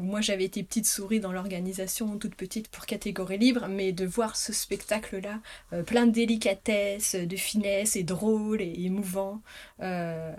moi 0.00 0.20
j'avais 0.22 0.44
été 0.44 0.62
petite 0.64 0.86
souris 0.86 1.20
dans 1.20 1.30
l'organisation, 1.30 2.18
toute 2.18 2.34
petite 2.34 2.68
pour 2.68 2.86
catégorie 2.86 3.38
libre, 3.38 3.68
mais 3.68 3.92
de 3.92 4.06
voir 4.06 4.34
ce 4.34 4.52
spectacle-là, 4.52 5.40
euh, 5.72 5.82
plein 5.82 6.06
de 6.06 6.10
délicatesse, 6.12 7.14
de 7.14 7.36
finesse 7.36 7.96
et 7.96 8.02
drôle 8.02 8.60
et 8.62 8.74
émouvant, 8.84 9.42
euh, 9.80 10.32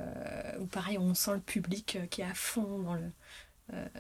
où 0.60 0.66
pareil 0.66 0.98
on 0.98 1.14
sent 1.14 1.36
le 1.36 1.40
public 1.40 2.00
qui 2.10 2.22
est 2.22 2.26
à 2.26 2.34
fond 2.34 2.80
dans 2.80 2.96
le, 2.96 3.12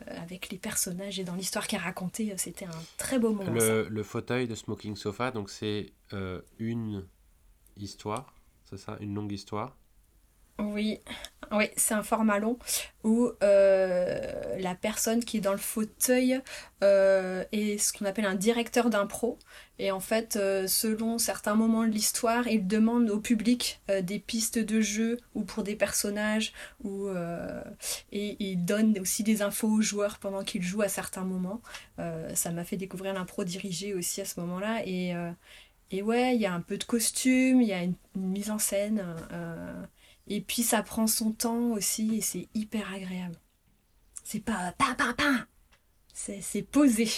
avec 0.08 0.50
les 0.52 0.58
personnages 0.58 1.20
et 1.20 1.24
dans 1.24 1.36
l'histoire 1.36 1.68
qui 1.68 1.76
est 1.76 1.80
racontée, 1.80 2.32
euh, 2.32 2.36
c'était 2.38 2.65
un 2.65 2.84
très 2.98 3.18
beau 3.20 3.32
moment. 3.34 3.52
Le, 3.52 3.88
le 3.88 4.04
fauteuil 4.04 4.48
de 4.48 4.56
Smoking 4.56 4.96
Sofa, 4.96 5.32
donc 5.32 5.50
c'est 5.52 5.94
une 6.60 7.06
histoire, 7.78 8.34
c'est 8.65 8.78
ça 8.78 8.97
Une 8.99 9.15
longue 9.15 9.32
histoire? 9.32 9.78
Oui, 10.58 10.99
oui, 11.51 11.65
c'est 11.75 11.93
un 11.93 12.04
format 12.04 12.39
long 12.39 12.58
où 13.04 13.30
euh, 13.43 14.58
la 14.58 14.73
personne 14.73 15.23
qui 15.23 15.38
est 15.38 15.41
dans 15.41 15.51
le 15.51 15.58
fauteuil 15.58 16.39
euh, 16.82 17.43
est 17.51 17.78
ce 17.78 17.91
qu'on 17.91 18.06
appelle 18.06 18.25
un 18.25 18.36
directeur 18.36 18.89
d'impro. 18.89 19.38
Et 19.80 19.91
en 19.91 19.99
fait, 19.99 20.38
euh, 20.38 20.65
selon 20.65 21.17
certains 21.17 21.56
moments 21.56 21.84
de 21.84 21.91
l'histoire, 21.91 22.47
il 22.47 22.65
demande 22.65 23.10
au 23.10 23.19
public 23.19 23.82
des 24.01 24.17
pistes 24.17 24.58
de 24.58 24.80
jeu 24.80 25.17
ou 25.34 25.43
pour 25.43 25.63
des 25.63 25.75
personnages 25.75 26.54
ou, 26.84 27.10
et 28.12 28.38
il 28.39 28.63
donne 28.63 28.97
aussi 28.99 29.23
des 29.23 29.41
infos 29.41 29.67
aux 29.67 29.82
joueurs 29.82 30.19
pendant 30.19 30.43
qu'ils 30.43 30.63
jouent 30.63 30.84
à 30.84 30.88
certains 30.88 31.25
moments. 31.25 31.62
Ça 32.34 32.51
m'a 32.51 32.63
fait 32.63 32.78
découvrir 32.78 33.13
l'impro 33.13 33.43
dirigée 33.43 33.93
aussi 33.93 34.21
à 34.21 34.25
ce 34.25 34.39
moment-là. 34.39 34.82
Et, 34.86 35.13
et 35.91 36.02
ouais, 36.02 36.36
il 36.36 36.41
y 36.41 36.45
a 36.45 36.54
un 36.54 36.62
peu 36.62 36.78
de 36.78 36.84
costume, 36.84 37.62
il 37.62 37.67
y 37.67 37.74
a 37.74 37.84
une, 37.84 37.95
une 38.15 38.30
mise 38.30 38.52
en 38.52 38.60
scène. 38.60 39.04
euh, 39.32 39.86
et 40.28 40.41
puis 40.41 40.63
ça 40.63 40.82
prend 40.84 41.08
son 41.08 41.32
temps 41.32 41.71
aussi 41.74 42.15
et 42.15 42.21
c'est 42.21 42.50
hyper 42.56 42.91
agréable. 42.93 43.36
C'est 44.24 44.39
pas 44.39 44.71
pa 44.74 44.95
pa 44.95 45.13
pa. 45.13 45.45
C'est 46.13 46.41
c'est 46.41 46.63
posé. 46.63 47.10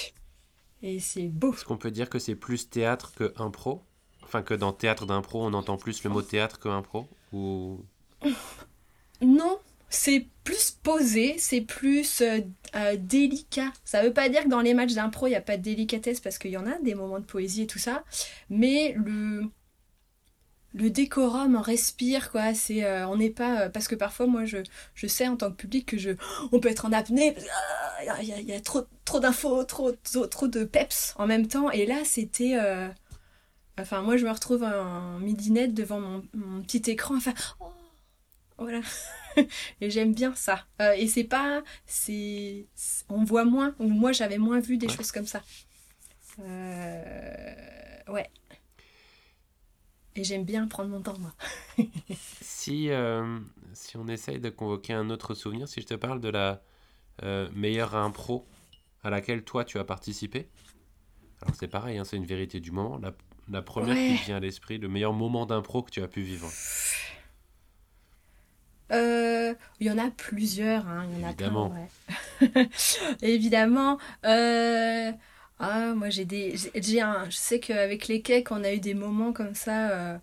Et 0.84 1.00
c'est 1.00 1.28
beau. 1.28 1.54
Est-ce 1.54 1.66
qu'on 1.66 1.78
peut 1.78 1.92
dire 1.92 2.10
que 2.10 2.20
c'est 2.20 2.36
plus 2.36 2.70
théâtre 2.70 3.14
que 3.16 3.34
impro? 3.38 3.82
Enfin, 4.24 4.42
que 4.44 4.54
dans 4.54 4.74
théâtre 4.74 5.06
d'impro, 5.06 5.44
on 5.44 5.54
entend 5.54 5.78
plus 5.78 6.04
le 6.04 6.10
mot 6.10 6.22
théâtre 6.22 6.60
que 6.60 6.70
impro? 6.70 7.08
Ou 7.32 7.80
Non, 9.22 9.60
c'est 9.90 10.28
plus 10.44 10.72
posé, 10.72 11.36
c'est 11.38 11.62
plus 11.62 12.22
euh, 12.22 12.40
euh, 12.76 12.96
délicat. 12.98 13.72
Ça 13.86 14.04
veut 14.04 14.14
pas 14.14 14.30
dire 14.30 14.44
que 14.44 14.50
dans 14.50 14.62
les 14.62 14.74
matchs 14.74 14.94
d'impro, 14.94 15.28
il 15.28 15.32
n'y 15.32 15.36
a 15.36 15.42
pas 15.42 15.58
de 15.58 15.64
délicatesse 15.64 16.20
parce 16.22 16.38
qu'il 16.38 16.52
y 16.52 16.58
en 16.58 16.66
a 16.68 16.78
des 16.80 16.96
moments 16.96 17.20
de 17.20 17.26
poésie 17.26 17.64
et 17.64 17.68
tout 17.68 17.80
ça. 17.80 18.04
Mais 18.50 18.94
le, 18.98 19.44
le 20.74 20.90
décorum 20.90 21.56
respire, 21.56 22.30
quoi. 22.32 22.54
C'est, 22.54 22.84
euh, 22.84 23.08
on 23.08 23.18
n'est 23.18 23.30
pas. 23.30 23.70
parce 23.70 23.88
que 23.88 23.96
parfois, 23.96 24.28
moi, 24.28 24.46
je, 24.46 24.58
je 24.96 25.08
sais 25.08 25.28
en 25.28 25.36
tant 25.38 25.50
que 25.52 25.56
public 25.56 25.86
que 25.88 25.98
je, 25.98 26.12
on 26.52 26.60
peut 26.60 26.70
être 26.70 26.86
en 26.86 26.92
apnée. 26.92 27.36
ah, 28.10 28.22
Il 28.22 28.28
y, 28.48 28.54
a- 28.54 28.62
trop, 28.62 28.82
trop 29.06 29.20
d'infos, 29.20 29.64
trop, 29.64 29.92
trop, 30.28 30.48
de 30.48 30.64
peps 30.66 31.14
en 31.18 31.26
même 31.28 31.48
temps. 31.48 31.72
Et 31.72 31.86
là, 31.86 32.04
c'était. 32.06 32.58
Enfin, 33.80 34.02
moi, 34.02 34.18
je 34.18 34.26
me 34.26 34.32
retrouve 34.32 34.64
en 34.64 35.20
midinette 35.20 35.74
devant 35.74 36.00
mon, 36.00 36.24
mon 36.34 36.62
petit 36.64 36.90
écran. 36.90 37.18
Enfin, 37.18 37.34
oh, 37.60 37.66
voilà. 38.58 38.82
Et 39.82 39.90
j'aime 39.90 40.14
bien 40.14 40.34
ça. 40.36 40.66
Euh, 40.82 40.94
et 40.94 41.08
c'est 41.08 41.24
pas. 41.24 41.62
c'est 41.86 42.66
On 43.10 43.24
voit 43.24 43.46
moins. 43.46 43.76
Ou 43.80 43.88
moi, 43.88 44.12
j'avais 44.12 44.38
moins 44.38 44.60
vu 44.60 44.78
des 44.78 44.88
Ouais. 44.88 44.94
choses 44.96 45.12
comme 45.12 45.26
ça. 45.26 45.42
Euh, 46.40 47.54
ouais. 48.10 48.30
Et 50.16 50.24
j'aime 50.24 50.44
bien 50.46 50.68
prendre 50.68 50.90
mon 50.90 51.02
temps, 51.02 51.18
moi. 51.20 51.34
si, 52.42 52.90
euh, 52.90 53.40
si 53.74 53.98
on 53.98 54.08
essaye 54.08 54.40
de 54.40 54.50
convoquer 54.50 54.94
un 54.94 55.10
autre 55.10 55.36
souvenir, 55.36 55.68
si 55.68 55.82
je 55.82 55.86
te 55.88 55.94
parle 55.94 56.20
de 56.22 56.30
la 56.30 56.62
meilleure 57.56 57.96
impro 57.96 58.48
à 59.04 59.10
laquelle 59.10 59.44
toi 59.44 59.66
tu 59.66 59.80
as 59.80 59.84
participé, 59.84 60.50
alors 61.42 61.56
c'est 61.56 61.68
pareil, 61.68 61.98
hein, 61.98 62.04
c'est 62.04 62.16
une 62.18 62.26
vérité 62.26 62.60
du 62.60 62.72
moment. 62.72 62.98
La, 63.00 63.12
la 63.50 63.62
première 63.64 63.96
qui 63.96 64.24
vient 64.26 64.38
à 64.38 64.40
l'esprit, 64.40 64.78
le 64.78 64.88
meilleur 64.88 65.14
moment 65.14 65.46
d'impro 65.48 65.82
que 65.82 65.90
tu 65.90 66.02
as 66.04 66.08
pu 66.08 66.22
vivre. 66.22 66.48
Euh, 68.92 69.54
il 69.80 69.88
y 69.88 69.92
en 69.92 69.98
a 69.98 70.10
plusieurs, 70.12 70.88
hein, 70.88 71.06
il 71.10 71.20
y 71.22 71.26
en 71.26 71.30
Évidemment. 71.30 71.66
a 71.66 71.90
plein, 72.42 72.62
ouais. 72.62 72.70
Évidemment. 73.22 73.98
Euh, 74.26 75.12
ah, 75.60 75.94
moi 75.96 76.10
j'ai 76.10 76.26
des, 76.26 76.56
j'ai 76.76 77.02
un, 77.02 77.30
je 77.30 77.36
sais 77.38 77.60
qu'avec 77.60 78.08
les 78.08 78.22
cakes 78.22 78.52
on 78.52 78.64
a 78.64 78.74
eu 78.74 78.80
des 78.80 78.94
moments 78.94 79.34
comme 79.34 79.56
ça, 79.56 79.90
euh, 79.92 80.18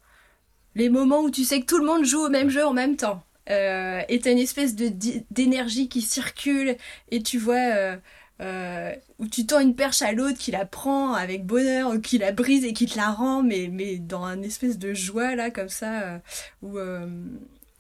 les 0.75 0.89
moments 0.91 1.21
où 1.23 1.31
tu 1.31 1.45
sais 1.45 1.61
que 1.61 1.67
tout 1.67 1.79
le 1.79 1.87
monde 1.87 2.05
joue 2.05 2.21
au 2.27 2.31
même 2.31 2.51
jeu 2.51 2.67
en 2.67 2.73
même 2.75 2.97
temps. 2.97 3.25
Euh, 3.51 4.03
et 4.09 4.21
t'as 4.21 4.33
une 4.33 4.39
espèce 4.39 4.75
de 4.77 4.91
d'énergie 5.31 5.89
qui 5.89 6.03
circule 6.03 6.77
et 7.11 7.23
tu 7.23 7.39
vois 7.39 7.97
euh, 8.41 8.95
où 9.19 9.29
tu 9.29 9.47
tends 9.47 9.61
une 9.61 9.77
perche 9.77 10.03
à 10.03 10.13
l'autre 10.13 10.39
qui 10.39 10.51
la 10.51 10.65
prend 10.67 11.13
avec 11.15 11.47
bonheur 11.47 11.91
ou 11.93 12.01
qui 12.01 12.19
la 12.19 12.33
brise 12.33 12.65
et 12.65 12.73
qui 12.73 12.87
te 12.87 12.97
la 12.97 13.11
rend 13.11 13.43
mais 13.43 13.69
mais 13.71 13.99
dans 13.99 14.25
un 14.25 14.43
espèce 14.43 14.79
de 14.79 14.95
joie 14.95 15.35
là 15.37 15.51
comme 15.51 15.69
ça 15.69 16.21
où 16.63 16.79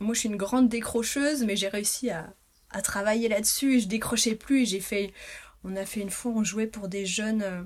moi, 0.05 0.15
je 0.15 0.21
suis 0.21 0.29
une 0.29 0.37
grande 0.37 0.69
décrocheuse, 0.69 1.45
mais 1.45 1.57
j'ai 1.57 1.69
réussi 1.69 2.11
à, 2.11 2.33
à 2.71 2.83
travailler 2.83 3.29
là-dessus 3.29 3.81
je 3.81 3.89
décrochais 3.89 4.35
plus. 4.35 4.63
Et 4.63 4.67
j'ai 4.67 4.81
fait. 4.81 5.13
On 5.65 5.77
a 5.77 5.87
fait 5.87 6.01
une 6.01 6.11
fois, 6.11 6.33
on 6.33 6.45
jouait 6.45 6.67
pour 6.67 6.89
des 6.89 7.07
jeunes. 7.07 7.43
Euh, 7.43 7.63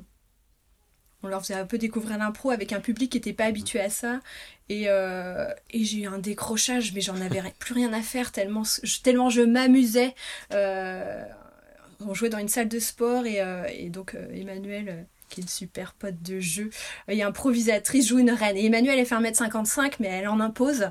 on 1.24 1.28
leur 1.28 1.42
faisait 1.42 1.54
un 1.54 1.66
peu 1.66 1.78
découvrir 1.78 2.16
l'impro 2.18 2.50
avec 2.50 2.72
un 2.72 2.78
public 2.80 3.10
qui 3.10 3.18
n'était 3.18 3.32
pas 3.32 3.46
habitué 3.46 3.80
à 3.80 3.90
ça. 3.90 4.20
Et, 4.68 4.84
euh, 4.86 5.52
et 5.70 5.82
j'ai 5.82 6.02
eu 6.02 6.06
un 6.06 6.18
décrochage, 6.18 6.92
mais 6.92 7.00
j'en 7.00 7.20
avais 7.20 7.42
plus 7.58 7.74
rien 7.74 7.92
à 7.92 8.02
faire 8.02 8.30
tellement, 8.30 8.62
tellement 9.02 9.28
je 9.28 9.42
m'amusais. 9.42 10.14
Euh, 10.52 11.24
on 11.98 12.14
jouait 12.14 12.28
dans 12.28 12.38
une 12.38 12.48
salle 12.48 12.68
de 12.68 12.78
sport 12.78 13.26
et 13.26 13.90
donc 13.90 14.16
Emmanuel 14.32 15.08
qui 15.28 15.40
est 15.40 15.42
une 15.42 15.48
super 15.48 15.94
pote 15.94 16.22
de 16.22 16.40
jeu 16.40 16.70
et 17.08 17.22
improvisatrice, 17.22 18.08
joue 18.08 18.18
une 18.18 18.30
reine. 18.30 18.56
Et 18.56 18.66
Emmanuel, 18.66 18.98
elle 18.98 19.06
fait 19.06 19.14
1m55, 19.14 19.94
mais 20.00 20.08
elle 20.08 20.28
en 20.28 20.40
impose. 20.40 20.90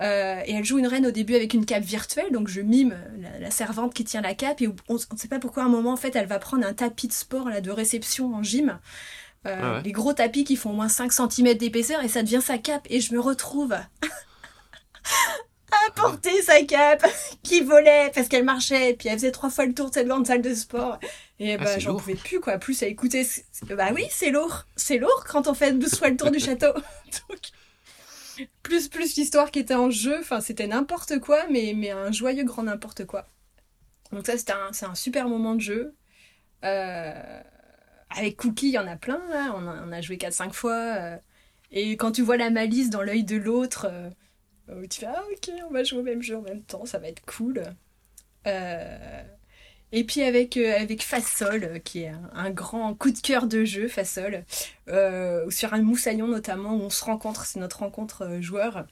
Euh, 0.00 0.40
et 0.44 0.54
elle 0.54 0.64
joue 0.64 0.78
une 0.78 0.86
reine 0.86 1.06
au 1.06 1.10
début 1.10 1.34
avec 1.34 1.54
une 1.54 1.66
cape 1.66 1.84
virtuelle, 1.84 2.32
donc 2.32 2.48
je 2.48 2.60
mime 2.60 2.96
la, 3.40 3.50
servante 3.50 3.94
qui 3.94 4.04
tient 4.04 4.20
la 4.20 4.34
cape. 4.34 4.62
Et 4.62 4.68
on 4.88 4.94
ne 4.94 5.18
sait 5.18 5.28
pas 5.28 5.38
pourquoi, 5.38 5.64
à 5.64 5.66
un 5.66 5.70
moment, 5.70 5.92
en 5.92 5.96
fait, 5.96 6.16
elle 6.16 6.26
va 6.26 6.38
prendre 6.38 6.66
un 6.66 6.74
tapis 6.74 7.08
de 7.08 7.12
sport 7.12 7.48
là, 7.48 7.60
de 7.60 7.70
réception 7.70 8.34
en 8.34 8.42
gym. 8.42 8.78
Euh, 9.46 9.60
ah 9.60 9.82
les 9.84 9.92
gros 9.92 10.14
tapis 10.14 10.44
qui 10.44 10.56
font 10.56 10.70
au 10.70 10.74
moins 10.74 10.88
5 10.88 11.12
cm 11.12 11.54
d'épaisseur 11.58 12.02
et 12.02 12.08
ça 12.08 12.22
devient 12.22 12.40
sa 12.42 12.58
cape. 12.58 12.86
Et 12.90 13.00
je 13.00 13.12
me 13.14 13.20
retrouve 13.20 13.74
à 15.86 15.90
porter 15.92 16.42
sa 16.42 16.62
cape 16.62 17.06
qui 17.42 17.60
volait 17.60 18.10
parce 18.14 18.28
qu'elle 18.28 18.44
marchait 18.44 18.90
et 18.90 18.94
puis 18.94 19.08
elle 19.08 19.16
faisait 19.18 19.32
trois 19.32 19.50
fois 19.50 19.66
le 19.66 19.74
tour 19.74 19.88
de 19.88 19.94
cette 19.94 20.08
grande 20.08 20.26
salle 20.26 20.42
de 20.42 20.54
sport. 20.54 20.98
Et 21.38 21.54
ah, 21.54 21.58
bah 21.58 21.78
j'en 21.78 21.96
pouvais 21.96 22.14
plus 22.14 22.40
quoi 22.40 22.58
plus 22.58 22.82
à 22.82 22.86
écouter. 22.86 23.26
Bah 23.70 23.90
oui 23.94 24.06
c'est 24.10 24.30
lourd. 24.30 24.66
C'est 24.76 24.98
lourd 24.98 25.24
quand 25.28 25.48
on 25.48 25.54
fait 25.54 25.72
12 25.72 25.96
fois 25.96 26.08
le 26.08 26.16
tour 26.16 26.30
du 26.30 26.38
château. 26.38 26.72
Plus 28.64 28.88
plus 28.88 29.14
l'histoire 29.14 29.52
qui 29.52 29.60
était 29.60 29.76
en 29.76 29.90
jeu. 29.90 30.18
Enfin 30.18 30.40
c'était 30.40 30.66
n'importe 30.66 31.20
quoi 31.20 31.46
mais 31.50 31.72
mais 31.76 31.90
un 31.90 32.10
joyeux 32.10 32.42
grand 32.42 32.64
n'importe 32.64 33.04
quoi. 33.04 33.26
Donc 34.10 34.26
ça 34.26 34.36
c'était 34.36 34.52
un 34.52 34.72
c'est 34.72 34.86
un 34.86 34.96
super 34.96 35.28
moment 35.28 35.54
de 35.54 35.60
jeu. 35.60 35.94
Euh, 36.64 37.42
avec 38.10 38.36
Cookie 38.36 38.68
il 38.68 38.72
y 38.72 38.78
en 38.78 38.88
a 38.88 38.96
plein 38.96 39.22
là. 39.30 39.54
On 39.56 39.68
a, 39.68 39.84
on 39.86 39.92
a 39.92 40.00
joué 40.00 40.16
4-5 40.16 40.52
fois 40.52 40.72
euh, 40.72 41.16
et 41.70 41.96
quand 41.96 42.12
tu 42.12 42.22
vois 42.22 42.36
la 42.36 42.50
malice 42.50 42.90
dans 42.90 43.02
l'œil 43.02 43.24
de 43.24 43.36
l'autre 43.36 43.86
euh, 43.88 44.10
où 44.68 44.86
tu 44.86 45.00
fais 45.00 45.06
ah 45.06 45.22
ok 45.32 45.50
on 45.68 45.72
va 45.72 45.84
jouer 45.84 45.98
au 45.98 46.02
même 46.02 46.22
jeu 46.22 46.36
en 46.36 46.42
même 46.42 46.62
temps 46.62 46.86
ça 46.86 46.98
va 46.98 47.08
être 47.08 47.24
cool. 47.26 47.62
Euh, 48.46 49.22
et 49.92 50.04
puis 50.04 50.22
avec 50.22 50.56
euh, 50.56 50.76
avec 50.78 51.02
Fasol 51.02 51.64
euh, 51.64 51.78
qui 51.78 52.02
est 52.02 52.12
un, 52.32 52.50
grand 52.50 52.94
coup 52.94 53.10
de 53.10 53.18
cœur 53.18 53.46
de 53.46 53.64
jeu 53.64 53.88
Fasol 53.88 54.44
sur 55.50 55.74
un 55.74 55.82
moussaillon 55.82 56.28
notamment 56.28 56.74
où 56.74 56.80
on 56.80 56.90
se 56.90 57.04
rencontre 57.04 57.46
c'est 57.46 57.60
notre 57.60 57.80
rencontre 57.80 58.38
joueur. 58.40 58.86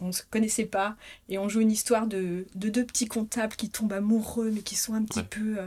On 0.00 0.10
se 0.10 0.22
connaissait 0.28 0.64
pas 0.64 0.96
et 1.28 1.38
on 1.38 1.48
joue 1.48 1.60
une 1.60 1.70
histoire 1.70 2.08
de, 2.08 2.46
de 2.56 2.68
deux 2.68 2.84
petits 2.84 3.06
comptables 3.06 3.54
qui 3.54 3.70
tombent 3.70 3.92
amoureux 3.92 4.50
mais 4.50 4.62
qui 4.62 4.74
sont 4.74 4.94
un 4.94 5.04
petit 5.04 5.22
peu 5.22 5.58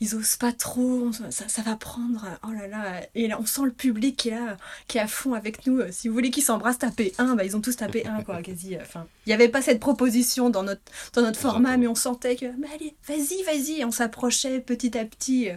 ils 0.00 0.14
osent 0.14 0.36
pas 0.36 0.52
trop, 0.52 1.12
ça, 1.12 1.48
ça, 1.48 1.62
va 1.62 1.76
prendre, 1.76 2.24
oh 2.46 2.52
là 2.52 2.66
là, 2.66 3.00
et 3.14 3.26
là 3.28 3.38
on 3.40 3.46
sent 3.46 3.62
le 3.64 3.72
public 3.72 4.16
qui 4.16 4.28
est 4.28 4.32
là, 4.32 4.56
qui 4.86 4.98
est 4.98 5.00
à 5.00 5.06
fond 5.06 5.34
avec 5.34 5.66
nous. 5.66 5.80
Si 5.90 6.08
vous 6.08 6.14
voulez 6.14 6.30
qu'ils 6.30 6.44
s'embrassent, 6.44 6.78
tapez 6.78 7.12
un, 7.18 7.34
bah 7.34 7.44
ils 7.44 7.56
ont 7.56 7.60
tous 7.60 7.76
tapé 7.76 8.06
un 8.06 8.22
quoi, 8.22 8.42
quasi. 8.42 8.76
Enfin, 8.80 9.06
il 9.26 9.30
n'y 9.30 9.34
avait 9.34 9.48
pas 9.48 9.62
cette 9.62 9.80
proposition 9.80 10.50
dans 10.50 10.62
notre, 10.62 10.82
dans 11.14 11.22
notre 11.22 11.40
format, 11.40 11.76
mais 11.76 11.88
on 11.88 11.94
sentait 11.94 12.36
que, 12.36 12.46
mais 12.58 12.68
allez, 12.74 12.94
vas-y, 13.06 13.42
vas-y, 13.42 13.84
on 13.84 13.90
s'approchait 13.90 14.60
petit 14.60 14.96
à 14.96 15.04
petit, 15.04 15.48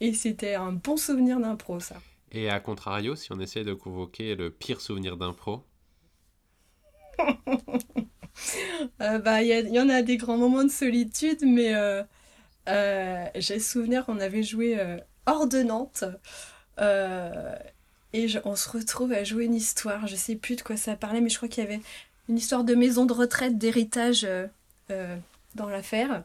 et 0.00 0.14
c'était 0.14 0.54
un 0.54 0.72
bon 0.72 0.96
souvenir 0.96 1.40
d'impro 1.40 1.80
ça. 1.80 1.96
Et 2.32 2.50
à 2.50 2.60
contrario, 2.60 3.16
si 3.16 3.32
on 3.32 3.40
essaie 3.40 3.64
de 3.64 3.74
convoquer 3.74 4.34
le 4.34 4.50
pire 4.50 4.80
souvenir 4.80 5.16
d'impro? 5.16 5.64
Euh, 9.02 9.18
Bah, 9.18 9.42
il 9.42 9.48
y, 9.48 9.74
y, 9.74 9.80
en 9.80 9.88
a 9.88 10.02
des 10.02 10.16
grands 10.16 10.36
moments 10.36 10.62
de 10.62 10.70
solitude, 10.70 11.40
mais 11.42 11.74
euh, 11.74 12.02
euh, 12.02 12.04
j'ai 12.68 13.58
souvenir 13.58 14.04
qu'on 14.06 14.20
avait 14.20 14.42
joué 14.42 14.78
euh, 14.78 14.98
hors 15.26 15.46
de 15.46 15.62
Nantes. 15.62 16.04
Euh, 16.80 17.56
et 18.12 18.26
on 18.44 18.56
se 18.56 18.68
retrouve 18.68 19.12
à 19.12 19.24
jouer 19.24 19.44
une 19.44 19.54
histoire. 19.54 20.06
Je 20.06 20.16
sais 20.16 20.36
plus 20.36 20.56
de 20.56 20.62
quoi 20.62 20.76
ça 20.76 20.96
parlait, 20.96 21.20
mais 21.20 21.28
je 21.28 21.36
crois 21.36 21.48
qu'il 21.48 21.64
y 21.64 21.66
avait 21.66 21.80
une 22.28 22.38
histoire 22.38 22.64
de 22.64 22.74
maison 22.74 23.04
de 23.06 23.12
retraite, 23.12 23.58
d'héritage 23.58 24.26
dans 25.54 25.68
l'affaire. 25.68 26.24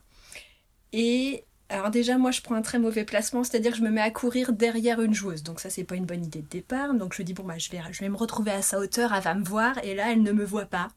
Et 0.94 1.44
alors 1.70 1.90
déjà, 1.90 2.18
moi, 2.18 2.32
je 2.32 2.42
prends 2.42 2.56
un 2.56 2.62
très 2.62 2.78
mauvais 2.80 3.04
placement, 3.04 3.44
c'est-à-dire 3.44 3.72
que 3.72 3.78
je 3.80 3.84
me 3.84 3.90
mets 3.90 4.02
à 4.02 4.12
courir 4.12 4.54
derrière 4.54 5.02
une 5.02 5.14
joueuse. 5.14 5.44
Donc 5.44 5.60
ça, 5.60 5.70
c'est 5.70 5.84
pas 5.84 5.96
une 5.96 6.06
bonne 6.06 6.24
idée 6.24 6.42
de 6.42 6.48
départ. 6.48 6.94
Donc 6.94 7.14
je 7.16 7.24
dis, 7.24 7.34
bon, 7.34 7.44
bah, 7.44 7.58
je 7.58 7.70
vais, 7.72 7.82
je 7.92 8.00
vais 8.00 8.10
me 8.10 8.16
retrouver 8.16 8.52
à 8.52 8.62
sa 8.62 8.80
hauteur, 8.80 9.14
elle 9.14 9.24
va 9.24 9.34
me 9.34 9.44
voir. 9.44 9.84
Et 9.84 9.96
là, 9.96 10.12
elle 10.12 10.22
ne 10.22 10.32
me 10.32 10.46
voit 10.46 10.66
pas. 10.66 10.90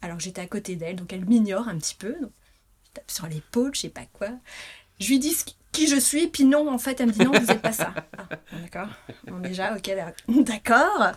Alors 0.00 0.20
j'étais 0.20 0.40
à 0.40 0.46
côté 0.46 0.76
d'elle, 0.76 0.96
donc 0.96 1.12
elle 1.12 1.24
m'ignore 1.24 1.68
un 1.68 1.78
petit 1.78 1.94
peu. 1.94 2.12
Donc, 2.20 2.32
je 2.86 2.90
tape 2.94 3.10
sur 3.10 3.26
l'épaule, 3.26 3.74
je 3.74 3.82
sais 3.82 3.88
pas 3.88 4.06
quoi. 4.12 4.30
Je 4.98 5.08
lui 5.08 5.18
dis 5.18 5.36
qui 5.72 5.88
je 5.88 5.96
suis, 5.96 6.28
puis 6.28 6.44
non, 6.44 6.72
en 6.72 6.78
fait, 6.78 7.00
elle 7.00 7.08
me 7.08 7.12
dit 7.12 7.24
non, 7.24 7.32
vous 7.32 7.46
n'êtes 7.46 7.62
pas 7.62 7.72
ça. 7.72 7.92
Ah, 8.16 8.28
d'accord. 8.62 8.88
Bon, 9.26 9.38
déjà, 9.40 9.76
ok, 9.76 9.90
d'accord. 10.28 11.12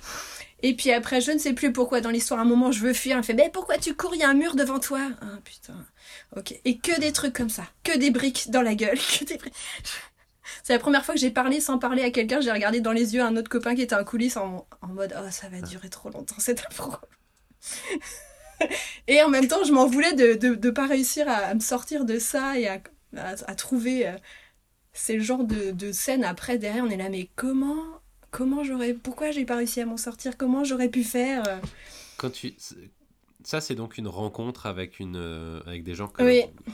Et 0.64 0.76
puis 0.76 0.92
après, 0.92 1.22
je 1.22 1.32
ne 1.32 1.38
sais 1.38 1.54
plus 1.54 1.72
pourquoi 1.72 2.02
dans 2.02 2.10
l'histoire, 2.10 2.40
à 2.40 2.44
un 2.44 2.46
moment, 2.46 2.72
je 2.72 2.80
veux 2.80 2.94
fuir. 2.94 3.18
Elle 3.18 3.24
fait, 3.24 3.34
mais 3.34 3.50
pourquoi 3.54 3.78
tu 3.78 3.94
cours 3.94 4.16
Il 4.16 4.22
y 4.22 4.24
a 4.24 4.30
un 4.30 4.34
mur 4.34 4.56
devant 4.56 4.80
toi? 4.80 5.00
Ah 5.22 5.38
putain. 5.44 5.86
Ok. 6.36 6.60
Et 6.66 6.78
que 6.78 7.00
des 7.00 7.12
trucs 7.12 7.34
comme 7.34 7.50
ça. 7.50 7.64
Que 7.84 7.98
des 7.98 8.10
briques 8.10 8.50
dans 8.50 8.64
la 8.64 8.74
gueule. 8.76 8.98
Que 9.20 9.26
des 9.26 9.38
briques. 9.38 9.54
C'est 10.64 10.74
la 10.74 10.80
première 10.80 11.06
fois 11.06 11.14
que 11.14 11.20
j'ai 11.20 11.30
parlé 11.30 11.60
sans 11.60 11.78
parler 11.78 12.04
à 12.04 12.10
quelqu'un. 12.10 12.42
J'ai 12.42 12.52
regardé 12.52 12.82
dans 12.82 12.92
les 12.92 13.14
yeux 13.14 13.22
un 13.22 13.36
autre 13.38 13.50
copain 13.50 13.76
qui 13.76 13.82
était 13.82 13.96
en 13.96 14.04
coulisses 14.04 14.38
en, 14.38 14.66
mode, 14.88 15.14
oh, 15.18 15.28
ça 15.30 15.50
va 15.50 15.62
durer 15.62 15.90
trop 15.90 16.10
longtemps 16.10 16.36
cette 16.40 16.66
impro. 16.66 16.94
et 19.08 19.22
en 19.22 19.30
même 19.30 19.48
temps, 19.48 19.64
je 19.66 19.72
m'en 19.72 19.86
voulais 19.86 20.14
de 20.14 20.56
ne 20.56 20.70
pas 20.72 20.88
réussir 20.88 21.30
à, 21.30 21.54
me 21.54 21.60
sortir 21.60 22.06
de 22.06 22.18
ça 22.18 22.58
et 22.58 22.68
à 22.68 22.80
à, 23.16 23.56
trouver. 23.56 24.08
Euh, 24.08 24.18
c'est 24.94 25.16
le 25.16 25.24
genre 25.24 25.44
de, 25.44 25.72
de, 25.72 25.92
scène 25.92 26.24
après, 26.24 26.58
derrière, 26.58 26.84
on 26.84 26.90
est 26.90 26.98
là, 26.98 27.10
mais 27.10 27.30
comment 27.36 28.02
Comment 28.32 28.64
j'aurais. 28.64 28.94
Pourquoi 28.94 29.32
j'ai 29.32 29.46
pas 29.46 29.56
réussi 29.56 29.82
à 29.82 29.86
m'en 29.86 29.98
sortir? 29.98 30.38
Comment 30.38 30.64
j'aurais 30.64 30.90
pu 30.90 31.04
faire 31.04 31.48
euh? 31.48 31.58
Quand 32.18 32.30
tu. 32.30 32.54
Ça, 33.44 33.62
c'est 33.62 33.76
donc 33.76 33.98
une 33.98 34.08
rencontre 34.08 34.66
avec, 34.66 35.00
une, 35.00 35.16
euh, 35.16 35.62
avec 35.66 35.84
des 35.84 35.96
gens 35.96 36.08
que 36.08 36.22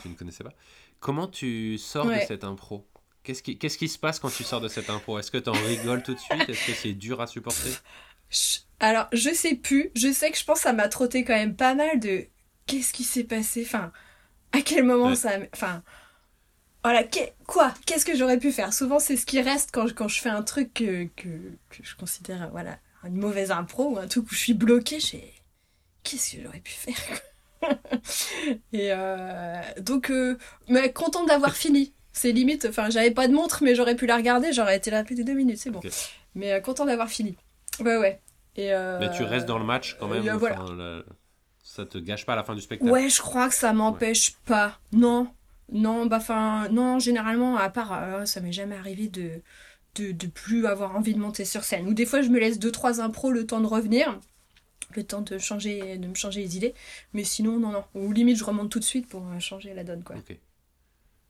tu 0.02 0.10
ne 0.10 0.16
connaissais 0.16 0.44
pas. 0.44 0.54
Comment 1.00 1.28
tu 1.28 1.78
sors 1.78 2.08
de 2.08 2.20
cette 2.28 2.44
impro? 2.44 2.88
Qu'est-ce 3.24 3.44
qui, 3.44 3.58
qu'est-ce 3.58 3.78
qui 3.78 3.88
se 3.88 4.00
passe 4.00 4.20
quand 4.20 4.30
tu 4.36 4.44
sors 4.44 4.60
de 4.60 4.68
cette 4.68 4.90
impro? 4.90 5.20
Est-ce 5.20 5.30
que 5.30 5.38
tu 5.38 5.50
en 5.50 5.54
rigoles 5.54 6.02
tout 6.02 6.16
de 6.16 6.20
suite? 6.20 6.50
Est-ce 6.50 6.68
que 6.68 6.74
c'est 6.74 6.94
dur 6.94 7.22
à 7.22 7.28
supporter? 7.28 7.70
Alors, 8.80 9.08
je 9.14 9.30
sais 9.30 9.56
plus. 9.56 9.92
Je 9.96 10.12
sais 10.12 10.32
que 10.32 10.38
je 10.38 10.44
pense 10.44 10.58
que 10.58 10.64
ça 10.64 10.74
m'a 10.74 10.88
trotté 10.90 11.24
quand 11.24 11.36
même 11.36 11.56
pas 11.56 11.76
mal 11.76 12.00
de 12.00 12.26
qu'est-ce 12.66 12.92
qui 12.92 13.04
s'est 13.04 13.24
passé? 13.24 13.64
Enfin, 13.66 13.92
à 14.52 14.62
quel 14.62 14.84
moment 14.84 15.14
ça. 15.14 15.38
Enfin, 15.54 15.84
voilà, 16.84 17.04
quoi? 17.48 17.74
Qu'est-ce 17.86 18.06
que 18.06 18.16
j'aurais 18.16 18.38
pu 18.38 18.52
faire? 18.52 18.74
Souvent, 18.74 19.00
c'est 19.00 19.16
ce 19.16 19.26
qui 19.26 19.42
reste 19.42 19.70
quand, 19.72 19.94
quand 19.94 20.10
je 20.10 20.20
fais 20.20 20.30
un 20.30 20.44
truc 20.44 20.74
que, 20.74 21.06
que, 21.16 21.30
je 21.82 21.96
considère 21.96 22.50
voilà, 22.52 22.78
une 23.06 23.16
mauvaise 23.16 23.52
impro 23.52 23.92
ou 23.92 24.00
un 24.00 24.08
truc 24.08 24.26
où 24.30 24.34
je 24.34 24.40
suis 24.40 24.54
bloquée. 24.54 25.00
Je 25.00 25.18
qu'est-ce 26.04 26.36
que 26.36 26.44
j'aurais 26.44 26.60
pu 26.60 26.72
faire? 26.72 27.22
Et 28.74 28.90
euh, 28.92 29.62
donc, 29.80 30.12
euh, 30.12 30.38
mais 30.68 30.92
contente 30.92 31.30
d'avoir 31.30 31.56
fini. 31.56 31.94
C'est 32.12 32.34
limite, 32.34 32.68
enfin, 32.70 32.90
j'avais 32.90 33.12
pas 33.12 33.28
de 33.28 33.34
montre, 33.34 33.64
mais 33.64 33.76
j'aurais 33.76 33.96
pu 33.96 34.06
la 34.06 34.18
regarder. 34.18 34.52
J'aurais 34.52 34.76
été 34.76 34.92
là 34.92 35.04
plus 35.06 35.16
de 35.16 35.24
deux 35.24 35.34
minutes, 35.34 35.58
c'est 35.58 35.72
bon. 35.72 35.80
Mais 36.36 36.52
euh, 36.52 36.60
content 36.60 36.86
d'avoir 36.86 37.08
fini. 37.08 37.38
Ouais, 37.80 37.98
ouais. 37.98 38.22
Et, 38.56 38.70
mais 39.00 39.10
tu 39.16 39.24
restes 39.24 39.48
dans 39.48 39.58
le 39.58 39.66
match 39.66 39.96
quand 40.00 40.10
même. 40.10 40.24
Ça 41.64 41.86
te 41.86 41.98
gâche 41.98 42.26
pas 42.26 42.34
à 42.34 42.36
la 42.36 42.44
fin 42.44 42.56
du 42.56 42.62
spectacle? 42.62 42.92
Ouais, 42.92 43.10
je 43.10 43.22
crois 43.22 43.48
que 43.48 43.56
ça 43.56 43.72
m'empêche 43.72 44.36
pas. 44.46 44.80
Non, 44.92 45.30
non, 45.74 46.06
bah 46.06 46.18
enfin, 46.18 46.70
non, 46.70 47.00
généralement, 47.00 47.58
à 47.58 47.70
part, 47.70 47.94
euh, 47.94 48.26
ça 48.26 48.42
m'est 48.42 48.52
jamais 48.52 48.76
arrivé 48.76 49.08
de, 49.08 49.42
de, 49.96 50.28
plus 50.28 50.68
avoir 50.68 50.96
envie 50.96 51.16
de 51.16 51.20
monter 51.20 51.46
sur 51.46 51.64
scène. 51.64 51.88
Ou 51.88 51.96
des 51.96 52.06
fois, 52.06 52.22
je 52.22 52.30
me 52.30 52.40
laisse 52.40 52.60
deux 52.60 52.72
trois 52.72 53.02
impros 53.02 53.32
le 53.32 53.48
temps 53.48 53.60
de 53.60 53.66
revenir. 53.66 54.20
le 54.96 55.04
temps 55.04 55.22
de 55.22 55.40
changer, 55.40 55.98
de 55.98 56.08
me 56.08 56.14
changer 56.14 56.42
les 56.42 56.58
idées. 56.58 56.76
Mais 57.14 57.24
sinon, 57.24 57.60
non, 57.60 57.72
non. 57.72 57.84
Ou 57.96 58.12
limite, 58.12 58.38
je 58.38 58.44
remonte 58.44 58.70
tout 58.70 58.80
de 58.80 58.84
suite 58.84 59.08
pour 59.08 59.28
euh, 59.28 59.40
changer 59.40 59.74
la 59.74 59.84
donne, 59.84 60.04
quoi. 60.04 60.16
Ok. 60.16 60.38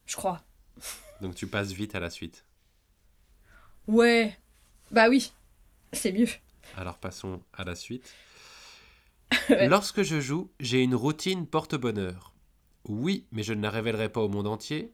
Je 0.06 0.16
crois. 0.18 0.44
Donc 1.22 1.36
tu 1.36 1.48
passes 1.48 1.72
vite 1.72 1.96
à 1.96 2.02
la 2.02 2.10
suite. 2.10 2.44
Ouais. 3.88 4.38
Bah 4.92 5.08
oui. 5.08 5.32
C'est 5.94 6.12
mieux. 6.12 6.28
Alors 6.76 6.98
passons 6.98 7.42
à 7.54 7.64
la 7.64 7.76
suite. 7.76 8.14
Ouais. 9.50 9.68
Lorsque 9.68 10.04
je 10.04 10.22
joue, 10.22 10.52
j'ai 10.60 10.84
une 10.84 10.94
routine 10.94 11.48
porte-bonheur. 11.48 12.33
Oui, 12.88 13.28
mais 13.34 13.44
je 13.44 13.54
ne 13.54 13.62
la 13.62 13.70
révélerai 13.70 14.10
pas 14.10 14.22
au 14.22 14.30
monde 14.30 14.48
entier. 14.48 14.94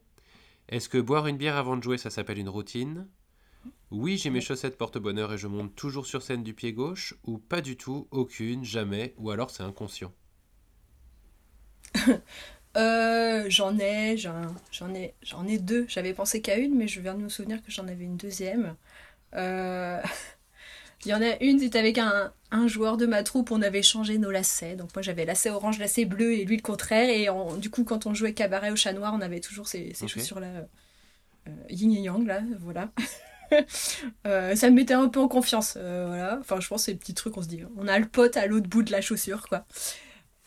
Est-ce 0.68 0.88
que 0.88 0.98
boire 0.98 1.26
une 1.28 1.36
bière 1.38 1.56
avant 1.56 1.76
de 1.76 1.82
jouer, 1.84 1.98
ça 1.98 2.10
s'appelle 2.10 2.38
une 2.38 2.48
routine? 2.48 3.08
Oui, 3.90 4.18
j'ai 4.18 4.30
mes 4.30 4.40
chaussettes 4.40 4.78
porte-bonheur 4.78 5.32
et 5.34 5.38
je 5.38 5.46
monte 5.48 5.76
toujours 5.76 6.06
sur 6.06 6.22
scène 6.22 6.42
du 6.44 6.54
pied 6.54 6.72
gauche, 6.72 7.14
ou 7.24 7.38
pas 7.38 7.60
du 7.62 7.76
tout, 7.76 8.08
aucune, 8.10 8.64
jamais, 8.64 9.14
ou 9.18 9.30
alors 9.30 9.50
c'est 9.50 9.62
inconscient. 9.64 10.12
Euh, 12.76 13.46
j'en 13.48 13.76
ai, 13.80 14.16
j'en 14.16 14.54
j'en 14.70 14.94
ai, 14.94 15.16
j'en 15.22 15.44
ai 15.48 15.58
deux. 15.58 15.86
J'avais 15.88 16.14
pensé 16.14 16.40
qu'à 16.40 16.56
une, 16.56 16.76
mais 16.76 16.86
je 16.86 17.00
viens 17.00 17.14
de 17.14 17.20
me 17.22 17.28
souvenir 17.28 17.60
que 17.64 17.70
j'en 17.72 17.88
avais 17.88 18.04
une 18.04 18.16
deuxième. 18.16 18.76
Euh, 19.34 20.00
Il 21.04 21.10
y 21.10 21.14
en 21.14 21.22
a 21.22 21.42
une, 21.42 21.58
c'était 21.58 21.78
avec 21.78 21.98
un, 21.98 22.32
un 22.50 22.68
joueur 22.68 22.96
de 22.96 23.06
ma 23.06 23.22
troupe, 23.22 23.50
on 23.50 23.62
avait 23.62 23.82
changé 23.82 24.18
nos 24.18 24.30
lacets. 24.30 24.76
Donc 24.76 24.94
moi 24.94 25.02
j'avais 25.02 25.24
lacets 25.24 25.50
orange, 25.50 25.78
lacets 25.78 26.04
bleu 26.04 26.32
et 26.34 26.44
lui 26.44 26.56
le 26.56 26.62
contraire. 26.62 27.08
Et 27.08 27.30
on- 27.30 27.56
du 27.56 27.70
coup, 27.70 27.84
quand 27.84 28.06
on 28.06 28.14
jouait 28.14 28.34
cabaret 28.34 28.70
au 28.70 28.76
chat 28.76 28.92
noir, 28.92 29.14
on 29.16 29.20
avait 29.20 29.40
toujours 29.40 29.66
ces, 29.68 29.94
chaussures-là, 29.94 30.48
euh, 31.48 31.52
yin 31.70 31.92
et 31.92 32.00
yang, 32.02 32.26
là, 32.26 32.42
voilà. 32.60 32.90
Euh, 34.26 34.54
ça 34.54 34.70
me 34.70 34.76
mettait 34.76 34.94
un 34.94 35.08
peu 35.08 35.18
en 35.20 35.26
confiance, 35.28 35.74
euh, 35.76 36.06
voilà. 36.06 36.38
Enfin, 36.40 36.60
je 36.60 36.68
pense 36.68 36.82
que 36.82 36.84
c'est 36.86 36.92
le 36.92 36.98
petit 36.98 37.14
truc, 37.14 37.36
on 37.36 37.42
se 37.42 37.48
dit, 37.48 37.62
on 37.76 37.88
a 37.88 37.98
le 37.98 38.06
pote 38.06 38.36
à 38.36 38.46
l'autre 38.46 38.68
bout 38.68 38.82
de 38.84 38.92
la 38.92 39.00
chaussure, 39.00 39.48
quoi. 39.48 39.66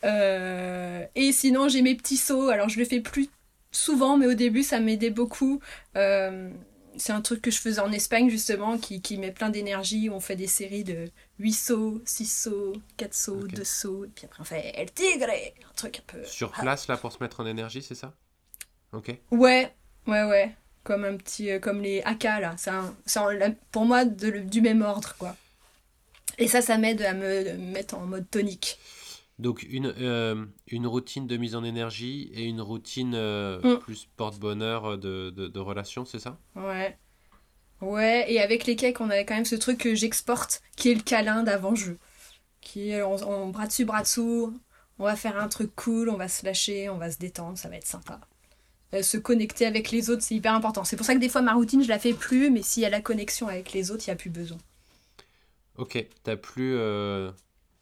Euh, 0.04 1.04
et 1.14 1.32
sinon, 1.32 1.68
j'ai 1.68 1.82
mes 1.82 1.94
petits 1.94 2.16
sauts. 2.16 2.48
Alors, 2.48 2.68
je 2.68 2.78
le 2.78 2.84
fais 2.84 3.00
plus 3.00 3.28
souvent, 3.72 4.16
mais 4.16 4.26
au 4.26 4.34
début, 4.34 4.62
ça 4.62 4.80
m'aidait 4.80 5.10
beaucoup. 5.10 5.60
Euh, 5.96 6.50
c'est 6.96 7.12
un 7.12 7.20
truc 7.20 7.42
que 7.42 7.50
je 7.50 7.58
faisais 7.58 7.80
en 7.80 7.90
Espagne, 7.92 8.28
justement, 8.30 8.78
qui, 8.78 9.00
qui 9.02 9.18
met 9.18 9.32
plein 9.32 9.50
d'énergie. 9.50 10.08
On 10.10 10.20
fait 10.20 10.36
des 10.36 10.46
séries 10.46 10.84
de 10.84 11.10
8 11.38 11.52
sauts, 11.52 12.02
6 12.04 12.26
sauts, 12.26 12.72
4 12.96 13.14
sauts, 13.14 13.40
Ok. 13.44 13.54
2 13.54 13.64
sauts. 13.64 14.04
Et 14.04 14.08
puis 14.08 14.24
après, 14.26 14.40
on 14.40 14.44
fait 14.44 14.72
El 14.76 14.90
Tigre, 14.92 15.26
un 15.30 15.74
truc 15.74 15.98
un 16.00 16.12
peu. 16.12 16.24
Sur 16.24 16.50
place, 16.52 16.88
là, 16.88 16.96
pour 16.96 17.12
se 17.12 17.18
mettre 17.22 17.40
en 17.40 17.46
énergie, 17.46 17.82
c'est 17.82 17.94
ça? 17.94 18.12
Ok. 18.92 19.14
Ouais, 19.30 19.72
ouais, 20.06 20.24
ouais. 20.24 20.54
Comme 20.84 21.04
un 21.04 21.16
petit. 21.16 21.50
euh, 21.50 21.58
comme 21.58 21.80
les 21.80 22.02
AK, 22.02 22.24
là. 22.24 22.54
C'est 22.58 22.70
un- 22.70 22.94
la- 23.32 23.50
pour 23.72 23.84
moi 23.86 24.04
de 24.04 24.30
du 24.40 24.60
même 24.60 24.82
ordre, 24.82 25.14
quoi. 25.18 25.34
Et 26.38 26.48
ça, 26.48 26.60
ça 26.62 26.78
m'aide 26.78 27.00
à 27.02 27.14
me 27.14 27.52
mettre 27.56 27.94
en 27.96 28.06
mode 28.06 28.28
tonique. 28.30 28.78
Donc 29.38 29.62
une, 29.64 29.92
euh, 29.98 30.46
une 30.68 30.86
routine 30.86 31.26
de 31.26 31.36
mise 31.36 31.54
en 31.56 31.64
énergie 31.64 32.30
et 32.34 32.44
une 32.44 32.60
routine 32.60 33.14
euh, 33.14 33.62
Mm. 33.62 33.78
plus 33.78 34.06
porte-bonheur 34.16 34.84
euh, 34.92 34.96
de, 34.96 35.30
de, 35.30 35.48
de 35.48 35.60
relation, 35.60 36.04
c'est 36.04 36.18
ça? 36.20 36.38
Ouais. 36.56 36.98
Ouais, 37.80 38.32
et 38.32 38.40
avec 38.40 38.66
les 38.66 38.76
cakes, 38.76 39.00
on 39.00 39.10
avait 39.10 39.24
quand 39.26 39.34
même 39.34 39.44
ce 39.44 39.56
truc 39.56 39.78
que 39.78 39.94
j'exporte, 39.94 40.62
qui 40.76 40.90
est 40.90 40.94
le 40.94 41.02
câlin 41.02 41.42
d'avant-jeu. 41.42 41.98
Qui 42.62 42.90
est 42.90 43.02
on, 43.02 43.14
on 43.28 43.48
bras 43.50 43.66
dessus, 43.68 43.84
bras 43.84 44.02
dessous, 44.02 44.58
on 44.98 45.04
va 45.04 45.16
faire 45.16 45.38
un 45.38 45.48
truc 45.48 45.74
cool, 45.76 46.10
on 46.10 46.16
va 46.16 46.28
se 46.28 46.44
lâcher, 46.46 46.88
on 46.90 46.98
va 46.98 47.10
se 47.10 47.18
détendre, 47.18 47.58
ça 47.58 47.68
va 47.68 47.76
être 47.76 47.86
sympa. 47.86 48.20
Euh, 48.94 49.02
se 49.02 49.18
connecter 49.18 49.66
avec 49.66 49.90
les 49.92 50.10
autres, 50.10 50.22
c'est 50.22 50.36
hyper 50.36 50.54
important. 50.54 50.84
C'est 50.84 50.96
pour 50.96 51.06
ça 51.06 51.14
que 51.14 51.20
des 51.20 51.28
fois, 51.30 51.42
ma 51.42 51.54
routine, 51.54 51.82
je 51.84 51.88
la 51.88 51.98
fais 52.00 52.14
plus, 52.14 52.50
mais 52.50 52.62
s'il 52.62 52.82
y 52.84 52.86
a 52.86 52.90
la 52.90 53.02
connexion 53.02 53.48
avec 53.48 53.72
les 53.72 53.90
autres, 53.90 54.04
il 54.06 54.10
n'y 54.10 54.14
a 54.14 54.16
plus 54.16 54.30
besoin. 54.30 54.58
Ok, 55.76 56.06
t'as 56.22 56.36
plus, 56.36 56.76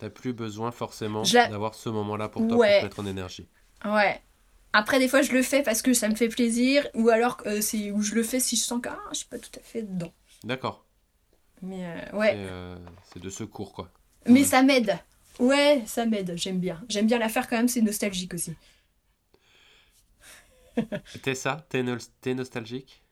t'as 0.02 0.10
plus 0.10 0.32
besoin 0.32 0.72
forcément 0.72 1.22
la- 1.32 1.46
d'avoir 1.48 1.74
ce 1.74 1.88
moment-là 1.88 2.28
pour 2.28 2.46
toi 2.48 2.56
Ouais. 2.56 2.68
pour 2.72 2.78
te 2.80 2.84
mettre 2.84 3.00
en 3.00 3.06
énergie. 3.06 3.48
Ouais. 3.84 4.20
Après, 4.72 4.98
des 4.98 5.06
fois, 5.06 5.22
je 5.22 5.32
le 5.32 5.42
fais 5.42 5.62
parce 5.62 5.80
que 5.82 5.92
ça 5.94 6.08
me 6.08 6.14
fait 6.16 6.28
plaisir, 6.28 6.88
ou 6.94 7.08
alors 7.10 7.36
euh, 7.46 7.60
c'est 7.60 7.90
où 7.92 8.02
je 8.02 8.14
le 8.14 8.22
fais 8.22 8.40
si 8.40 8.56
je 8.56 8.62
sens 8.64 8.80
que 8.82 8.88
ah, 8.88 8.98
je 9.12 9.18
suis 9.18 9.26
pas 9.26 9.38
tout 9.38 9.50
à 9.56 9.62
fait 9.62 9.82
dedans. 9.82 10.12
D'accord. 10.44 10.84
Mais 11.60 11.86
euh, 11.86 12.16
ouais. 12.16 12.30
C'est, 12.32 12.36
euh, 12.50 12.76
c'est 13.12 13.22
de 13.22 13.30
secours, 13.30 13.72
quoi. 13.72 13.90
Mais 14.26 14.40
Ouais. 14.40 14.44
ça 14.46 14.62
m'aide. 14.62 14.98
Ouais, 15.38 15.82
ça 15.86 16.04
m'aide. 16.06 16.34
J'aime 16.36 16.58
bien. 16.58 16.82
J'aime 16.88 17.06
bien 17.06 17.18
la 17.18 17.28
faire 17.28 17.48
quand 17.48 17.56
même. 17.56 17.68
C'est 17.68 17.82
nostalgique 17.82 18.34
aussi. 18.34 18.54
T'es 21.22 21.34
ça? 21.34 21.66
T'es 21.68 22.34
nostalgique? 22.34 23.02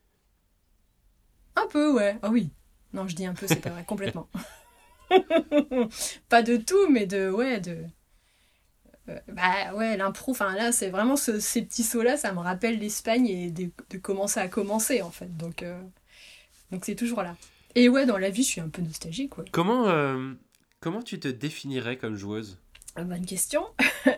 Un 1.55 1.67
peu, 1.67 1.93
ouais. 1.93 2.17
Ah 2.21 2.29
oui. 2.29 2.49
Non, 2.93 3.07
je 3.07 3.15
dis 3.15 3.25
un 3.25 3.33
peu, 3.33 3.47
c'est 3.47 3.61
pas 3.61 3.69
vrai. 3.69 3.85
Complètement. 3.85 4.27
pas 6.29 6.41
de 6.43 6.57
tout, 6.57 6.89
mais 6.89 7.05
de 7.05 7.29
ouais, 7.29 7.59
de. 7.59 7.85
euh, 9.09 9.19
bah 9.27 9.73
ouais, 9.75 9.97
l'impro. 9.97 10.31
Enfin 10.31 10.55
là, 10.55 10.71
c'est 10.71 10.89
vraiment 10.89 11.15
ce- 11.15 11.39
ces 11.39 11.61
petits 11.63 11.83
sauts 11.83 12.03
là, 12.03 12.17
ça 12.17 12.33
me 12.33 12.39
rappelle 12.39 12.79
l'Espagne 12.79 13.27
et 13.27 13.51
de, 13.51 13.69
de 13.89 13.97
comment 13.97 14.27
ça 14.27 14.41
a 14.41 14.47
commencé 14.47 15.01
en 15.01 15.11
fait. 15.11 15.35
Donc 15.37 15.63
euh, 15.63 15.81
donc 16.71 16.85
c'est 16.85 16.95
toujours 16.95 17.23
là. 17.23 17.35
Et 17.75 17.89
ouais, 17.89 18.05
dans 18.05 18.17
la 18.17 18.29
vie, 18.29 18.43
je 18.43 18.49
suis 18.49 18.61
un 18.61 18.69
peu 18.69 18.81
nostalgique, 18.81 19.37
ouais. 19.37 19.45
Comment, 19.51 19.87
euh, 19.87 20.33
comment 20.81 21.01
tu 21.01 21.19
te 21.19 21.27
définirais 21.29 21.97
comme 21.97 22.15
joueuse? 22.15 22.59
Euh, 22.97 23.03
Bonne 23.03 23.25
question. 23.25 23.65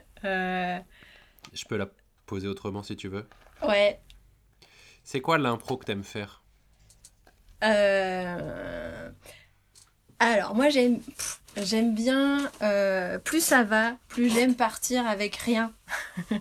Je 1.53 1.65
peux 1.67 1.77
la 1.77 1.87
poser 2.25 2.47
autrement 2.47 2.81
si 2.83 2.95
tu 2.95 3.09
veux. 3.09 3.25
ouais. 3.67 3.99
C'est 5.03 5.21
quoi 5.21 5.37
l'impro 5.37 5.77
que 5.77 5.85
t'aimes 5.85 6.03
faire? 6.03 6.43
Euh, 7.63 9.11
Alors, 10.23 10.55
moi, 10.55 10.69
j'aime 10.69 10.99
j'aime 11.57 11.93
bien. 11.93 12.49
euh, 12.61 13.19
Plus 13.19 13.43
ça 13.43 13.63
va, 13.63 13.97
plus 14.07 14.29
j'aime 14.33 14.55
partir 14.55 15.05
avec 15.07 15.35
rien. 15.35 15.73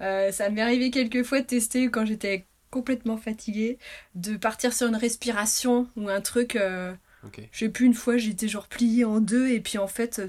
Euh, 0.00 0.30
ça 0.32 0.48
m'est 0.50 0.62
arrivé 0.62 0.90
quelques 0.90 1.22
fois 1.24 1.40
de 1.40 1.46
tester 1.46 1.90
quand 1.90 2.04
j'étais 2.06 2.46
complètement 2.70 3.16
fatiguée, 3.16 3.78
de 4.14 4.36
partir 4.36 4.72
sur 4.72 4.86
une 4.88 4.96
respiration 4.96 5.88
ou 5.96 6.08
un 6.08 6.20
truc. 6.20 6.56
euh, 6.56 6.92
Ok. 7.24 7.40
je 7.52 7.58
sais 7.58 7.68
plus, 7.68 7.86
une 7.86 7.94
fois, 7.94 8.16
j'étais 8.16 8.48
genre 8.48 8.68
pliée 8.68 9.04
en 9.04 9.20
deux, 9.20 9.48
et 9.48 9.60
puis 9.60 9.76
en 9.78 9.88
fait, 9.88 10.20
euh, 10.20 10.28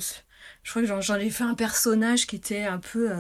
je 0.64 0.70
crois 0.72 0.82
que 0.82 0.88
j'en- 0.88 1.02
j'en 1.02 1.16
ai 1.16 1.30
fait 1.30 1.44
un 1.46 1.54
personnage 1.56 2.28
qui 2.28 2.36
était 2.36 2.64
un 2.64 2.80
peu. 2.80 3.12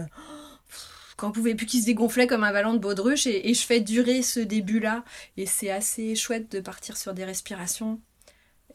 quand 1.18 1.30
on 1.30 1.32
pouvait 1.32 1.56
plus 1.56 1.68
qui 1.68 1.82
se 1.82 1.86
dégonflait 1.86 2.26
comme 2.28 2.44
un 2.44 2.52
ballon 2.52 2.74
de 2.74 2.80
baudruche, 2.80 3.28
et, 3.28 3.50
et 3.50 3.54
je 3.54 3.62
fais 3.66 3.80
durer 3.80 4.24
ce 4.24 4.39
début-là, 4.39 5.04
et 5.38 5.46
c'est 5.46 5.70
assez 5.70 6.16
chouette 6.16 6.52
de 6.52 6.60
partir 6.60 6.98
sur 6.98 7.14
des 7.14 7.24
respirations. 7.26 8.02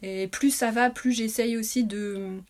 Et 0.02 0.28
plus 0.28 0.50
ça 0.50 0.70
va, 0.70 0.90
plus 0.90 1.12
j'essaye 1.12 1.56
aussi 1.56 1.84
de 1.84 2.40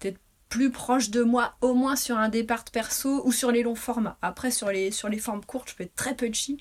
d'être 0.00 0.20
plus 0.48 0.70
proche 0.70 1.10
de 1.10 1.22
moi, 1.22 1.56
au 1.60 1.74
moins 1.74 1.96
sur 1.96 2.16
un 2.18 2.28
départ 2.28 2.64
perso 2.64 3.26
ou 3.26 3.32
sur 3.32 3.50
les 3.52 3.62
longs 3.62 3.74
formats. 3.74 4.18
Après, 4.22 4.50
sur 4.50 4.70
les, 4.70 4.90
sur 4.90 5.08
les 5.08 5.18
formes 5.18 5.44
courtes, 5.44 5.70
je 5.70 5.76
peux 5.76 5.84
être 5.84 5.94
très 5.96 6.14
punchy. 6.16 6.58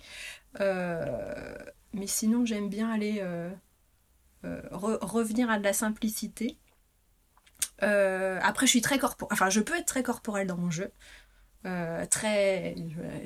Euh, 0.61 1.55
mais 1.93 2.07
sinon, 2.07 2.45
j'aime 2.45 2.69
bien 2.69 2.91
aller. 2.91 3.17
euh, 3.21 3.49
euh, 4.45 4.61
re- 4.71 4.99
revenir 5.03 5.49
à 5.49 5.57
de 5.59 5.63
la 5.63 5.73
simplicité. 5.73 6.57
Après, 7.79 8.65
je 8.65 8.71
suis 8.71 8.81
très 8.81 8.99
corporelle. 8.99 9.33
Enfin, 9.33 9.49
je 9.49 9.59
peux 9.61 9.75
être 9.77 9.85
très 9.85 10.03
corporelle 10.03 10.47
dans 10.47 10.57
mon 10.57 10.71
jeu. 10.71 10.91
Très, 11.63 12.75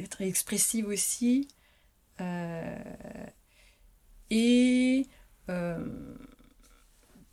très 0.09 0.27
expressive 0.27 0.88
aussi. 0.88 1.47
Et 4.29 5.07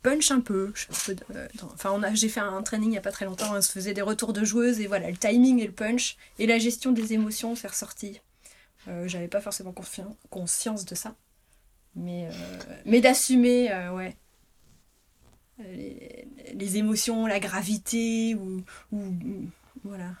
punch 0.01 0.31
un 0.31 0.39
peu. 0.41 0.71
Je 0.75 0.85
fais 0.85 0.91
un 0.93 1.05
peu 1.05 1.15
de- 1.15 1.37
euh, 1.37 1.47
dans- 1.55 1.71
enfin, 1.73 1.91
on 1.93 2.01
a, 2.03 2.13
j'ai 2.13 2.29
fait 2.29 2.39
un 2.39 2.61
training 2.63 2.87
il 2.89 2.91
n'y 2.91 2.97
a 2.97 3.01
pas 3.01 3.11
très 3.11 3.25
longtemps. 3.25 3.55
On 3.55 3.61
se 3.61 3.71
faisait 3.71 3.93
des 3.93 4.01
retours 4.01 4.33
de 4.33 4.43
joueuses 4.43 4.79
et 4.79 4.87
voilà, 4.87 5.09
le 5.11 5.17
timing 5.17 5.59
et 5.59 5.65
le 5.67 5.73
punch 5.73 6.17
et 6.39 6.47
la 6.47 6.57
gestion 6.59 6.91
des 6.91 7.13
émotions, 7.13 7.55
c'est 7.55 7.67
ressorti. 7.67 8.21
Euh, 8.87 9.07
J'avais 9.07 9.27
pas 9.27 9.41
forcément 9.41 9.71
confi- 9.71 10.03
conscience 10.29 10.85
de 10.85 10.95
ça. 10.95 11.15
Mais, 11.95 12.27
euh, 12.27 12.31
mais 12.85 13.01
d'assumer, 13.01 13.71
euh, 13.71 13.91
ouais. 13.93 14.15
Les, 15.59 16.27
les 16.53 16.77
émotions, 16.77 17.25
la 17.27 17.39
gravité, 17.39 18.35
ou. 18.35 18.63
ou 18.91 18.97
ou- 18.99 19.49
voilà. 19.83 20.11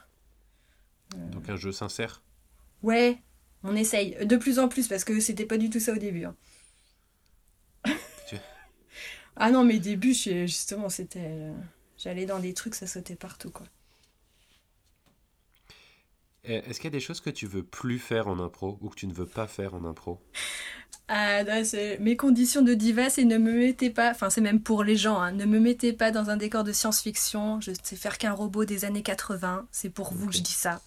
Donc 1.31 1.47
un 1.49 1.55
jeu 1.55 1.71
sincère? 1.71 2.21
Ouais, 2.83 3.17
on 3.63 3.75
essaye. 3.75 4.17
De 4.25 4.35
plus 4.35 4.59
en 4.59 4.67
plus, 4.67 4.87
parce 4.87 5.03
que 5.05 5.19
c'était 5.21 5.45
pas 5.45 5.57
du 5.57 5.69
tout 5.69 5.79
ça 5.79 5.93
au 5.93 5.97
début. 5.97 6.25
hein. 6.25 6.35
Ah 9.39 9.49
non, 9.51 9.63
mes 9.65 9.79
débuts, 9.79 10.13
justement, 10.13 10.87
c'était. 10.89 11.19
euh, 11.23 11.53
J'allais 11.97 12.25
dans 12.27 12.39
des 12.39 12.53
trucs, 12.53 12.75
ça 12.75 12.85
sautait 12.87 13.15
partout, 13.15 13.49
quoi. 13.51 13.65
Euh, 16.49 16.61
Est-ce 16.65 16.81
qu'il 16.81 16.87
y 16.87 16.87
a 16.87 16.91
des 16.91 16.99
choses 16.99 17.21
que 17.21 17.29
tu 17.29 17.47
veux 17.47 17.63
plus 17.63 17.97
faire 17.97 18.27
en 18.27 18.39
impro 18.39 18.77
ou 18.81 18.89
que 18.89 18.95
tu 18.95 19.07
ne 19.07 19.13
veux 19.13 19.25
pas 19.25 19.47
faire 19.47 19.73
en 19.73 19.85
impro? 19.85 20.21
Ah, 21.07 21.63
c'est- 21.63 21.97
mes 21.99 22.15
conditions 22.17 22.61
de 22.61 22.73
diva, 22.75 23.09
c'est 23.09 23.23
ne 23.25 23.37
me 23.39 23.51
mettez 23.53 23.89
pas, 23.89 24.11
enfin 24.11 24.29
c'est 24.29 24.41
même 24.41 24.61
pour 24.61 24.83
les 24.83 24.95
gens, 24.95 25.19
hein, 25.19 25.31
ne 25.31 25.45
me 25.45 25.59
mettez 25.59 25.91
pas 25.91 26.11
dans 26.11 26.29
un 26.29 26.37
décor 26.37 26.63
de 26.63 26.71
science-fiction, 26.71 27.61
je 27.61 27.71
sais 27.83 27.95
faire 27.95 28.17
qu'un 28.19 28.33
robot 28.33 28.63
des 28.65 28.85
années 28.85 29.01
80, 29.03 29.67
c'est 29.71 29.89
pour 29.89 30.13
vous 30.13 30.27
que 30.27 30.35
je 30.35 30.41
dis 30.43 30.51
ça. 30.51 30.81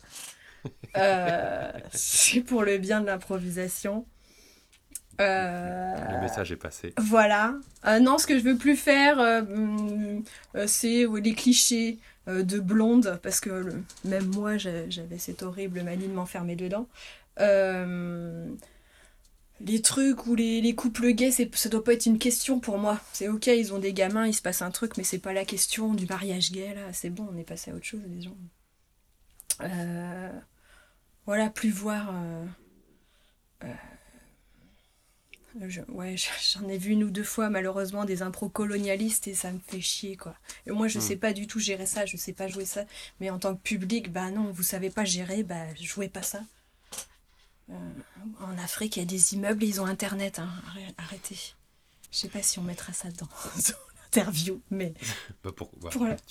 Euh, 0.96 1.72
c'est 1.90 2.42
pour 2.42 2.62
le 2.64 2.78
bien 2.78 3.00
de 3.00 3.06
l'improvisation. 3.06 4.06
Euh, 5.20 5.94
Le 6.10 6.20
message 6.20 6.52
est 6.52 6.56
passé. 6.56 6.94
Voilà. 6.98 7.54
Euh, 7.86 8.00
non, 8.00 8.18
ce 8.18 8.26
que 8.26 8.38
je 8.38 8.44
veux 8.44 8.56
plus 8.56 8.76
faire, 8.76 9.18
euh, 9.20 9.42
euh, 10.54 10.66
c'est 10.66 11.06
les 11.22 11.34
clichés. 11.34 11.98
de 12.28 12.60
blonde, 12.60 13.18
parce 13.20 13.40
que 13.40 13.82
même 14.04 14.26
moi 14.26 14.56
j'avais 14.56 15.18
cette 15.18 15.42
horrible 15.42 15.82
manie 15.82 16.06
de 16.06 16.12
m'enfermer 16.12 16.54
dedans. 16.54 16.86
Les 19.64 19.82
trucs 19.82 20.26
ou 20.28 20.36
les, 20.36 20.74
couples 20.76 21.10
gays, 21.10 21.32
ça 21.32 21.68
doit 21.68 21.82
pas 21.82 21.94
être 21.94 22.06
une 22.06 22.18
question 22.20 22.60
pour 22.60 22.78
moi. 22.78 23.00
C'est 23.12 23.26
ok, 23.28 23.48
ils 23.48 23.74
ont 23.74 23.80
des 23.80 23.92
gamins, 23.92 24.26
il 24.28 24.34
se 24.34 24.42
passe 24.42 24.62
un 24.62 24.70
truc, 24.70 24.96
mais 24.96 25.02
c'est 25.02 25.18
pas 25.18 25.32
la 25.32 25.44
question 25.44 25.94
du 25.94 26.06
mariage 26.06 26.52
gay 26.52 26.74
là. 26.74 26.92
C'est 26.92 27.10
bon, 27.10 27.28
on 27.32 27.36
est 27.36 27.44
passé 27.44 27.72
à 27.72 27.74
autre 27.74 27.84
chose, 27.84 28.02
les 28.06 28.22
gens. 28.22 28.36
Voilà, 31.26 31.50
plus 31.50 31.70
voir. 31.70 32.12
Ouais, 35.88 36.16
j'en 36.52 36.68
ai 36.68 36.78
vu 36.78 36.92
une 36.92 37.04
ou 37.04 37.10
deux 37.10 37.24
fois 37.24 37.50
malheureusement 37.50 38.04
des 38.04 38.22
impros 38.22 38.48
colonialistes 38.48 39.28
et 39.28 39.34
ça 39.34 39.52
me 39.52 39.58
fait 39.58 39.80
chier 39.80 40.16
quoi. 40.16 40.34
Et 40.66 40.70
moi 40.70 40.88
je 40.88 40.98
hmm. 40.98 41.02
sais 41.02 41.16
pas 41.16 41.32
du 41.32 41.46
tout 41.46 41.58
gérer 41.58 41.86
ça, 41.86 42.06
je 42.06 42.16
sais 42.16 42.32
pas 42.32 42.48
jouer 42.48 42.64
ça, 42.64 42.84
mais 43.20 43.30
en 43.30 43.38
tant 43.38 43.54
que 43.54 43.60
public, 43.62 44.12
bah 44.12 44.30
non, 44.30 44.50
vous 44.52 44.62
savez 44.62 44.90
pas 44.90 45.04
gérer, 45.04 45.42
bah 45.42 45.74
jouez 45.80 46.08
pas 46.08 46.22
ça. 46.22 46.42
Euh, 47.70 47.74
en 48.40 48.58
Afrique, 48.58 48.96
il 48.96 49.00
y 49.00 49.02
a 49.02 49.06
des 49.06 49.34
immeubles, 49.34 49.64
ils 49.64 49.80
ont 49.80 49.86
internet, 49.86 50.38
hein. 50.38 50.50
arrêtez. 50.98 51.54
Je 52.10 52.18
sais 52.18 52.28
pas 52.28 52.42
si 52.42 52.58
on 52.58 52.62
mettra 52.62 52.92
ça 52.92 53.08
dans, 53.10 53.28
l'interview, 54.02 54.60
mais 54.70 54.94
bah 55.44 55.52
pour, 55.52 55.70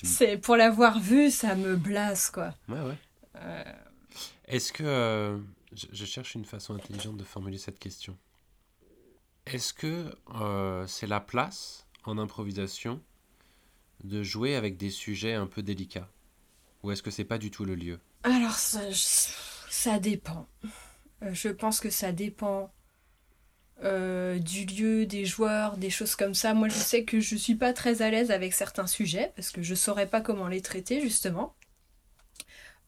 c'est 0.04 0.38
pour 0.38 0.56
l'avoir 0.56 1.00
vu, 1.00 1.32
ça 1.32 1.56
me 1.56 1.76
blasse 1.76 2.30
quoi. 2.30 2.54
Ouais 2.68 2.82
ouais. 2.82 2.98
Euh. 3.38 3.64
Est-ce 4.46 4.74
que 4.74 4.84
euh, 4.84 5.38
je 5.92 6.06
cherche 6.06 6.36
une 6.36 6.46
façon 6.46 6.76
intelligente 6.76 7.18
de 7.18 7.24
formuler 7.24 7.58
cette 7.58 7.80
question. 7.80 8.18
Est-ce 9.52 9.74
que 9.74 10.16
euh, 10.40 10.88
c'est 10.88 11.08
la 11.08 11.20
place 11.20 11.86
en 12.06 12.18
improvisation 12.18 13.02
de 14.06 14.24
jouer 14.24 14.56
avec 14.56 14.78
des 14.78 14.90
sujets 14.90 15.34
un 15.34 15.46
peu 15.46 15.62
délicats? 15.62 16.08
Ou 16.84 16.92
est-ce 16.92 17.04
que 17.04 17.12
c'est 17.12 17.26
pas 17.26 17.38
du 17.38 17.52
tout 17.52 17.66
le 17.66 17.76
lieu? 17.76 18.00
Alors, 18.24 18.56
ça, 18.56 20.00
dépend. 20.00 20.48
Euh, 21.22 21.34
je 21.34 21.50
pense 21.50 21.82
que 21.82 21.90
ça 21.90 22.14
dépend 22.14 22.74
euh, 23.84 24.40
du 24.40 24.66
lieu, 24.66 25.06
des 25.06 25.26
joueurs, 25.26 25.76
des 25.76 25.90
choses 25.90 26.16
comme 26.16 26.34
ça. 26.34 26.54
Moi, 26.54 26.70
je 26.70 26.76
sais 26.76 27.04
que 27.04 27.20
je 27.20 27.36
suis 27.36 27.56
pas 27.56 27.74
très 27.74 28.02
à 28.02 28.10
l'aise 28.10 28.32
avec 28.32 28.54
certains 28.54 28.88
sujets 28.88 29.34
parce 29.36 29.52
que 29.52 29.62
je 29.62 29.76
saurais 29.76 30.08
pas 30.08 30.22
comment 30.22 30.48
les 30.48 30.62
traiter, 30.62 31.02
justement. 31.02 31.58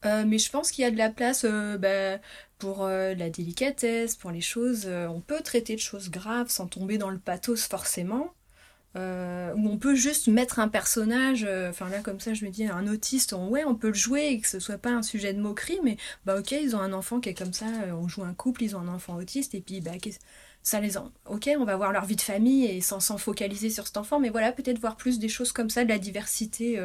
Mais 0.04 0.38
je 0.38 0.50
pense 0.50 0.70
qu'il 0.70 0.82
y 0.82 0.86
a 0.86 0.90
de 0.90 0.98
la 0.98 1.10
place 1.10 1.44
bah, 1.44 2.18
pour 2.64 2.84
euh, 2.84 3.14
la 3.14 3.28
délicatesse, 3.28 4.16
pour 4.16 4.30
les 4.30 4.40
choses. 4.40 4.84
Euh, 4.86 5.06
on 5.08 5.20
peut 5.20 5.40
traiter 5.42 5.74
de 5.74 5.80
choses 5.80 6.10
graves 6.10 6.48
sans 6.48 6.66
tomber 6.66 6.96
dans 6.96 7.10
le 7.10 7.18
pathos 7.18 7.66
forcément. 7.68 8.32
Euh, 8.96 9.52
ou 9.56 9.68
on 9.68 9.76
peut 9.76 9.96
juste 9.96 10.28
mettre 10.28 10.60
un 10.60 10.68
personnage, 10.68 11.44
enfin 11.68 11.88
là 11.88 11.98
comme 11.98 12.20
ça 12.20 12.32
je 12.32 12.44
me 12.44 12.50
dis 12.50 12.64
un 12.64 12.86
autiste, 12.86 13.32
ouais 13.32 13.64
on 13.64 13.74
peut 13.74 13.88
le 13.88 13.94
jouer 13.94 14.28
et 14.28 14.40
que 14.40 14.46
ce 14.46 14.60
soit 14.60 14.78
pas 14.78 14.90
un 14.90 15.02
sujet 15.02 15.34
de 15.34 15.40
moquerie, 15.40 15.80
mais 15.82 15.96
bah 16.24 16.38
ok 16.38 16.52
ils 16.52 16.76
ont 16.76 16.80
un 16.80 16.92
enfant 16.92 17.18
qui 17.18 17.28
est 17.28 17.34
comme 17.34 17.52
ça, 17.52 17.66
on 17.92 18.06
joue 18.06 18.22
un 18.22 18.34
couple, 18.34 18.62
ils 18.62 18.76
ont 18.76 18.78
un 18.78 18.88
enfant 18.88 19.16
autiste 19.16 19.56
et 19.56 19.60
puis 19.60 19.80
bah 19.80 19.90
ça 20.62 20.78
les 20.78 20.96
en... 20.96 21.10
ok 21.26 21.50
on 21.58 21.64
va 21.64 21.74
voir 21.76 21.92
leur 21.92 22.04
vie 22.04 22.14
de 22.14 22.20
famille 22.20 22.66
et 22.66 22.80
sans 22.80 23.00
s'en 23.00 23.18
focaliser 23.18 23.68
sur 23.68 23.84
cet 23.84 23.96
enfant, 23.96 24.20
mais 24.20 24.30
voilà 24.30 24.52
peut-être 24.52 24.78
voir 24.78 24.96
plus 24.96 25.18
des 25.18 25.28
choses 25.28 25.50
comme 25.50 25.70
ça, 25.70 25.82
de 25.82 25.88
la 25.88 25.98
diversité. 25.98 26.78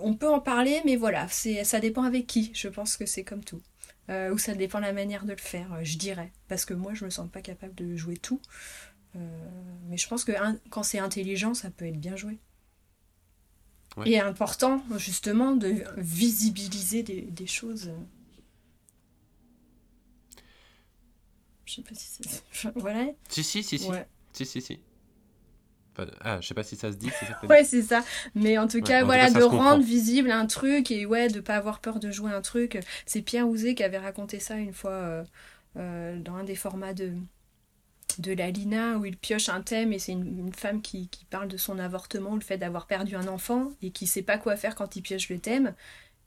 On 0.00 0.14
peut 0.14 0.28
en 0.28 0.40
parler, 0.40 0.80
mais 0.84 0.96
voilà, 0.96 1.28
c'est 1.28 1.64
ça 1.64 1.80
dépend 1.80 2.02
avec 2.02 2.26
qui. 2.26 2.50
Je 2.54 2.68
pense 2.68 2.96
que 2.96 3.06
c'est 3.06 3.24
comme 3.24 3.44
tout. 3.44 3.62
Euh, 4.08 4.32
ou 4.32 4.38
ça 4.38 4.54
dépend 4.54 4.78
de 4.78 4.84
la 4.84 4.92
manière 4.92 5.24
de 5.24 5.32
le 5.32 5.38
faire, 5.38 5.84
je 5.84 5.96
dirais. 5.96 6.32
Parce 6.48 6.64
que 6.64 6.74
moi, 6.74 6.94
je 6.94 7.04
me 7.04 7.10
sens 7.10 7.30
pas 7.30 7.42
capable 7.42 7.74
de 7.76 7.96
jouer 7.96 8.16
tout. 8.16 8.40
Euh, 9.16 9.18
mais 9.88 9.96
je 9.96 10.08
pense 10.08 10.24
que 10.24 10.32
quand 10.70 10.82
c'est 10.82 10.98
intelligent, 10.98 11.54
ça 11.54 11.70
peut 11.70 11.86
être 11.86 12.00
bien 12.00 12.16
joué. 12.16 12.38
Et 14.06 14.18
important, 14.20 14.82
justement, 14.96 15.54
de 15.56 15.84
visibiliser 15.96 17.02
des, 17.02 17.46
choses. 17.46 17.92
Je 21.64 21.74
sais 21.74 21.82
pas 21.82 21.94
si 21.94 22.22
c'est. 22.22 22.72
voilà. 22.76 23.10
Si, 23.28 23.42
si, 23.44 23.62
si, 23.62 23.78
si. 23.78 23.90
Si, 24.32 24.46
si, 24.46 24.60
si. 24.60 24.80
Ah, 26.20 26.38
je 26.40 26.46
sais 26.46 26.54
pas 26.54 26.62
si 26.62 26.76
ça 26.76 26.92
se 26.92 26.96
dit. 26.96 27.10
ouais, 27.48 27.64
c'est 27.64 27.82
ça. 27.82 28.02
Mais 28.34 28.58
en 28.58 28.68
tout 28.68 28.80
cas, 28.80 29.04
voilà, 29.04 29.30
de 29.30 29.42
rendre 29.42 29.82
visible 29.82 30.30
un 30.30 30.46
truc 30.46 30.90
et 30.90 31.06
ouais, 31.06 31.28
de 31.28 31.40
pas 31.40 31.56
avoir 31.56 31.80
peur 31.80 32.00
de 32.00 32.10
jouer 32.10 32.32
un 32.32 32.42
truc. 32.42 32.78
C'est 33.06 33.22
Pierre 33.22 33.48
Ouzé 33.48 33.74
qui 33.74 33.82
avait 33.82 33.98
raconté 33.98 34.40
ça 34.40 34.56
une 34.56 34.72
fois 34.72 34.90
euh, 34.90 35.24
euh, 35.76 36.18
dans 36.18 36.34
un 36.34 36.44
des 36.44 36.56
formats 36.56 36.94
de 36.94 37.12
de 38.18 38.32
la 38.32 38.50
Lina 38.50 38.98
où 38.98 39.04
il 39.04 39.16
pioche 39.16 39.48
un 39.48 39.62
thème 39.62 39.92
et 39.92 39.98
c'est 39.98 40.12
une, 40.12 40.52
femme 40.52 40.82
qui, 40.82 41.08
qui, 41.08 41.24
parle 41.24 41.46
de 41.46 41.56
son 41.56 41.78
avortement, 41.78 42.34
le 42.34 42.40
fait 42.40 42.58
d'avoir 42.58 42.86
perdu 42.86 43.14
un 43.14 43.28
enfant 43.28 43.70
et 43.82 43.92
qui 43.92 44.08
sait 44.08 44.22
pas 44.22 44.36
quoi 44.36 44.56
faire 44.56 44.74
quand 44.74 44.96
il 44.96 45.02
pioche 45.02 45.28
le 45.28 45.38
thème 45.38 45.74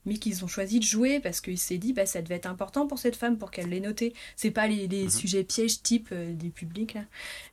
mais 0.06 0.18
qu'ils 0.18 0.44
ont 0.44 0.48
choisi 0.48 0.80
de 0.80 0.84
jouer 0.84 1.20
parce 1.20 1.42
qu'il 1.42 1.58
s'est 1.58 1.78
dit 1.78 1.94
bah 1.94 2.06
ça 2.06 2.22
devait 2.22 2.36
être 2.36 2.46
important 2.46 2.88
pour 2.88 3.00
cette 3.00 3.16
femme 3.16 3.38
pour 3.38 3.52
qu'elle 3.52 3.70
l'ait 3.70 3.80
noté. 3.80 4.14
C'est 4.36 4.52
pas 4.52 4.68
les, 4.68 4.88
les 4.88 5.04
mhm. 5.04 5.10
sujets 5.10 5.44
pièges 5.44 5.82
type 5.82 6.10
euh, 6.12 6.34
des 6.34 6.50
publics 6.50 6.94
là. 6.94 7.04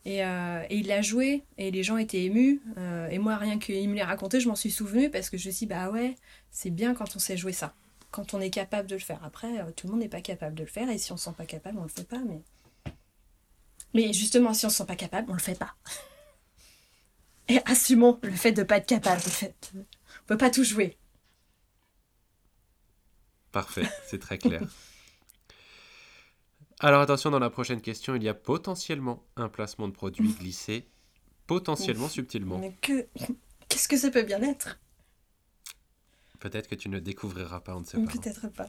Et, 0.04 0.24
euh, 0.24 0.64
et 0.68 0.78
il 0.78 0.86
l'a 0.86 1.02
joué 1.02 1.44
et 1.58 1.70
les 1.70 1.82
gens 1.82 1.96
étaient 1.96 2.24
émus. 2.24 2.60
Euh, 2.78 3.08
et 3.08 3.18
moi 3.18 3.36
rien 3.36 3.58
qu'il 3.58 3.88
me 3.88 3.94
l'ait 3.94 4.02
raconté, 4.02 4.40
je 4.40 4.48
m'en 4.48 4.56
suis 4.56 4.70
souvenu 4.70 5.10
parce 5.10 5.30
que 5.30 5.36
je 5.36 5.48
me 5.48 5.52
suis 5.52 5.66
dit 5.66 5.70
bah 5.72 5.90
ouais 5.90 6.16
c'est 6.50 6.70
bien 6.70 6.94
quand 6.94 7.16
on 7.16 7.18
sait 7.18 7.36
jouer 7.36 7.52
ça, 7.52 7.74
quand 8.10 8.34
on 8.34 8.40
est 8.40 8.50
capable 8.50 8.88
de 8.88 8.94
le 8.94 9.00
faire. 9.00 9.20
Après 9.24 9.48
tout 9.76 9.86
le 9.86 9.92
monde 9.92 10.00
n'est 10.00 10.08
pas 10.08 10.20
capable 10.20 10.54
de 10.54 10.62
le 10.62 10.68
faire 10.68 10.90
et 10.90 10.98
si 10.98 11.12
on 11.12 11.16
se 11.16 11.24
sent 11.24 11.34
pas 11.36 11.46
capable 11.46 11.78
on 11.78 11.84
le 11.84 11.88
fait 11.88 12.08
pas. 12.08 12.20
Mais 12.26 12.42
mais 13.94 14.12
justement 14.12 14.54
si 14.54 14.66
on 14.66 14.70
se 14.70 14.78
sent 14.78 14.86
pas 14.86 14.96
capable 14.96 15.30
on 15.30 15.34
le 15.34 15.40
fait 15.40 15.58
pas. 15.58 15.74
Et 17.48 17.58
assumons 17.64 18.16
le 18.22 18.30
fait 18.30 18.52
de 18.52 18.62
pas 18.62 18.76
être 18.76 18.86
capable. 18.86 19.16
En 19.16 19.30
fait. 19.30 19.72
On 19.74 20.26
peut 20.26 20.36
pas 20.36 20.50
tout 20.50 20.62
jouer. 20.62 20.96
Parfait, 23.52 23.88
c'est 24.06 24.18
très 24.18 24.38
clair. 24.38 24.62
Alors 26.78 27.00
attention, 27.02 27.30
dans 27.30 27.38
la 27.38 27.50
prochaine 27.50 27.80
question, 27.80 28.14
il 28.14 28.22
y 28.22 28.28
a 28.28 28.34
potentiellement 28.34 29.26
un 29.36 29.48
placement 29.48 29.88
de 29.88 29.92
produit 29.92 30.32
glissé, 30.32 30.88
potentiellement 31.46 32.08
subtilement. 32.08 32.58
Mais 32.58 32.74
que... 32.80 33.06
Qu'est-ce 33.68 33.86
que 33.86 33.98
ça 33.98 34.10
peut 34.10 34.22
bien 34.22 34.42
être? 34.42 34.78
Peut-être 36.38 36.68
que 36.68 36.74
tu 36.74 36.88
ne 36.88 36.98
découvriras 36.98 37.60
pas, 37.60 37.76
on 37.76 37.80
ne 37.80 37.84
sait 37.84 38.02
pas. 38.02 38.10
Peut-être 38.10 38.48
pas. 38.48 38.68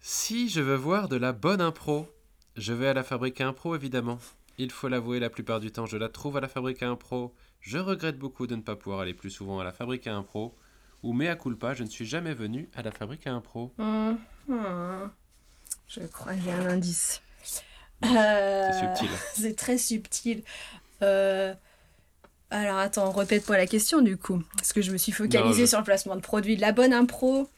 Si 0.00 0.48
je 0.48 0.60
veux 0.60 0.76
voir 0.76 1.08
de 1.08 1.16
la 1.16 1.32
bonne 1.32 1.60
impro, 1.60 2.08
je 2.56 2.72
vais 2.72 2.88
à 2.88 2.94
la 2.94 3.04
fabrique 3.04 3.40
à 3.40 3.48
impro, 3.48 3.74
évidemment. 3.76 4.18
Il 4.58 4.70
faut 4.70 4.88
l'avouer, 4.88 5.20
la 5.20 5.30
plupart 5.30 5.60
du 5.60 5.70
temps, 5.70 5.86
je 5.86 5.96
la 5.96 6.08
trouve 6.08 6.36
à 6.38 6.40
la 6.40 6.48
fabrique 6.48 6.82
à 6.82 6.88
impro. 6.88 7.34
Je 7.60 7.78
regrette 7.78 8.18
beaucoup 8.18 8.46
de 8.46 8.56
ne 8.56 8.62
pas 8.62 8.76
pouvoir 8.76 9.00
aller 9.00 9.14
plus 9.14 9.30
souvent 9.30 9.60
à 9.60 9.64
la 9.64 9.72
fabrique 9.72 10.06
à 10.06 10.14
impro 10.14 10.56
ou 11.02 11.12
mea 11.12 11.34
culpa, 11.36 11.74
je 11.74 11.82
ne 11.82 11.88
suis 11.88 12.06
jamais 12.06 12.34
venu 12.34 12.68
à 12.74 12.82
la 12.82 12.90
fabrique 12.90 13.26
à 13.26 13.32
impro. 13.32 13.72
Mmh, 13.78 14.12
mmh. 14.48 15.10
Je 15.88 16.00
crois 16.06 16.32
j'ai 16.42 16.52
un 16.52 16.66
indice. 16.66 17.22
C'est 18.02 18.72
subtil. 18.80 19.10
C'est 19.34 19.56
très 19.56 19.78
subtil. 19.78 20.42
Euh, 21.02 21.54
alors 22.50 22.78
attends, 22.78 23.10
répète-moi 23.12 23.56
la 23.56 23.66
question 23.66 24.00
du 24.00 24.16
coup. 24.16 24.42
Parce 24.56 24.72
que 24.72 24.82
je 24.82 24.92
me 24.92 24.96
suis 24.96 25.12
focalisée 25.12 25.66
sur 25.66 25.78
le 25.78 25.84
placement 25.84 26.16
de 26.16 26.20
produits. 26.20 26.56
De 26.56 26.60
la 26.60 26.72
bonne 26.72 26.92
impro, 26.92 27.48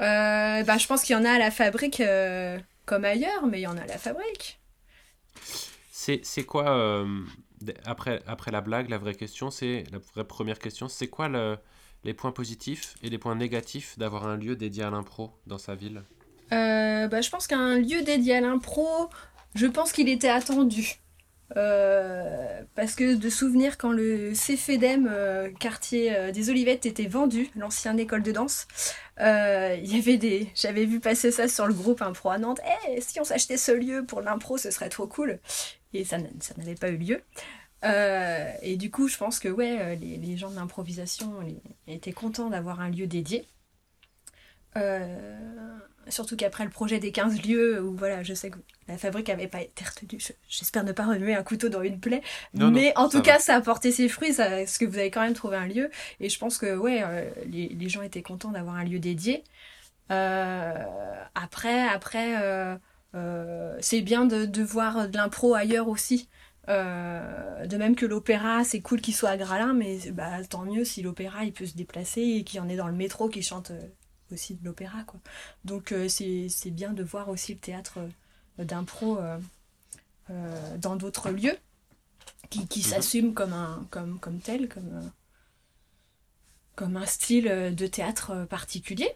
euh, 0.00 0.62
bah, 0.62 0.78
je 0.78 0.86
pense 0.86 1.02
qu'il 1.02 1.16
y 1.16 1.18
en 1.18 1.24
a 1.24 1.30
à 1.30 1.38
la 1.38 1.50
fabrique 1.50 2.00
euh, 2.00 2.58
comme 2.86 3.04
ailleurs, 3.04 3.46
mais 3.46 3.60
il 3.60 3.62
y 3.62 3.66
en 3.66 3.76
a 3.76 3.82
à 3.82 3.86
la 3.86 3.98
fabrique. 3.98 4.58
C'est 5.92 6.44
quoi, 6.44 7.06
après, 7.84 8.22
après 8.26 8.50
la 8.50 8.60
blague, 8.60 8.88
la 8.88 8.98
vraie 8.98 9.14
question, 9.14 9.52
c'est 9.52 9.84
la 9.92 9.98
vraie 9.98 10.24
première 10.24 10.58
question, 10.58 10.88
c'est 10.88 11.06
quoi 11.06 11.28
le, 11.28 11.56
les 12.04 12.14
points 12.14 12.32
positifs 12.32 12.94
et 13.02 13.10
les 13.10 13.18
points 13.18 13.34
négatifs 13.34 13.98
d'avoir 13.98 14.26
un 14.26 14.36
lieu 14.36 14.56
dédié 14.56 14.82
à 14.82 14.90
l'impro 14.90 15.30
dans 15.46 15.58
sa 15.58 15.74
ville 15.74 16.02
euh, 16.52 17.08
bah, 17.08 17.20
Je 17.20 17.30
pense 17.30 17.46
qu'un 17.46 17.78
lieu 17.78 18.02
dédié 18.02 18.36
à 18.36 18.40
l'impro, 18.40 19.08
je 19.54 19.66
pense 19.66 19.92
qu'il 19.92 20.08
était 20.08 20.28
attendu. 20.28 20.98
Euh, 21.54 22.62
parce 22.74 22.94
que 22.94 23.14
de 23.14 23.28
souvenir 23.28 23.76
quand 23.76 23.92
le 23.92 24.32
CFEDEM, 24.32 25.06
euh, 25.10 25.50
quartier 25.60 26.32
des 26.32 26.48
Olivettes, 26.48 26.86
était 26.86 27.06
vendu, 27.06 27.50
l'ancienne 27.56 28.00
école 28.00 28.22
de 28.22 28.32
danse, 28.32 28.66
il 29.18 29.86
y 29.86 29.98
avait 29.98 30.16
des. 30.16 30.48
J'avais 30.54 30.86
vu 30.86 30.98
passer 30.98 31.30
ça 31.30 31.48
sur 31.48 31.66
le 31.66 31.74
groupe 31.74 32.00
Impro 32.00 32.30
à 32.30 32.38
Nantes. 32.38 32.60
Eh, 32.88 33.00
si 33.02 33.20
on 33.20 33.24
s'achetait 33.24 33.58
ce 33.58 33.72
lieu 33.72 34.04
pour 34.04 34.22
l'impro, 34.22 34.56
ce 34.56 34.70
serait 34.70 34.88
trop 34.88 35.06
cool. 35.06 35.38
Et 35.92 36.04
ça 36.04 36.16
n'avait 36.56 36.74
pas 36.74 36.88
eu 36.88 36.96
lieu. 36.96 37.22
Euh, 37.84 38.52
et 38.62 38.76
du 38.76 38.90
coup, 38.90 39.08
je 39.08 39.16
pense 39.16 39.38
que 39.38 39.48
ouais, 39.48 39.78
euh, 39.80 39.94
les, 39.96 40.36
gens 40.36 40.50
de 40.50 40.56
l'improvisation 40.56 41.32
étaient 41.86 42.12
contents 42.12 42.50
d'avoir 42.50 42.80
un 42.80 42.90
lieu 42.90 43.06
dédié. 43.06 43.46
Euh, 44.76 45.78
surtout 46.08 46.36
qu'après 46.36 46.64
le 46.64 46.70
projet 46.70 46.98
des 46.98 47.12
15 47.12 47.42
lieux, 47.42 47.82
où 47.82 47.96
voilà, 47.96 48.22
je 48.22 48.34
sais 48.34 48.50
que 48.50 48.58
la 48.88 48.96
fabrique 48.96 49.28
n'avait 49.28 49.48
pas 49.48 49.60
été 49.60 49.84
retenue, 49.84 50.20
j'espère 50.48 50.84
ne 50.84 50.92
pas 50.92 51.06
remuer 51.06 51.34
un 51.34 51.42
couteau 51.42 51.68
dans 51.68 51.82
une 51.82 52.00
plaie, 52.00 52.22
mais 52.54 52.96
en 52.96 53.08
tout 53.08 53.20
cas, 53.20 53.38
ça 53.38 53.56
a 53.56 53.60
porté 53.60 53.92
ses 53.92 54.08
fruits, 54.08 54.34
parce 54.34 54.78
que 54.78 54.84
vous 54.84 54.98
avez 54.98 55.10
quand 55.10 55.20
même 55.20 55.34
trouvé 55.34 55.56
un 55.56 55.66
lieu, 55.66 55.90
et 56.20 56.28
je 56.28 56.38
pense 56.38 56.56
que 56.56 56.74
ouais, 56.74 57.04
les, 57.46 57.88
gens 57.88 58.02
étaient 58.02 58.22
contents 58.22 58.50
d'avoir 58.50 58.76
un 58.76 58.84
lieu 58.84 58.98
dédié. 58.98 59.44
après, 60.08 61.86
après, 61.88 62.78
c'est 63.80 64.00
bien 64.00 64.24
de, 64.24 64.46
de, 64.46 64.62
voir 64.62 65.08
de 65.08 65.16
l'impro 65.16 65.54
ailleurs 65.54 65.88
aussi. 65.88 66.28
De 66.68 67.76
même 67.76 67.96
que 67.96 68.06
l'opéra, 68.06 68.64
c'est 68.64 68.80
cool 68.80 69.00
qu'il 69.00 69.14
soit 69.14 69.30
à 69.30 69.36
Gralin, 69.36 69.74
mais 69.74 69.98
bah, 70.12 70.44
tant 70.44 70.64
mieux 70.64 70.84
si 70.84 71.02
l'opéra 71.02 71.44
il 71.44 71.52
peut 71.52 71.66
se 71.66 71.74
déplacer 71.74 72.20
et 72.20 72.44
qu'il 72.44 72.58
y 72.58 72.60
en 72.60 72.68
ait 72.68 72.76
dans 72.76 72.88
le 72.88 72.94
métro 72.94 73.28
qui 73.28 73.42
chante 73.42 73.72
aussi 74.32 74.54
de 74.54 74.64
l'opéra. 74.64 75.02
quoi. 75.04 75.20
Donc 75.64 75.94
c'est 76.08 76.70
bien 76.70 76.92
de 76.92 77.02
voir 77.02 77.28
aussi 77.28 77.54
le 77.54 77.60
théâtre 77.60 77.98
d'impro 78.58 79.18
dans 80.28 80.96
d'autres 80.96 81.30
lieux 81.30 81.56
qui, 82.52 82.66
qui 82.66 82.80
mhm. 82.80 82.84
s'assume 82.84 83.34
comme, 83.34 83.52
un, 83.52 83.86
comme, 83.90 84.18
comme 84.18 84.38
tel, 84.38 84.68
comme, 84.68 85.10
comme 86.74 86.96
un 86.96 87.06
style 87.06 87.74
de 87.74 87.86
théâtre 87.86 88.46
particulier. 88.48 89.10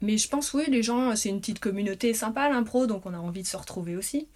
Mais 0.00 0.18
je 0.18 0.28
pense, 0.28 0.52
oui, 0.54 0.64
les 0.68 0.82
gens, 0.82 1.16
c'est 1.16 1.28
une 1.30 1.40
petite 1.40 1.60
communauté 1.60 2.14
sympa, 2.14 2.48
l'impro, 2.48 2.86
donc 2.86 3.06
on 3.06 3.14
a 3.14 3.18
envie 3.18 3.42
de 3.42 3.48
se 3.48 3.56
retrouver 3.56 3.96
aussi. 3.96 4.28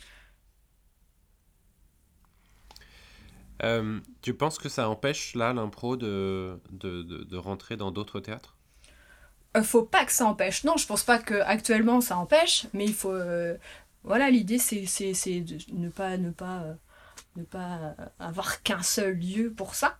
Euh, 3.62 4.00
tu 4.22 4.34
penses 4.34 4.58
que 4.58 4.68
ça 4.68 4.88
empêche, 4.88 5.34
là, 5.34 5.52
l'impro 5.52 5.96
de, 5.96 6.60
de, 6.70 7.02
de, 7.02 7.36
rentrer 7.36 7.76
dans 7.76 7.90
d'autres 7.90 8.20
théâtres? 8.20 8.56
Euh, 9.56 9.62
Faut 9.62 9.84
pas 9.84 10.04
que 10.04 10.12
ça 10.12 10.26
empêche. 10.26 10.64
Non, 10.64 10.76
je 10.76 10.86
pense 10.86 11.04
pas 11.04 11.18
que 11.18 11.34
actuellement 11.42 12.00
ça 12.00 12.16
empêche, 12.18 12.66
mais 12.72 12.84
il 12.86 12.94
faut... 12.94 13.12
Euh, 13.12 13.56
voilà, 14.04 14.30
l'idée, 14.30 14.58
c'est 14.58 14.80
de 14.82 15.58
ne 15.74 15.90
pas, 15.90 16.16
ne 16.16 16.30
pas, 16.30 16.64
ne 17.36 17.44
pas 17.44 17.96
avoir 18.18 18.62
qu'un 18.62 18.82
seul 18.82 19.18
lieu 19.18 19.52
pour 19.52 19.74
ça. 19.74 19.99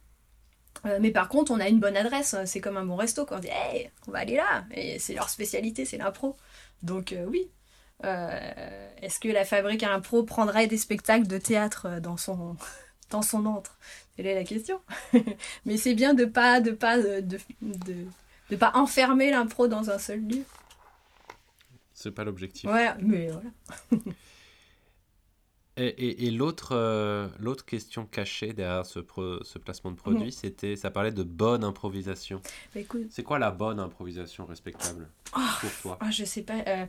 Euh, 0.86 0.98
mais 1.00 1.10
par 1.10 1.28
contre, 1.28 1.52
on 1.52 1.60
a 1.60 1.68
une 1.68 1.80
bonne 1.80 1.96
adresse, 1.96 2.34
hein. 2.34 2.46
c'est 2.46 2.60
comme 2.60 2.76
un 2.76 2.84
bon 2.84 2.96
resto. 2.96 3.24
Quand 3.24 3.36
on 3.36 3.40
dit, 3.40 3.48
hey, 3.48 3.90
on 4.08 4.12
va 4.12 4.20
aller 4.20 4.36
là, 4.36 4.64
et 4.72 4.98
c'est 4.98 5.14
leur 5.14 5.28
spécialité, 5.28 5.84
c'est 5.84 5.98
l'impro. 5.98 6.36
Donc 6.82 7.12
euh, 7.12 7.26
oui. 7.26 7.50
Euh, 8.04 8.90
est-ce 9.02 9.20
que 9.20 9.28
la 9.28 9.44
fabrique 9.44 9.82
à 9.82 9.92
impro 9.92 10.22
prendrait 10.22 10.66
des 10.66 10.78
spectacles 10.78 11.26
de 11.26 11.36
théâtre 11.36 12.00
dans 12.00 12.16
son 12.16 12.56
dans 13.10 13.22
son 13.22 13.44
antre? 13.46 13.78
Telle 14.16 14.26
est 14.26 14.34
la 14.34 14.44
question. 14.44 14.80
mais 15.66 15.76
c'est 15.76 15.94
bien 15.94 16.14
de 16.14 16.24
pas 16.24 16.60
de 16.60 16.70
pas 16.70 16.98
de, 16.98 17.20
de, 17.20 17.38
de, 18.50 18.56
pas 18.56 18.72
enfermer 18.74 19.30
l'impro 19.30 19.68
dans 19.68 19.90
un 19.90 19.98
seul 19.98 20.20
lieu. 20.20 20.44
C'est 21.92 22.12
pas 22.12 22.24
l'objectif. 22.24 22.70
Ouais, 22.70 22.88
mais 23.00 23.28
voilà. 23.28 23.50
Et, 25.76 26.26
et, 26.26 26.30
l'autre, 26.30 26.72
euh, 26.72 27.28
l'autre 27.38 27.64
question 27.64 28.04
cachée 28.04 28.52
derrière 28.52 28.84
ce, 28.84 29.00
ce 29.42 29.58
placement 29.58 29.90
de 29.90 29.96
produit, 29.96 30.26
mhm. 30.26 30.30
c'était, 30.30 30.76
ça 30.76 30.90
parlait 30.90 31.12
de 31.12 31.22
bonne 31.22 31.64
improvisation. 31.64 32.42
Bah, 32.74 32.80
c'est 33.08 33.22
quoi 33.22 33.38
la 33.38 33.50
bonne 33.50 33.80
improvisation 33.80 34.44
respectable 34.44 35.08
oh, 35.34 35.40
pour 35.60 35.70
toi? 35.82 35.98
oh, 36.02 36.10
Je 36.10 36.24
sais 36.24 36.42
pas. 36.42 36.58
Euh, 36.66 36.84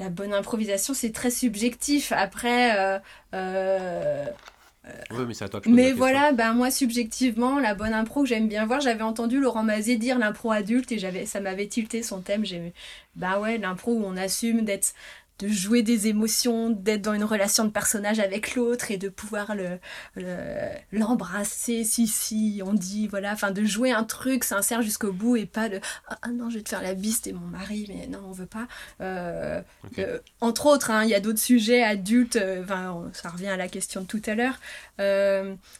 la 0.00 0.10
bonne 0.10 0.32
improvisation, 0.32 0.94
c'est 0.94 1.12
très 1.12 1.30
subjectif. 1.30 2.12
Après. 2.12 2.98
Euh, 3.34 4.26
oui, 5.10 5.24
mais 5.26 5.34
c'est 5.34 5.44
à 5.44 5.48
toi 5.48 5.60
que 5.60 5.68
je 5.68 5.74
Mais 5.74 5.92
voilà, 5.92 6.32
ben 6.32 6.52
moi 6.54 6.70
subjectivement, 6.70 7.58
la 7.58 7.74
bonne 7.74 7.92
impro 7.92 8.22
que 8.22 8.28
j'aime 8.28 8.48
bien 8.48 8.66
voir, 8.66 8.80
j'avais 8.80 9.02
entendu 9.02 9.40
Laurent 9.40 9.62
Mazet 9.62 9.96
dire 9.96 10.18
l'impro 10.18 10.50
adulte 10.50 10.92
et 10.92 10.98
j'avais, 10.98 11.26
ça 11.26 11.40
m'avait 11.40 11.66
tilté 11.66 12.02
son 12.02 12.20
thème. 12.20 12.44
J'ai, 12.44 12.72
bah 13.16 13.38
ouais, 13.40 13.58
l'impro 13.58 13.92
où 13.92 14.04
on 14.04 14.16
assume 14.16 14.62
d'être 14.62 14.94
de 15.38 15.48
jouer 15.48 15.82
des 15.82 16.08
émotions, 16.08 16.70
d'être 16.70 17.02
dans 17.02 17.14
une 17.14 17.24
relation 17.24 17.64
de 17.64 17.70
personnage 17.70 18.18
avec 18.18 18.56
l'autre 18.56 18.90
et 18.90 18.96
de 18.96 19.08
pouvoir 19.08 19.54
le, 19.54 19.78
l'embrasser 20.90 21.84
si 21.84 22.08
si 22.08 22.60
on 22.64 22.72
dit 22.72 23.06
voilà. 23.06 23.32
Enfin 23.32 23.52
de 23.52 23.64
jouer 23.64 23.92
un 23.92 24.04
truc 24.04 24.42
sincère 24.44 24.82
jusqu'au 24.82 25.12
bout 25.12 25.36
et 25.36 25.46
pas 25.46 25.68
de 25.68 25.80
ah, 26.08 26.18
ah 26.22 26.28
non 26.28 26.50
je 26.50 26.58
vais 26.58 26.62
te 26.62 26.68
faire 26.68 26.82
la 26.82 26.94
bise 26.94 27.20
t'es 27.20 27.32
mon 27.32 27.46
mari 27.46 27.86
mais 27.88 28.06
non 28.08 28.20
on 28.26 28.32
veut 28.32 28.46
pas. 28.46 28.66
Euh, 29.00 29.62
euh, 29.98 30.18
entre 30.40 30.66
autres 30.66 30.90
hein, 30.90 31.04
il 31.04 31.10
y 31.10 31.14
a 31.14 31.20
d'autres 31.20 31.38
sujets 31.38 31.84
adultes 31.84 32.36
euh, 32.36 32.62
enfin 32.64 33.08
ça 33.12 33.28
revient 33.28 33.48
à 33.48 33.56
la 33.56 33.68
question 33.68 34.00
de 34.02 34.06
tout 34.06 34.22
à 34.26 34.34
l'heure. 34.34 34.58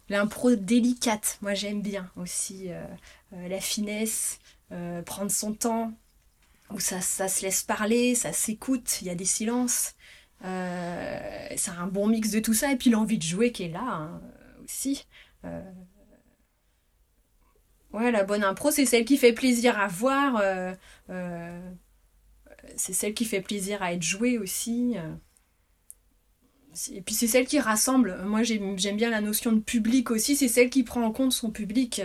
L'impro 0.08 0.54
délicate 0.54 1.38
moi 1.42 1.54
j'aime 1.54 1.82
bien 1.82 2.08
aussi 2.16 2.68
la 3.32 3.60
finesse 3.60 4.38
prendre 5.04 5.30
son 5.30 5.52
temps 5.52 5.92
où 6.70 6.80
ça, 6.80 7.00
ça 7.00 7.28
se 7.28 7.42
laisse 7.42 7.62
parler, 7.62 8.14
ça 8.14 8.32
s'écoute, 8.32 9.00
il 9.00 9.06
y 9.06 9.10
a 9.10 9.14
des 9.14 9.24
silences. 9.24 9.94
Euh, 10.44 11.48
c'est 11.56 11.70
un 11.70 11.86
bon 11.86 12.06
mix 12.06 12.30
de 12.30 12.40
tout 12.40 12.54
ça, 12.54 12.72
et 12.72 12.76
puis 12.76 12.90
l'envie 12.90 13.18
de 13.18 13.22
jouer 13.22 13.52
qui 13.52 13.64
est 13.64 13.68
là 13.68 13.82
hein, 13.82 14.20
aussi. 14.64 15.06
Euh, 15.44 15.62
ouais, 17.92 18.10
la 18.12 18.24
bonne 18.24 18.44
impro, 18.44 18.70
c'est 18.70 18.86
celle 18.86 19.04
qui 19.04 19.16
fait 19.16 19.32
plaisir 19.32 19.78
à 19.78 19.88
voir, 19.88 20.40
euh, 20.40 20.74
c'est 22.76 22.92
celle 22.92 23.14
qui 23.14 23.24
fait 23.24 23.40
plaisir 23.40 23.82
à 23.82 23.92
être 23.92 24.02
jouée 24.02 24.38
aussi. 24.38 24.96
Et 26.92 27.02
puis 27.02 27.14
c'est 27.14 27.26
celle 27.26 27.46
qui 27.46 27.58
rassemble. 27.58 28.22
Moi 28.24 28.42
j'aime 28.44 28.76
bien 28.76 29.10
la 29.10 29.20
notion 29.20 29.52
de 29.52 29.58
public 29.58 30.10
aussi, 30.10 30.36
c'est 30.36 30.48
celle 30.48 30.70
qui 30.70 30.84
prend 30.84 31.02
en 31.02 31.12
compte 31.12 31.32
son 31.32 31.50
public. 31.50 32.00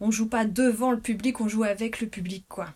on 0.00 0.10
joue 0.10 0.28
pas 0.28 0.44
devant 0.44 0.90
le 0.90 1.00
public, 1.00 1.40
on 1.40 1.48
joue 1.48 1.64
avec 1.64 2.00
le 2.00 2.08
public, 2.08 2.46
quoi 2.48 2.74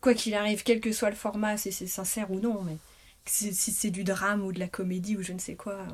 quoi 0.00 0.14
qu'il 0.14 0.34
arrive, 0.34 0.62
quel 0.62 0.80
que 0.80 0.92
soit 0.92 1.10
le 1.10 1.16
format, 1.16 1.56
si 1.56 1.72
c'est 1.72 1.86
sincère 1.86 2.30
ou 2.30 2.40
non, 2.40 2.62
mais 2.62 2.76
si 3.24 3.52
c'est 3.52 3.90
du 3.90 4.04
drame 4.04 4.44
ou 4.44 4.52
de 4.52 4.58
la 4.58 4.68
comédie 4.68 5.16
ou 5.16 5.22
je 5.22 5.32
ne 5.32 5.38
sais 5.38 5.54
quoi, 5.54 5.86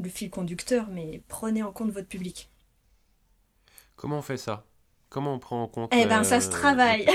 le 0.00 0.08
fil 0.08 0.30
conducteur, 0.30 0.88
mais 0.90 1.22
prenez 1.28 1.62
en 1.62 1.72
compte 1.72 1.90
votre 1.90 2.08
public. 2.08 2.50
Comment 3.96 4.18
on 4.18 4.22
fait 4.22 4.36
ça? 4.36 4.64
Comment 5.08 5.34
on 5.34 5.38
prend 5.38 5.62
en 5.62 5.68
compte 5.68 5.92
Eh 5.94 6.06
ben, 6.06 6.24
ça 6.24 6.40
se 6.40 6.48
euh, 6.48 6.50
travaille. 6.50 7.06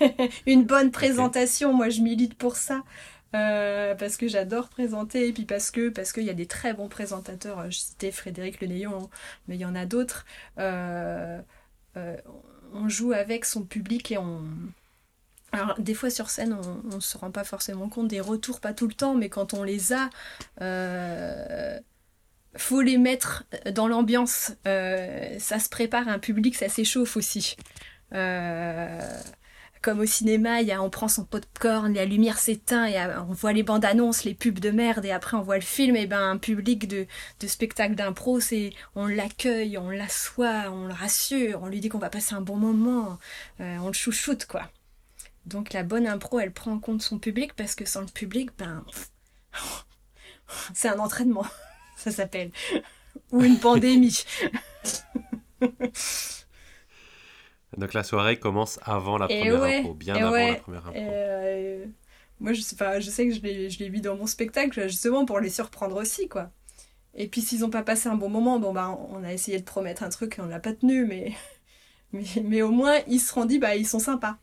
Une 0.46 0.64
bonne 0.64 0.90
présentation, 0.90 1.72
moi 1.72 1.88
je 1.88 2.00
milite 2.00 2.36
pour 2.36 2.56
ça. 2.56 2.82
Euh, 3.34 3.94
parce 3.94 4.16
que 4.16 4.26
j'adore 4.26 4.70
présenter 4.70 5.28
et 5.28 5.34
puis 5.34 5.44
parce 5.44 5.70
que 5.70 5.90
parce 5.90 6.12
qu'il 6.12 6.22
y 6.22 6.30
a 6.30 6.34
des 6.34 6.46
très 6.46 6.72
bons 6.72 6.88
présentateurs. 6.88 7.70
Je 7.70 7.78
citais 7.78 8.10
Frédéric 8.10 8.60
Lenéon, 8.60 9.10
mais 9.46 9.56
il 9.56 9.60
y 9.60 9.64
en 9.66 9.74
a 9.74 9.86
d'autres. 9.86 10.24
Euh, 10.58 11.40
on 12.72 12.88
joue 12.88 13.12
avec 13.12 13.44
son 13.44 13.64
public 13.64 14.12
et 14.12 14.18
on, 14.18 14.44
alors, 15.52 15.74
des 15.78 15.94
fois 15.94 16.10
sur 16.10 16.28
scène, 16.28 16.56
on 16.92 16.96
ne 16.96 17.00
se 17.00 17.16
rend 17.16 17.30
pas 17.30 17.44
forcément 17.44 17.88
compte 17.88 18.08
des 18.08 18.20
retours, 18.20 18.60
pas 18.60 18.74
tout 18.74 18.86
le 18.86 18.94
temps, 18.94 19.14
mais 19.14 19.28
quand 19.28 19.54
on 19.54 19.62
les 19.62 19.92
a, 19.92 20.10
euh, 20.60 21.78
faut 22.56 22.82
les 22.82 22.98
mettre 22.98 23.44
dans 23.72 23.88
l'ambiance. 23.88 24.52
Euh, 24.66 25.38
ça 25.38 25.58
se 25.58 25.68
prépare, 25.68 26.08
un 26.08 26.18
public, 26.18 26.54
ça 26.54 26.68
s'échauffe 26.68 27.16
aussi. 27.16 27.56
Euh, 28.14 29.20
comme 29.80 30.00
au 30.00 30.06
cinéma, 30.06 30.60
y 30.60 30.72
a, 30.72 30.82
on 30.82 30.90
prend 30.90 31.08
son 31.08 31.24
popcorn, 31.24 31.94
la 31.94 32.04
lumière 32.04 32.38
s'éteint, 32.38 32.84
et 32.86 32.98
on 33.28 33.32
voit 33.32 33.52
les 33.52 33.62
bandes 33.62 33.84
annonces, 33.84 34.24
les 34.24 34.34
pubs 34.34 34.58
de 34.58 34.70
merde, 34.70 35.04
et 35.06 35.12
après 35.12 35.36
on 35.36 35.42
voit 35.42 35.56
le 35.56 35.62
film, 35.62 35.96
et 35.96 36.06
ben 36.06 36.20
un 36.20 36.36
public 36.36 36.88
de, 36.88 37.06
de 37.40 37.46
spectacle 37.46 37.94
d'impro, 37.94 38.40
c'est 38.40 38.72
on 38.96 39.06
l'accueille, 39.06 39.78
on 39.78 39.88
l'assoit, 39.88 40.64
on 40.72 40.88
le 40.88 40.94
rassure, 40.94 41.60
on 41.62 41.68
lui 41.68 41.80
dit 41.80 41.88
qu'on 41.88 41.98
va 41.98 42.10
passer 42.10 42.34
un 42.34 42.40
bon 42.40 42.56
moment, 42.56 43.18
on 43.60 43.86
le 43.86 43.92
chouchoute, 43.92 44.46
quoi. 44.46 44.68
Donc 45.48 45.72
la 45.72 45.82
bonne 45.82 46.06
impro, 46.06 46.38
elle 46.40 46.52
prend 46.52 46.72
en 46.72 46.78
compte 46.78 47.00
son 47.00 47.18
public 47.18 47.54
parce 47.54 47.74
que 47.74 47.86
sans 47.86 48.02
le 48.02 48.06
public, 48.06 48.50
ben, 48.58 48.84
c'est 50.74 50.88
un 50.88 50.98
entraînement, 50.98 51.46
ça 51.96 52.10
s'appelle, 52.10 52.50
ou 53.32 53.42
une 53.42 53.58
pandémie. 53.58 54.24
Donc 57.76 57.94
la 57.94 58.02
soirée 58.02 58.38
commence 58.38 58.78
avant 58.82 59.16
la 59.16 59.26
première 59.26 59.62
impro, 59.62 59.94
bien 59.94 60.16
avant 60.16 60.36
la 60.36 60.54
première 60.56 60.86
impro. 60.86 61.00
Euh, 61.00 61.86
moi, 62.40 62.52
je 62.52 62.60
sais, 62.60 62.76
pas, 62.76 63.00
je 63.00 63.08
sais 63.10 63.26
que 63.26 63.34
je 63.34 63.40
l'ai 63.40 63.90
mis 63.90 64.00
dans 64.00 64.16
mon 64.16 64.26
spectacle 64.26 64.82
justement 64.88 65.24
pour 65.24 65.40
les 65.40 65.50
surprendre 65.50 65.96
aussi, 65.96 66.28
quoi. 66.28 66.50
Et 67.14 67.26
puis 67.26 67.40
s'ils 67.40 67.60
n'ont 67.60 67.70
pas 67.70 67.82
passé 67.82 68.08
un 68.08 68.16
bon 68.16 68.28
moment, 68.28 68.60
bon 68.60 68.72
bah 68.72 68.96
on 69.10 69.24
a 69.24 69.32
essayé 69.32 69.58
de 69.58 69.64
promettre 69.64 70.02
un 70.02 70.10
truc 70.10 70.38
et 70.38 70.42
on 70.42 70.46
l'a 70.46 70.60
pas 70.60 70.74
tenu, 70.74 71.06
mais, 71.06 71.32
mais, 72.12 72.24
mais 72.44 72.60
au 72.62 72.70
moins 72.70 72.98
ils 73.08 73.18
se 73.18 73.28
seront 73.28 73.46
dit 73.46 73.58
bah 73.58 73.76
ils 73.76 73.86
sont 73.86 73.98
sympas. 73.98 74.36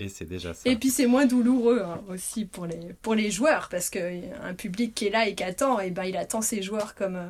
Et 0.00 0.08
c'est 0.08 0.24
déjà 0.24 0.54
ça. 0.54 0.68
Et 0.68 0.76
puis 0.76 0.90
c'est 0.90 1.06
moins 1.06 1.26
douloureux 1.26 1.82
hein, 1.82 2.02
aussi 2.08 2.46
pour 2.46 2.66
les, 2.66 2.94
pour 3.02 3.14
les 3.14 3.30
joueurs, 3.30 3.68
parce 3.68 3.90
qu'un 3.90 4.54
public 4.54 4.94
qui 4.94 5.06
est 5.06 5.10
là 5.10 5.28
et 5.28 5.34
qui 5.34 5.44
attend, 5.44 5.78
et 5.78 5.90
ben, 5.90 6.04
il 6.04 6.16
attend 6.16 6.40
ses 6.40 6.62
joueurs 6.62 6.94
comme, 6.94 7.16
euh, 7.16 7.28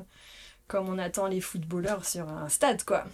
comme 0.68 0.88
on 0.88 0.98
attend 0.98 1.26
les 1.26 1.40
footballeurs 1.40 2.04
sur 2.04 2.28
un 2.28 2.48
stade, 2.48 2.84
quoi. 2.84 3.04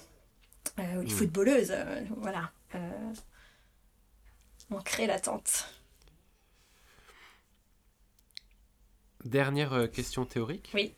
Euh, 0.78 1.02
les 1.02 1.06
mm. 1.06 1.16
footballeuses, 1.16 1.70
euh, 1.70 2.02
voilà. 2.18 2.52
on 4.70 4.80
crée 4.82 5.06
l'attente. 5.06 5.70
Dernière 9.24 9.90
question 9.90 10.26
théorique. 10.26 10.70
Oui. 10.74 10.94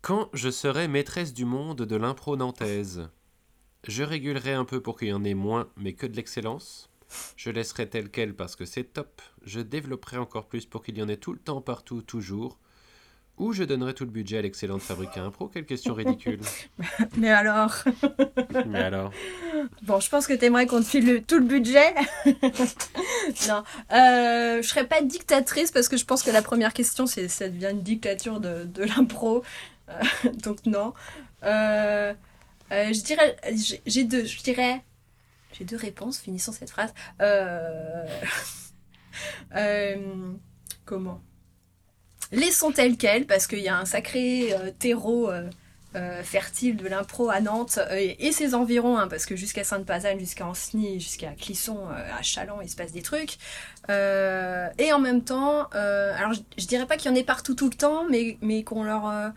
Quand 0.00 0.30
je 0.32 0.50
serai 0.50 0.88
maîtresse 0.88 1.34
du 1.34 1.44
monde 1.44 1.82
de 1.82 1.96
l'impro 1.96 2.36
nantaise, 2.36 3.10
je 3.86 4.02
régulerai 4.02 4.52
un 4.52 4.64
peu 4.64 4.80
pour 4.80 4.98
qu'il 4.98 5.08
y 5.08 5.12
en 5.12 5.24
ait 5.24 5.34
moins, 5.34 5.68
mais 5.76 5.92
que 5.94 6.06
de 6.06 6.16
l'excellence. 6.16 6.90
Je 7.36 7.50
laisserai 7.50 7.88
tel 7.88 8.10
quel 8.10 8.34
parce 8.34 8.56
que 8.56 8.64
c'est 8.64 8.84
top. 8.84 9.20
Je 9.44 9.60
développerai 9.60 10.18
encore 10.18 10.46
plus 10.46 10.66
pour 10.66 10.82
qu'il 10.82 10.98
y 10.98 11.02
en 11.02 11.08
ait 11.08 11.16
tout 11.16 11.32
le 11.32 11.38
temps, 11.38 11.60
partout, 11.60 12.02
toujours. 12.02 12.58
Ou 13.38 13.54
je 13.54 13.64
donnerai 13.64 13.94
tout 13.94 14.04
le 14.04 14.10
budget 14.10 14.36
à 14.36 14.42
l'excellente 14.42 14.82
fabrique 14.82 15.16
à 15.16 15.22
impro. 15.22 15.48
Quelle 15.48 15.64
question 15.64 15.94
ridicule. 15.94 16.40
Mais 17.16 17.30
alors 17.30 17.74
Mais 18.66 18.80
alors 18.80 19.10
Bon, 19.82 19.98
je 19.98 20.10
pense 20.10 20.26
que 20.26 20.34
t'aimerais 20.34 20.66
qu'on 20.66 20.80
te 20.80 20.86
file 20.86 21.24
tout 21.26 21.38
le 21.38 21.46
budget. 21.46 21.94
non, 23.48 23.64
euh, 23.92 24.60
je 24.62 24.68
serais 24.68 24.86
pas 24.86 25.00
dictatrice 25.00 25.70
parce 25.70 25.88
que 25.88 25.96
je 25.96 26.04
pense 26.04 26.22
que 26.22 26.30
la 26.30 26.42
première 26.42 26.74
question, 26.74 27.06
c'est 27.06 27.28
ça 27.28 27.48
devient 27.48 27.70
une 27.70 27.82
dictature 27.82 28.40
de, 28.40 28.64
de 28.64 28.84
l'impro. 28.84 29.42
Euh, 29.88 30.02
donc 30.42 30.66
non. 30.66 30.92
Euh, 31.42 32.12
euh, 32.72 32.92
je 32.92 33.02
dirais, 33.02 33.36
j'ai 33.86 34.04
deux, 34.04 34.24
je 34.24 34.42
dirais, 34.42 34.82
j'ai 35.52 35.64
deux 35.64 35.76
réponses. 35.76 36.18
Finissons 36.18 36.52
cette 36.52 36.70
phrase. 36.70 36.92
Euh, 37.20 38.06
euh, 39.56 40.32
comment? 40.84 41.20
Laissons 42.32 42.70
tel 42.70 42.96
quel 42.96 43.26
parce 43.26 43.46
qu'il 43.46 43.58
y 43.58 43.68
a 43.68 43.76
un 43.76 43.86
sacré 43.86 44.54
terreau. 44.78 45.30
fertile 46.22 46.76
de 46.76 46.86
l'impro 46.86 47.30
à 47.30 47.40
Nantes 47.40 47.80
et, 47.90 48.30
ses 48.30 48.54
environs, 48.54 48.96
hein, 48.96 49.08
parce 49.08 49.26
que 49.26 49.34
jusqu'à 49.34 49.64
Sainte-Pazanne, 49.64 50.20
jusqu'à 50.20 50.46
Anceny, 50.46 51.00
jusqu'à 51.00 51.32
Clisson, 51.32 51.88
à 51.88 52.22
Chalon, 52.22 52.60
il 52.62 52.68
se 52.68 52.76
passe 52.76 52.92
des 52.92 53.02
trucs. 53.02 53.38
Et 53.88 54.92
en 54.92 55.00
même 55.00 55.24
temps, 55.24 55.64
alors 55.70 56.32
je, 56.32 56.42
je 56.56 56.66
dirais 56.66 56.86
pas 56.86 56.96
qu'il 56.96 57.10
y 57.10 57.12
en 57.12 57.16
ait 57.16 57.24
partout 57.24 57.56
tout 57.56 57.68
le 57.68 57.74
temps, 57.74 58.06
mais 58.08 58.62
qu'on 58.62 58.84
leur... 58.84 59.32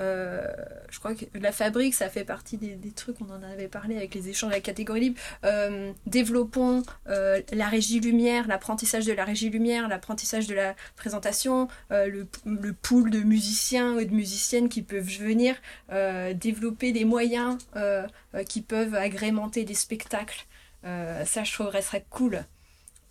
euh, 0.00 0.46
je 0.90 0.98
crois 0.98 1.14
que 1.14 1.24
la 1.34 1.52
fabrique, 1.52 1.94
ça 1.94 2.08
fait 2.08 2.24
partie 2.24 2.56
des, 2.56 2.90
trucs, 2.92 3.20
on 3.20 3.30
en 3.30 3.42
avait 3.42 3.68
parlé 3.68 3.96
avec 3.96 4.14
les 4.14 4.28
échanges 4.28 4.52
avec 4.52 4.64
catégorie 4.64 5.00
libre. 5.00 5.20
Euh, 5.44 5.92
développons 6.06 6.82
euh, 7.08 7.40
la 7.52 7.68
régie 7.68 8.00
lumière, 8.00 8.46
l'apprentissage 8.48 9.06
de 9.06 9.12
la 9.12 9.24
régie 9.24 9.50
lumière, 9.50 9.88
l'apprentissage 9.88 10.46
de 10.46 10.54
la 10.54 10.74
présentation, 10.96 11.68
le, 11.90 12.26
pool 12.82 13.10
de 13.10 13.20
musiciens 13.20 13.98
et 13.98 14.04
de 14.04 14.14
musiciennes 14.14 14.68
qui 14.68 14.82
peuvent 14.82 15.02
venir 15.02 15.56
développer 16.34 16.92
des 16.92 17.04
moyens 17.04 17.58
qui 18.48 18.62
peuvent 18.62 18.94
agrémenter 18.94 19.64
des 19.64 19.74
spectacles. 19.74 20.46
Ça, 20.82 21.44
je 21.44 21.52
trouverais 21.52 21.82
serait 21.82 22.04
cool. 22.10 22.44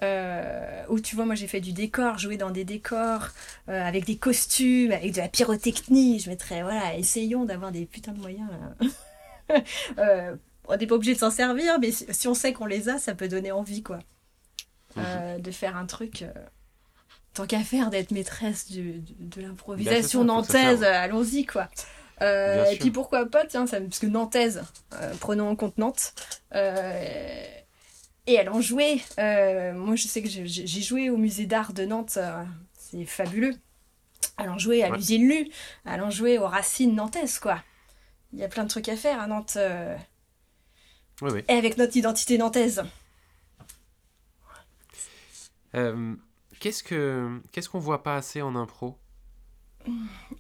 Euh, 0.04 0.84
où 0.90 1.00
tu 1.00 1.16
vois, 1.16 1.26
moi 1.26 1.34
j'ai 1.36 1.48
fait 1.48 1.60
du 1.60 1.74
décor, 1.74 2.20
jouer 2.20 2.38
dans 2.38 2.52
des 2.52 2.64
décors, 2.64 3.30
euh, 3.68 3.82
avec 3.84 4.06
des 4.06 4.18
costumes, 4.18 4.92
avec 4.92 5.14
de 5.14 5.18
la 5.22 5.28
pyrotechnie. 5.28 6.20
Je 6.20 6.30
mettrais, 6.30 6.62
voilà, 6.62 6.96
essayons 6.96 7.46
d'avoir 7.46 7.72
des 7.72 7.86
putains 7.86 8.12
de 8.12 8.20
moyens. 8.20 8.48
euh, 9.98 10.36
on 10.68 10.76
n'est 10.78 10.88
pas 10.88 10.96
obligé 10.96 11.14
de 11.14 11.20
s'en 11.20 11.32
servir, 11.32 11.80
mais 11.80 11.92
si, 11.92 12.28
on 12.28 12.34
sait 12.34 12.54
qu'on 12.54 12.66
les 12.66 12.90
a, 12.90 13.00
ça 13.00 13.16
peut 13.16 13.28
donner 13.28 13.52
envie, 13.52 13.82
quoi. 13.84 14.00
Euh, 14.98 15.38
de 15.40 15.52
faire 15.52 15.76
un 15.78 15.86
truc. 15.86 16.26
tant 17.34 17.46
qu'à 17.46 17.60
faire, 17.60 17.90
d'être 17.90 18.12
maîtresse 18.12 18.70
du- 18.72 19.02
de 19.20 19.42
l'improvisation 19.42 20.24
nantaise, 20.26 20.84
allons-y, 20.84 21.46
quoi. 21.46 21.70
Et 22.72 22.78
puis 22.80 22.90
pourquoi 22.92 23.26
pas, 23.28 23.46
tiens, 23.46 23.68
ça, 23.68 23.80
parce 23.80 24.00
que 24.00 24.08
nantaise, 24.08 24.64
prenons 25.20 25.50
en 25.50 25.56
compte 25.56 25.78
Nantes. 25.78 26.14
euh, 26.56 27.46
et 28.28 28.34
elle 28.36 28.50
en 28.50 28.62
jouait. 28.62 29.00
Euh, 29.20 29.74
moi, 29.74 29.96
je 29.96 30.08
sais 30.08 30.22
que 30.22 30.30
j'ai 30.30 30.82
joué 30.82 31.10
au 31.10 31.18
musée 31.18 31.46
d'art 31.48 31.74
de 31.74 31.86
Nantes. 31.86 32.18
euh, 32.18 32.44
c'est 32.78 33.06
fabuleux. 33.06 33.56
Elle 34.40 34.50
en 34.50 34.58
jouait 34.58 34.84
à 34.84 34.90
Ouais. 34.92 34.98
l'usine 34.98 35.28
Lu. 35.28 35.50
Elle 35.86 36.02
en 36.02 36.10
jouait 36.12 36.38
aux 36.38 36.48
racines 36.48 36.94
nantaises, 36.96 37.40
quoi. 37.40 37.64
Il 38.34 38.40
y 38.40 38.44
a 38.44 38.48
plein 38.48 38.64
de 38.64 38.70
trucs 38.70 38.90
à 38.90 38.96
faire 38.96 39.20
à 39.20 39.28
Nantes. 39.28 39.56
euh, 39.58 39.98
Oui, 41.22 41.32
oui. 41.34 41.44
et 41.48 41.54
avec 41.54 41.78
notre 41.78 41.96
identité 41.98 42.38
nantaise. 42.38 42.84
Euh, 45.76 46.16
qu'est-ce 46.60 46.84
que 46.84 47.42
qu'est-ce 47.52 47.70
qu'on 47.70 47.80
voit 47.80 48.04
pas 48.04 48.16
assez 48.16 48.42
en 48.42 48.56
impro? 48.56 48.98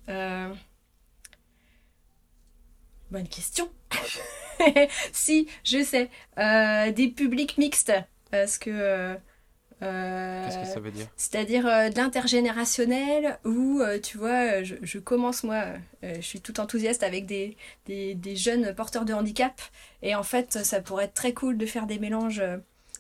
Euh, 0.10 0.54
Bonne 3.12 3.28
question. 3.28 3.70
si, 5.12 5.48
je 5.64 5.84
sais. 5.84 6.10
Euh, 6.38 6.92
des 6.92 7.08
publics 7.10 7.58
mixtes. 7.58 7.94
Parce 8.32 8.58
que. 8.58 8.70
euh, 8.72 9.16
euh, 9.84 10.46
Qu'est-ce 10.46 10.60
que 10.60 10.74
ça 10.74 10.80
veut 10.80 10.92
dire? 10.92 11.08
C'est-à-dire 11.18 11.68
euh, 11.68 11.90
de 11.90 11.98
l'intergénérationnel 11.98 13.40
où, 13.46 13.80
euh, 13.82 14.00
tu 14.00 14.18
vois, 14.18 14.64
je, 14.64 14.76
je 14.82 15.00
commence, 15.00 15.44
moi, 15.44 15.66
je 16.04 16.22
suis 16.22 16.42
tout 16.42 16.60
enthousiaste 16.60 17.04
avec 17.04 17.26
des, 17.26 17.56
des, 17.86 18.16
des 18.16 18.36
jeunes 18.36 18.74
porteurs 18.74 19.06
de 19.06 19.14
handicap. 19.14 19.62
Et 20.02 20.16
en 20.16 20.24
fait, 20.24 20.54
ça 20.64 20.82
pourrait 20.82 21.06
être 21.06 21.14
très 21.14 21.34
cool 21.34 21.58
de 21.58 21.66
faire 21.66 21.86
des 21.88 22.00
mélanges 22.00 22.44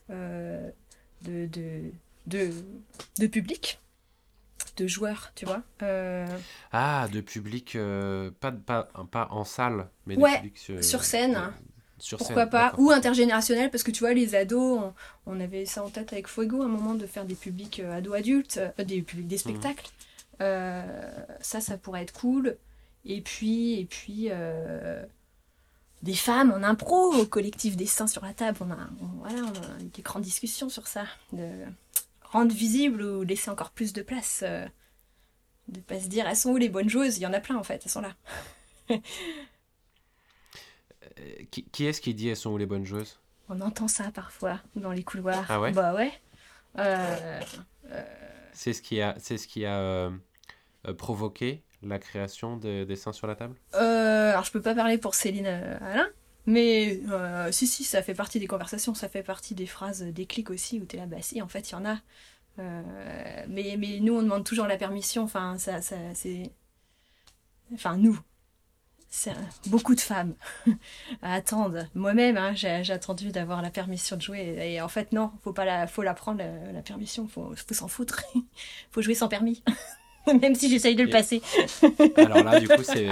de, 0.10 1.48
de, 1.48 1.82
de, 2.28 2.52
de 3.20 3.28
public, 3.28 3.80
de 4.78 4.88
joueurs, 4.88 5.32
tu 5.36 5.46
vois. 5.46 5.62
Euh, 5.84 6.26
Ah, 6.72 7.08
de 7.12 7.22
public, 7.22 7.76
euh, 7.76 8.32
pas, 8.40 8.52
de- 8.52 8.58
pas, 8.60 8.88
pas 9.12 9.28
en 9.32 9.44
salle, 9.44 9.90
mais 10.06 10.16
de 10.16 10.22
Ouais, 10.22 10.38
public 10.38 10.58
sur, 10.58 10.84
sur 10.84 11.04
scène. 11.04 11.36
euh, 11.36 11.50
sur 12.00 12.18
Pourquoi 12.20 12.44
scène, 12.44 12.50
pas. 12.50 12.74
Ou 12.78 12.92
intergénérationnel, 12.92 13.70
parce 13.72 13.84
que 13.84 13.92
tu 13.92 14.00
vois, 14.02 14.14
les 14.14 14.36
ados, 14.36 14.80
on, 14.80 14.94
on 15.34 15.40
avait 15.40 15.66
ça 15.66 15.84
en 15.84 15.90
tête 15.90 16.14
avec 16.14 16.28
Fuego, 16.28 16.62
à 16.62 16.66
un 16.66 16.70
moment, 16.70 16.94
de 16.96 17.06
faire 17.08 17.26
des 17.26 17.36
publics 17.36 17.80
euh, 17.80 17.98
ados-adultes, 17.98 18.60
des 18.80 19.02
publics, 19.02 19.28
des 19.28 19.38
spectacles. 19.40 19.90
Euh, 20.42 20.84
ça, 21.42 21.60
ça 21.62 21.78
pourrait 21.78 22.04
être 22.04 22.14
cool. 22.14 22.56
Et 23.06 23.22
puis, 23.22 23.80
et 23.80 23.86
puis 23.86 24.30
des 26.04 26.14
femmes 26.14 26.52
en 26.52 26.62
impro, 26.64 27.14
au 27.16 27.26
collectif 27.26 27.76
Dessin 27.76 28.06
sur 28.06 28.24
la 28.24 28.34
table. 28.34 28.58
On 28.62 28.70
a, 28.72 28.78
on- 29.02 29.18
voilà, 29.28 29.42
on 29.44 29.48
a 29.80 29.82
eu 29.84 29.88
des 29.90 30.02
grandes 30.04 30.22
discussions 30.22 30.70
sur 30.70 30.88
ça. 30.88 31.06
De 31.34 31.48
rendre 32.32 32.54
visible 32.54 33.02
ou 33.02 33.24
laisser 33.24 33.50
encore 33.52 33.72
plus 33.72 33.94
de 33.94 34.02
place. 34.02 34.42
euh, 34.46 34.66
de 35.68 35.82
pas 35.82 36.00
se 36.00 36.08
dire, 36.08 36.28
elles 36.28 36.36
sont 36.38 36.52
où 36.52 36.58
les 36.58 36.70
bonnes 36.70 36.90
joueuses 36.90 37.18
Il 37.18 37.22
y 37.24 37.28
en 37.28 37.34
a 37.34 37.40
plein, 37.42 37.58
en 37.58 37.64
fait, 37.64 37.82
elles 37.86 37.92
sont 37.92 38.02
là. 38.02 38.16
Euh, 41.20 41.44
Qui, 41.52 41.64
qui 41.66 41.86
est-ce 41.86 42.02
qui 42.02 42.14
dit 42.14 42.28
elles 42.30 42.36
sont 42.36 42.52
où 42.52 42.58
les 42.58 42.66
bonnes 42.66 42.86
joueuses 42.86 43.20
On 43.50 43.62
entend 43.62 43.88
ça 43.88 44.12
parfois 44.12 44.60
dans 44.76 44.92
les 44.92 45.04
couloirs. 45.04 45.46
Ah 45.50 45.60
ouais? 45.60 45.72
Bah 45.72 45.94
ouais. 45.94 46.12
Euh, 46.78 47.40
C'est 48.54 48.74
ce 48.74 48.82
qui 48.82 49.02
a, 49.02 49.16
c'est 49.20 49.38
ce 49.38 49.48
qui 49.48 49.66
a 49.66 49.78
euh, 49.80 50.12
euh, 50.88 50.94
provoqué 50.94 51.64
la 51.84 52.00
création 52.00 52.58
de 52.58 52.84
Dessins 52.84 53.14
sur 53.14 53.28
la 53.28 53.36
table? 53.36 53.56
Euh, 53.76 54.32
alors 54.32 54.44
je 54.44 54.52
peux 54.52 54.62
pas 54.62 54.76
parler 54.76 54.98
pour 54.98 55.16
Céline 55.16 55.46
euh, 55.48 55.78
Alain, 55.82 56.08
mais 56.48 57.02
euh, 57.10 57.52
si 57.52 57.68
si 57.68 57.84
ça 57.84 58.02
fait 58.02 58.14
partie 58.14 58.40
des 58.40 58.48
conversations, 58.48 58.96
ça 58.96 59.10
fait 59.10 59.22
partie 59.22 59.54
des 59.54 59.68
phrases 59.68 60.02
déclic 60.02 60.50
aussi 60.50 60.80
où 60.80 60.86
t'es 60.86 60.96
là 60.98 61.06
bah 61.06 61.18
si 61.22 61.42
en 61.42 61.50
fait 61.50 61.70
il 61.70 61.74
y 61.74 61.76
en 61.76 61.86
a. 61.86 62.00
Euh, 62.60 63.46
mais 63.50 63.76
mais 63.78 64.00
nous 64.00 64.16
on 64.16 64.24
demande 64.24 64.46
toujours 64.46 64.66
la 64.66 64.78
permission. 64.78 65.24
Enfin 65.24 65.58
ça 65.58 65.82
ça 65.82 65.98
c'est 66.16 66.52
enfin 67.74 67.98
nous. 67.98 68.20
C'est 69.10 69.34
beaucoup 69.68 69.96
de 69.96 70.02
femmes 70.02 70.36
attendent. 71.22 71.90
Moi-même, 71.96 72.38
hein, 72.38 72.54
j'ai 72.56 72.84
j'ai 72.84 72.94
attendu 72.94 73.32
d'avoir 73.32 73.62
la 73.62 73.70
permission 73.70 74.16
de 74.18 74.22
jouer. 74.22 74.58
Et 74.62 74.82
en 74.82 74.90
fait, 74.90 75.12
non, 75.14 75.32
faut 75.44 75.54
pas 75.54 75.66
la, 75.66 75.88
faut 75.88 76.04
la 76.04 76.14
prendre 76.14 76.40
la, 76.40 76.72
la 76.74 76.82
permission. 76.82 77.28
Faut, 77.28 77.54
faut 77.56 77.74
s'en 77.74 77.88
foutre. 77.88 78.22
faut 78.92 79.02
jouer 79.02 79.16
sans 79.16 79.30
permis, 79.30 79.64
même 80.42 80.56
si 80.56 80.70
j'essaye 80.70 80.96
de 80.96 81.04
le 81.04 81.10
passer. 81.10 81.42
Alors 82.18 82.44
là, 82.44 82.60
du 82.60 82.68
coup, 82.68 82.84
c'est 82.84 83.08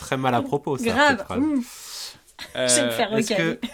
très 0.00 0.16
mal 0.16 0.34
à 0.34 0.42
propos, 0.42 0.76
ça. 0.78 0.84
Grave. 0.84 1.38
Mmh. 1.38 1.62
Euh, 2.56 2.68
Je 2.68 2.74
vais 2.74 2.86
me 2.86 2.90
faire 2.90 3.10
recaler. 3.10 3.58
que... 3.58 3.66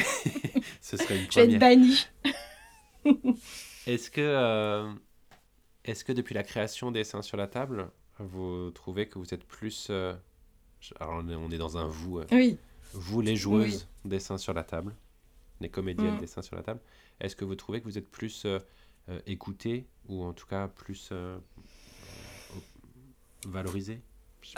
Ce 0.80 0.96
serait 0.96 1.18
une 1.18 1.26
Je 1.30 1.40
vais 1.40 1.54
être 1.54 1.58
première. 1.58 1.60
bannie. 1.60 2.06
Est-ce 3.86 4.10
que, 4.10 4.20
euh, 4.20 4.92
est-ce 5.84 6.04
que 6.04 6.12
depuis 6.12 6.34
la 6.34 6.42
création 6.42 6.90
des 6.90 7.00
Dessins 7.00 7.22
sur 7.22 7.36
la 7.36 7.46
table, 7.46 7.90
vous 8.18 8.70
trouvez 8.72 9.08
que 9.08 9.18
vous 9.18 9.32
êtes 9.34 9.44
plus... 9.46 9.88
euh, 9.90 10.14
Alors 11.00 11.22
on 11.24 11.50
est, 11.50 11.54
est 11.54 11.58
dans 11.58 11.76
un 11.78 11.86
vous, 11.86 12.18
euh, 12.18 12.26
Oui. 12.32 12.58
vous 12.92 13.20
les 13.20 13.36
joueuses 13.36 13.86
Dessins 14.04 14.38
sur 14.38 14.54
la 14.54 14.64
table, 14.64 14.94
les 15.60 15.68
comédiennes 15.68 16.16
Mm. 16.16 16.20
Dessins 16.20 16.42
sur 16.42 16.56
la 16.56 16.62
table. 16.62 16.80
Est-ce 17.20 17.36
que 17.36 17.44
vous 17.44 17.54
trouvez 17.54 17.80
que 17.80 17.84
vous 17.84 17.96
êtes 17.98 18.10
plus 18.10 18.46
écoutées 19.26 19.86
ou 20.08 20.24
en 20.24 20.32
tout 20.32 20.46
cas 20.46 20.66
plus 20.68 21.10
euh, 21.12 21.38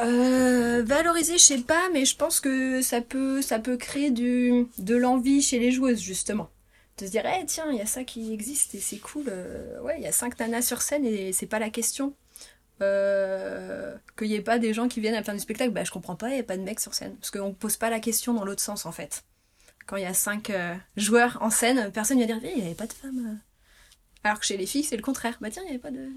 euh, 0.00 0.82
valoriser, 0.84 1.34
je 1.38 1.42
sais 1.42 1.58
pas, 1.62 1.88
mais 1.92 2.04
je 2.04 2.16
pense 2.16 2.40
que 2.40 2.82
ça 2.82 3.00
peut, 3.00 3.42
ça 3.42 3.58
peut 3.58 3.76
créer 3.76 4.10
du, 4.10 4.66
de 4.78 4.96
l'envie 4.96 5.42
chez 5.42 5.58
les 5.58 5.72
joueuses, 5.72 6.00
justement. 6.00 6.50
De 6.98 7.06
se 7.06 7.10
dire, 7.10 7.24
Eh, 7.26 7.44
tiens, 7.46 7.66
il 7.70 7.78
y 7.78 7.82
a 7.82 7.86
ça 7.86 8.04
qui 8.04 8.32
existe 8.32 8.74
et 8.74 8.80
c'est 8.80 8.98
cool. 8.98 9.24
euh, 9.28 9.80
ouais, 9.82 9.96
il 9.98 10.02
y 10.04 10.06
a 10.06 10.12
cinq 10.12 10.38
nanas 10.38 10.62
sur 10.62 10.82
scène 10.82 11.04
et 11.04 11.32
c'est 11.32 11.46
pas 11.46 11.58
la 11.58 11.70
question. 11.70 12.14
Euh, 12.82 13.96
qu'il 14.18 14.28
n'y 14.28 14.34
ait 14.34 14.42
pas 14.42 14.58
des 14.58 14.74
gens 14.74 14.86
qui 14.88 15.00
viennent 15.00 15.14
à 15.14 15.18
la 15.18 15.24
fin 15.24 15.32
du 15.32 15.40
spectacle, 15.40 15.70
bah 15.72 15.82
je 15.84 15.90
comprends 15.90 16.16
pas, 16.16 16.28
il 16.28 16.34
n'y 16.34 16.40
a 16.40 16.44
pas 16.44 16.56
de 16.58 16.62
mecs 16.62 16.80
sur 16.80 16.92
scène. 16.94 17.16
Parce 17.16 17.30
qu'on 17.30 17.54
pose 17.54 17.76
pas 17.76 17.88
la 17.90 18.00
question 18.00 18.34
dans 18.34 18.44
l'autre 18.44 18.62
sens, 18.62 18.84
en 18.86 18.92
fait. 18.92 19.24
Quand 19.86 19.96
il 19.96 20.02
y 20.02 20.06
a 20.06 20.14
cinq 20.14 20.52
joueurs 20.96 21.38
en 21.40 21.50
scène, 21.50 21.90
personne 21.92 22.18
ne 22.18 22.22
va 22.22 22.26
dire, 22.26 22.40
Eh, 22.42 22.52
il 22.52 22.56
n'y 22.60 22.66
avait 22.66 22.74
pas 22.74 22.86
de 22.86 22.92
femmes. 22.92 23.38
Alors 24.24 24.40
que 24.40 24.46
chez 24.46 24.56
les 24.56 24.66
filles, 24.66 24.82
c'est 24.84 24.96
le 24.96 25.02
contraire. 25.02 25.38
Bah 25.40 25.48
tiens, 25.50 25.62
il 25.62 25.66
n'y 25.66 25.70
avait 25.70 25.78
pas 25.78 25.90
de 25.92 26.08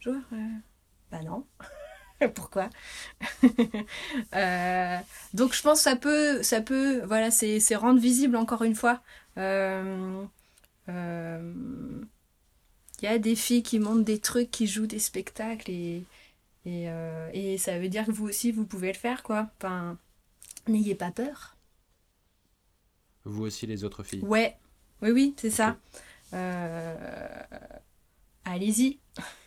joueurs. 0.00 0.20
Bah 1.10 1.22
non. 1.24 1.44
Pourquoi 2.34 2.70
Euh, 4.34 4.98
donc 5.34 5.54
je 5.54 5.62
pense 5.62 5.78
que 5.78 5.82
ça 5.84 5.96
peut, 5.96 6.42
ça 6.42 6.60
peut, 6.60 7.02
voilà, 7.06 7.30
c'est 7.30 7.60
c'est 7.60 7.76
rendre 7.76 8.00
visible 8.00 8.36
encore 8.36 8.62
une 8.62 8.74
fois. 8.74 9.02
Euh, 9.38 10.24
euh, 10.88 11.52
Il 13.02 13.06
y 13.06 13.08
a 13.08 13.18
des 13.18 13.34
filles 13.34 13.64
qui 13.64 13.80
montent 13.80 14.04
des 14.04 14.20
trucs, 14.20 14.50
qui 14.52 14.68
jouent 14.68 14.86
des 14.86 15.00
spectacles 15.00 15.70
et 15.70 16.04
et, 16.66 16.90
euh, 16.90 17.30
et 17.34 17.58
ça 17.58 17.78
veut 17.78 17.88
dire 17.88 18.06
que 18.06 18.12
vous 18.12 18.28
aussi 18.28 18.52
vous 18.52 18.66
pouvez 18.66 18.88
le 18.92 18.98
faire 18.98 19.22
quoi. 19.24 19.50
Enfin, 19.58 19.98
n'ayez 20.68 20.94
pas 20.96 21.12
peur. 21.12 21.56
Vous 23.24 23.44
aussi 23.44 23.64
les 23.68 23.84
autres 23.84 24.02
filles 24.02 24.22
Ouais, 24.22 24.56
oui 25.02 25.10
oui, 25.10 25.34
c'est 25.38 25.50
ça. 25.50 25.76
allez-y. 28.44 28.98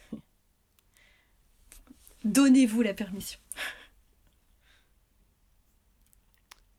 Donnez-vous 2.23 2.81
la 2.81 2.93
permission. 2.93 3.39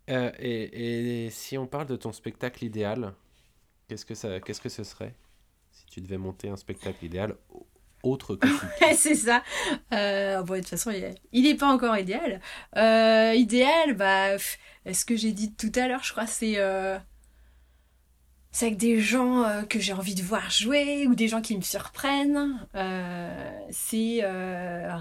et, 0.09 1.24
et, 1.26 1.30
si 1.30 1.57
on 1.57 1.66
parle 1.66 1.86
de 1.86 1.97
ton 1.97 2.12
spectacle 2.12 2.64
idéal, 2.64 3.14
qu'est-ce 3.88 4.05
que 4.05 4.14
ça, 4.14 4.40
qu'est-ce 4.40 4.61
que 4.61 4.68
ce 4.68 4.84
serait 4.84 5.14
si 5.70 5.86
tu 5.86 6.01
devais 6.01 6.18
monter 6.18 6.49
un 6.49 6.57
spectacle 6.57 7.05
idéal 7.05 7.36
autre 8.03 8.34
que 8.34 8.49
c'est 8.97 9.14
ça. 9.14 9.43
Euh, 9.93 10.43
bon, 10.43 10.55
de 10.55 10.59
toute 10.61 10.70
façon, 10.70 10.93
il 11.32 11.43
n'est 11.43 11.55
pas 11.55 11.68
encore 11.68 11.97
idéal. 11.97 12.40
Euh, 12.76 13.32
idéal, 13.34 13.95
bah, 13.95 14.38
ce 14.38 15.05
que 15.05 15.16
j'ai 15.16 15.32
dit 15.32 15.55
tout 15.55 15.72
à 15.76 15.86
l'heure, 15.86 16.03
je 16.03 16.12
crois, 16.12 16.26
c'est 16.26 16.55
euh, 16.57 16.99
c'est 18.53 18.66
avec 18.66 18.78
des 18.78 19.00
gens 19.00 19.42
euh, 19.42 19.62
que 19.62 19.80
j'ai 19.80 19.92
envie 19.92 20.14
de 20.14 20.22
voir 20.22 20.50
jouer 20.50 21.07
ou 21.07 21.14
des 21.14 21.26
gens 21.28 21.40
qui 21.40 21.57
me 21.57 21.62
surprennent. 21.62 22.61
c'est 23.70 24.22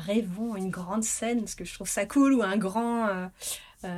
rêvons 0.05 0.55
une 0.55 0.69
grande 0.69 1.03
scène 1.03 1.41
parce 1.41 1.55
que 1.55 1.65
je 1.65 1.73
trouve 1.73 1.89
ça 1.89 2.05
cool 2.05 2.33
ou 2.33 2.41
un 2.43 2.57
grand 2.57 3.07
tu 3.83 3.89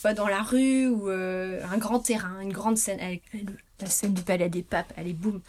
vois, 0.00 0.14
dans 0.14 0.28
la 0.28 0.42
rue 0.42 0.88
ou 0.88 1.08
un 1.08 1.78
grand 1.78 2.00
terrain, 2.00 2.40
une 2.40 2.52
grande 2.52 2.78
scène 2.78 3.00
avec 3.00 3.22
la 3.82 3.88
scène 3.88 4.14
du 4.14 4.22
Palais 4.22 4.48
des 4.48 4.62
Papes, 4.62 4.92
allez, 4.96 5.12
boum, 5.12 5.40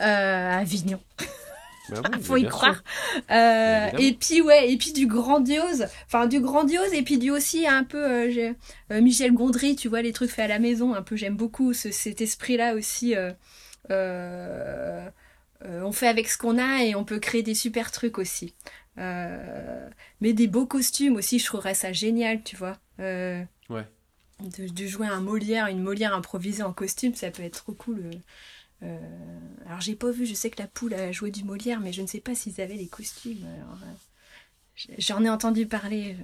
euh, 0.00 0.58
Avignon. 0.58 1.00
Il 1.94 2.02
bah 2.02 2.10
faut 2.20 2.36
y 2.36 2.46
croire. 2.46 2.82
Euh, 3.30 3.88
et 3.98 4.12
puis 4.12 4.40
ouais, 4.40 4.72
et 4.72 4.76
puis 4.76 4.92
du 4.92 5.06
grandiose, 5.06 5.86
enfin 6.06 6.26
du 6.26 6.40
grandiose 6.40 6.92
et 6.92 7.02
puis 7.02 7.18
du 7.18 7.30
aussi 7.30 7.66
un 7.66 7.84
peu 7.84 8.02
euh, 8.02 8.52
euh, 8.90 9.00
Michel 9.00 9.32
Gondry, 9.32 9.76
tu 9.76 9.88
vois 9.88 10.02
les 10.02 10.12
trucs 10.12 10.30
faits 10.30 10.46
à 10.46 10.48
la 10.48 10.58
maison, 10.58 10.94
un 10.94 11.02
peu 11.02 11.16
j'aime 11.16 11.36
beaucoup 11.36 11.72
cet 11.72 12.20
esprit-là 12.20 12.74
aussi. 12.74 13.14
on 13.90 15.92
fait 15.92 16.08
avec 16.08 16.28
ce 16.28 16.38
qu'on 16.38 16.58
a 16.58 16.84
et 16.84 16.94
on 16.94 17.04
peut 17.04 17.18
créer 17.18 17.42
des 17.42 17.54
super 17.54 17.92
trucs 17.92 18.18
aussi. 18.18 18.54
mais 18.96 20.32
des 20.32 20.46
beaux 20.46 20.66
costumes 20.66 21.16
aussi, 21.16 21.38
je 21.38 21.46
trouverais 21.46 21.74
ça 21.74 21.92
génial, 21.92 22.42
tu 22.42 22.56
vois. 22.56 22.78
ouais 22.98 23.46
de, 24.48 24.86
jouer 24.86 25.06
un 25.06 25.20
Molière, 25.20 25.66
une 25.66 25.82
Molière 25.82 26.14
improvisée 26.14 26.62
en 26.62 26.72
costume, 26.72 27.14
ça 27.14 27.30
peut 27.30 27.42
être 27.42 27.62
trop 27.62 27.72
cool. 27.72 28.10
Euh, 28.82 28.86
euh, 28.86 29.66
alors 29.66 29.80
j'ai 29.80 29.94
pas 29.94 30.10
vu, 30.10 30.26
je 30.26 30.34
sais 30.34 30.50
que 30.50 30.60
la 30.60 30.68
poule 30.68 30.94
a 30.94 31.12
joué 31.12 31.30
du 31.30 31.44
Molière, 31.44 31.80
mais 31.80 31.92
je 31.92 32.02
ne 32.02 32.06
sais 32.06 32.20
pas 32.20 32.34
s'ils 32.34 32.60
avaient 32.60 32.74
les 32.76 32.88
costumes. 32.88 33.44
Euh, 33.44 34.86
j'en 34.98 35.24
ai 35.24 35.30
entendu 35.30 35.66
parler. 35.66 36.16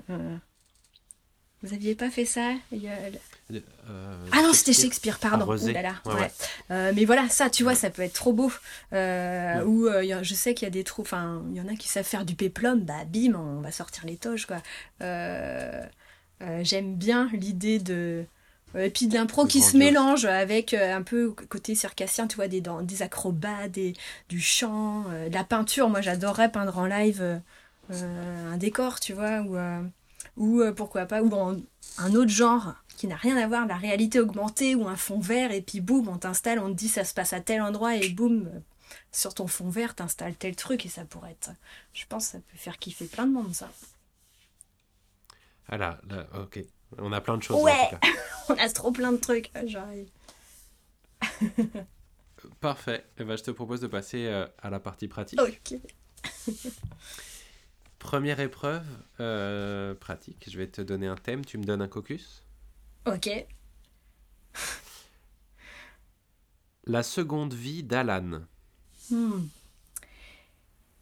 Vous 1.63 1.75
aviez 1.75 1.97
pas 1.97 2.09
fait 2.09 2.25
ça 2.25 2.53
Ah 3.51 4.43
non, 4.43 4.53
c'était 4.53 4.73
Shakespeare, 4.73 5.19
pardon. 5.19 5.45
mais 6.71 7.05
voilà, 7.05 7.29
ça, 7.29 7.51
tu 7.51 7.63
vois, 7.63 7.75
ça 7.75 7.91
peut 7.91 8.03
être 8.03 8.15
trop 8.15 8.33
beau. 8.33 8.53
Ou 8.93 9.89
je 10.23 10.35
sais 10.35 10.55
qu'il 10.55 10.67
y 10.67 10.69
a 10.69 10.71
des 10.71 10.85
trous, 10.85 11.03
enfin, 11.03 11.43
il 11.51 11.57
y 11.57 11.61
en 11.61 11.69
a 11.69 11.75
qui 11.75 11.89
savent 11.89 12.05
faire 12.05 12.25
du 12.25 12.35
péplum, 12.35 12.81
bah 12.81 13.05
bim, 13.07 13.35
on 13.35 13.61
va 13.61 13.73
sortir 13.73 14.05
les 14.07 14.17
toges, 14.17 14.47
quoi. 14.47 14.63
Euh, 16.43 16.61
j'aime 16.63 16.95
bien 16.95 17.29
l'idée 17.33 17.79
de. 17.79 18.25
Euh, 18.75 18.85
et 18.85 18.91
puis 18.91 19.07
de 19.07 19.15
l'impro 19.15 19.47
qui 19.47 19.61
se 19.61 19.77
mélange 19.77 20.25
avec 20.25 20.75
euh, 20.75 20.95
un 20.95 21.03
peu 21.03 21.31
côté 21.49 21.75
circassien, 21.75 22.27
tu 22.27 22.37
vois, 22.37 22.49
des, 22.49 22.63
des 22.83 23.03
acrobats, 23.03 23.69
des, 23.69 23.95
du 24.29 24.41
chant, 24.41 25.05
de 25.05 25.33
la 25.35 25.45
peinture. 25.45 25.89
Moi, 25.89 26.01
j'adorerais 26.01 26.51
peindre 26.53 26.79
en 26.79 26.87
live 26.87 27.41
un 27.91 28.57
décor, 28.59 29.01
tu 29.01 29.15
vois, 29.15 29.41
ou, 29.41 29.57
ou 30.37 30.73
pourquoi 30.75 31.07
pas, 31.07 31.23
ou 31.23 31.35
un 31.99 32.15
autre 32.15 32.31
genre 32.31 32.75
qui 32.99 33.07
n'a 33.07 33.17
rien 33.17 33.37
à 33.37 33.47
voir, 33.47 33.67
la 33.67 33.77
réalité 33.77 34.19
augmentée 34.19 34.75
ou 34.75 34.89
un 34.89 34.97
fond 34.97 35.21
vert, 35.21 35.53
et 35.53 35.63
puis 35.63 35.81
boum, 35.81 36.09
on 36.09 36.19
t'installe, 36.19 36.59
on 36.59 36.69
te 36.69 36.75
dit 36.75 36.89
ça 36.89 37.05
se 37.05 37.15
passe 37.15 37.33
à 37.33 37.41
tel 37.41 37.63
endroit, 37.63 37.95
et 37.95 38.09
boum, 38.09 38.51
sur 39.13 39.35
ton 39.35 39.47
fond 39.47 39.69
vert, 39.69 39.95
t'installes 39.95 40.35
tel 40.35 40.57
truc, 40.57 40.85
et 40.85 40.89
ça 40.89 41.05
pourrait 41.05 41.31
être. 41.31 41.51
Je 41.95 42.05
pense 42.09 42.27
que 42.27 42.33
ça 42.33 42.39
peut 42.39 42.57
faire 42.57 42.79
kiffer 42.79 43.07
plein 43.07 43.27
de 43.27 43.33
monde, 43.33 43.55
ça. 43.55 43.71
Ah 45.69 45.77
là, 45.77 46.01
ok. 46.35 46.59
On 46.97 47.13
a 47.13 47.21
plein 47.21 47.37
de 47.37 47.43
choses. 47.43 47.63
Ouais, 47.63 47.91
on 48.49 48.55
a 48.55 48.69
trop 48.71 48.91
plein 48.91 49.13
de 49.13 49.19
trucs. 49.19 49.51
Ah, 49.55 49.67
j'arrive. 49.67 50.09
Parfait. 52.61 53.05
Eh 53.19 53.25
ben, 53.25 53.37
je 53.37 53.43
te 53.43 53.51
propose 53.51 53.81
de 53.81 53.87
passer 53.87 54.27
euh, 54.27 54.47
à 54.63 54.71
la 54.71 54.81
partie 54.81 55.09
pratique. 55.09 55.41
Ok. 55.41 55.75
Première 57.99 58.41
épreuve 58.41 58.87
euh, 59.21 59.95
pratique. 59.95 60.49
Je 60.49 60.57
vais 60.57 60.69
te 60.69 60.81
donner 60.81 61.09
un 61.09 61.17
thème. 61.17 61.45
Tu 61.45 61.59
me 61.59 61.65
donnes 61.65 61.83
un 61.83 61.89
caucus. 61.89 62.43
Ok. 63.07 63.29
La 66.85 67.03
seconde 67.03 67.53
vie 67.53 67.83
d'Alan. 67.83 68.43
Hmm. 69.11 69.47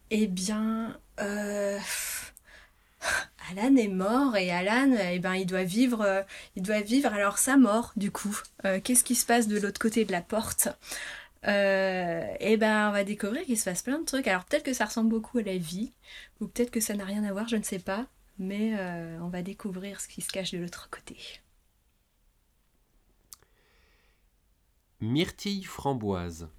Eh 0.09 0.27
bien, 0.27 0.99
euh... 1.19 1.79
Alan 3.51 3.75
est 3.75 3.87
mort 3.87 4.35
et 4.35 4.51
Alan, 4.51 4.95
eh 4.99 5.19
ben, 5.19 5.35
il 5.35 5.45
doit 5.45 5.63
vivre, 5.63 6.01
euh, 6.01 6.21
il 6.55 6.63
doit 6.63 6.81
vivre 6.81 7.13
alors 7.13 7.37
sa 7.37 7.57
mort 7.57 7.93
du 7.95 8.11
coup. 8.11 8.37
Euh, 8.65 8.79
qu'est-ce 8.83 9.03
qui 9.03 9.15
se 9.15 9.25
passe 9.25 9.47
de 9.47 9.59
l'autre 9.59 9.79
côté 9.79 10.05
de 10.05 10.11
la 10.11 10.21
porte? 10.21 10.69
Euh, 11.45 12.25
Eh 12.39 12.57
ben, 12.57 12.89
on 12.89 12.91
va 12.91 13.03
découvrir 13.03 13.43
qu'il 13.45 13.57
se 13.57 13.65
passe 13.65 13.83
plein 13.83 13.99
de 13.99 14.05
trucs. 14.05 14.27
Alors 14.27 14.45
peut-être 14.45 14.63
que 14.63 14.73
ça 14.73 14.85
ressemble 14.85 15.09
beaucoup 15.09 15.37
à 15.37 15.43
la 15.43 15.57
vie, 15.57 15.93
ou 16.41 16.47
peut-être 16.47 16.71
que 16.71 16.79
ça 16.81 16.95
n'a 16.95 17.05
rien 17.05 17.23
à 17.23 17.31
voir, 17.31 17.47
je 17.47 17.55
ne 17.57 17.63
sais 17.63 17.79
pas. 17.79 18.05
Mais 18.39 18.73
on 19.21 19.29
va 19.29 19.41
découvrir 19.41 19.99
ce 19.99 20.07
qui 20.07 20.21
se 20.21 20.29
cache 20.29 20.51
de 20.51 20.59
l'autre 20.59 20.89
côté. 20.91 21.17
Myrtille 24.99 25.63
framboise. 25.63 26.49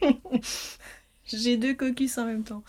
J'ai 1.32 1.56
deux 1.56 1.74
cocus 1.74 2.18
en 2.18 2.24
même 2.24 2.44
temps. 2.44 2.62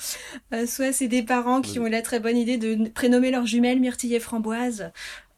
Euh, 0.54 0.66
soit 0.68 0.92
c'est 0.92 1.08
des 1.08 1.24
parents 1.24 1.62
qui 1.62 1.80
ont 1.80 1.88
eu 1.88 1.90
la 1.90 2.02
très 2.02 2.20
bonne 2.20 2.38
idée 2.38 2.58
de 2.58 2.90
prénommer 2.90 3.32
leurs 3.32 3.46
jumelles 3.46 3.80
myrtille 3.80 4.16
et 4.16 4.20
framboise. 4.20 4.92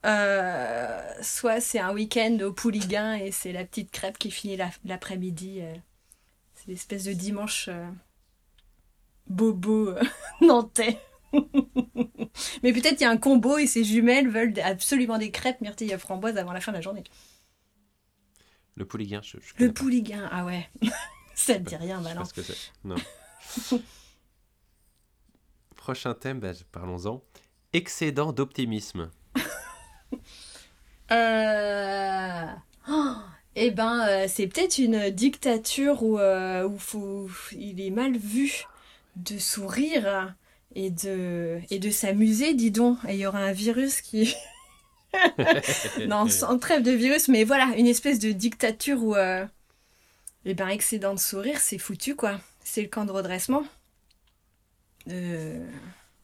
Euh, 0.05 1.01
soit 1.21 1.61
c'est 1.61 1.79
un 1.79 1.93
week-end 1.93 2.37
au 2.43 2.51
Pouliguen 2.51 3.13
et 3.13 3.31
c'est 3.31 3.51
la 3.51 3.63
petite 3.63 3.91
crêpe 3.91 4.17
qui 4.17 4.31
finit 4.31 4.57
l'après-midi. 4.85 5.59
Euh. 5.61 5.73
c'est 6.55 6.67
l'espèce 6.69 7.03
de 7.03 7.13
dimanche 7.13 7.69
bobo 9.27 9.93
nantais. 10.41 10.97
Mais 12.63 12.73
peut-être 12.73 12.99
il 12.99 13.01
y 13.01 13.05
a 13.05 13.09
un 13.09 13.17
combo 13.17 13.57
et 13.57 13.67
ces 13.67 13.83
jumelles 13.83 14.27
veulent 14.27 14.53
absolument 14.63 15.17
des 15.17 15.31
crêpes 15.31 15.61
myrtille 15.61 15.91
et 15.91 15.97
framboise 15.97 16.37
avant 16.37 16.53
la 16.53 16.61
fin 16.61 16.71
de 16.71 16.77
la 16.77 16.81
journée. 16.81 17.03
Le 18.75 18.85
Pouliguen, 18.85 19.21
je, 19.21 19.37
Le 19.57 19.71
Pouliguen, 19.71 20.27
ah 20.31 20.45
ouais. 20.45 20.69
Ça 21.41 21.57
ne 21.57 21.65
dit 21.65 21.75
rien, 21.75 22.01
que 22.35 22.43
c'est. 22.43 22.71
Non. 22.83 22.95
Prochain 25.75 26.13
thème, 26.13 26.39
bah, 26.39 26.51
parlons-en. 26.71 27.23
Excédent 27.73 28.31
d'optimisme. 28.31 29.09
euh... 31.11 32.45
eh 33.55 33.71
ben, 33.71 34.07
euh, 34.07 34.25
c'est 34.27 34.45
peut-être 34.45 34.77
une 34.77 35.09
dictature 35.09 36.03
où, 36.03 36.19
euh, 36.19 36.69
où 36.93 37.31
il 37.53 37.81
est 37.81 37.89
mal 37.89 38.15
vu 38.15 38.65
de 39.15 39.39
sourire 39.39 40.35
et 40.75 40.91
de, 40.91 41.59
et 41.71 41.79
de 41.79 41.89
s'amuser, 41.89 42.53
dis 42.53 42.69
donc. 42.69 42.99
Et 43.07 43.15
il 43.15 43.19
y 43.19 43.25
aura 43.25 43.39
un 43.39 43.51
virus 43.51 44.01
qui... 44.01 44.35
non, 46.07 46.27
sans 46.29 46.59
trêve 46.59 46.83
de 46.83 46.91
virus, 46.91 47.27
mais 47.29 47.43
voilà, 47.45 47.73
une 47.77 47.87
espèce 47.87 48.19
de 48.19 48.31
dictature 48.31 49.03
où... 49.03 49.15
Euh, 49.15 49.47
eh 50.45 50.53
ben, 50.53 50.67
excédent 50.67 51.13
de 51.13 51.19
sourire, 51.19 51.59
c'est 51.59 51.77
foutu, 51.77 52.15
quoi. 52.15 52.39
C'est 52.63 52.81
le 52.81 52.87
camp 52.87 53.05
de 53.05 53.11
redressement. 53.11 53.63
Euh... 55.09 55.67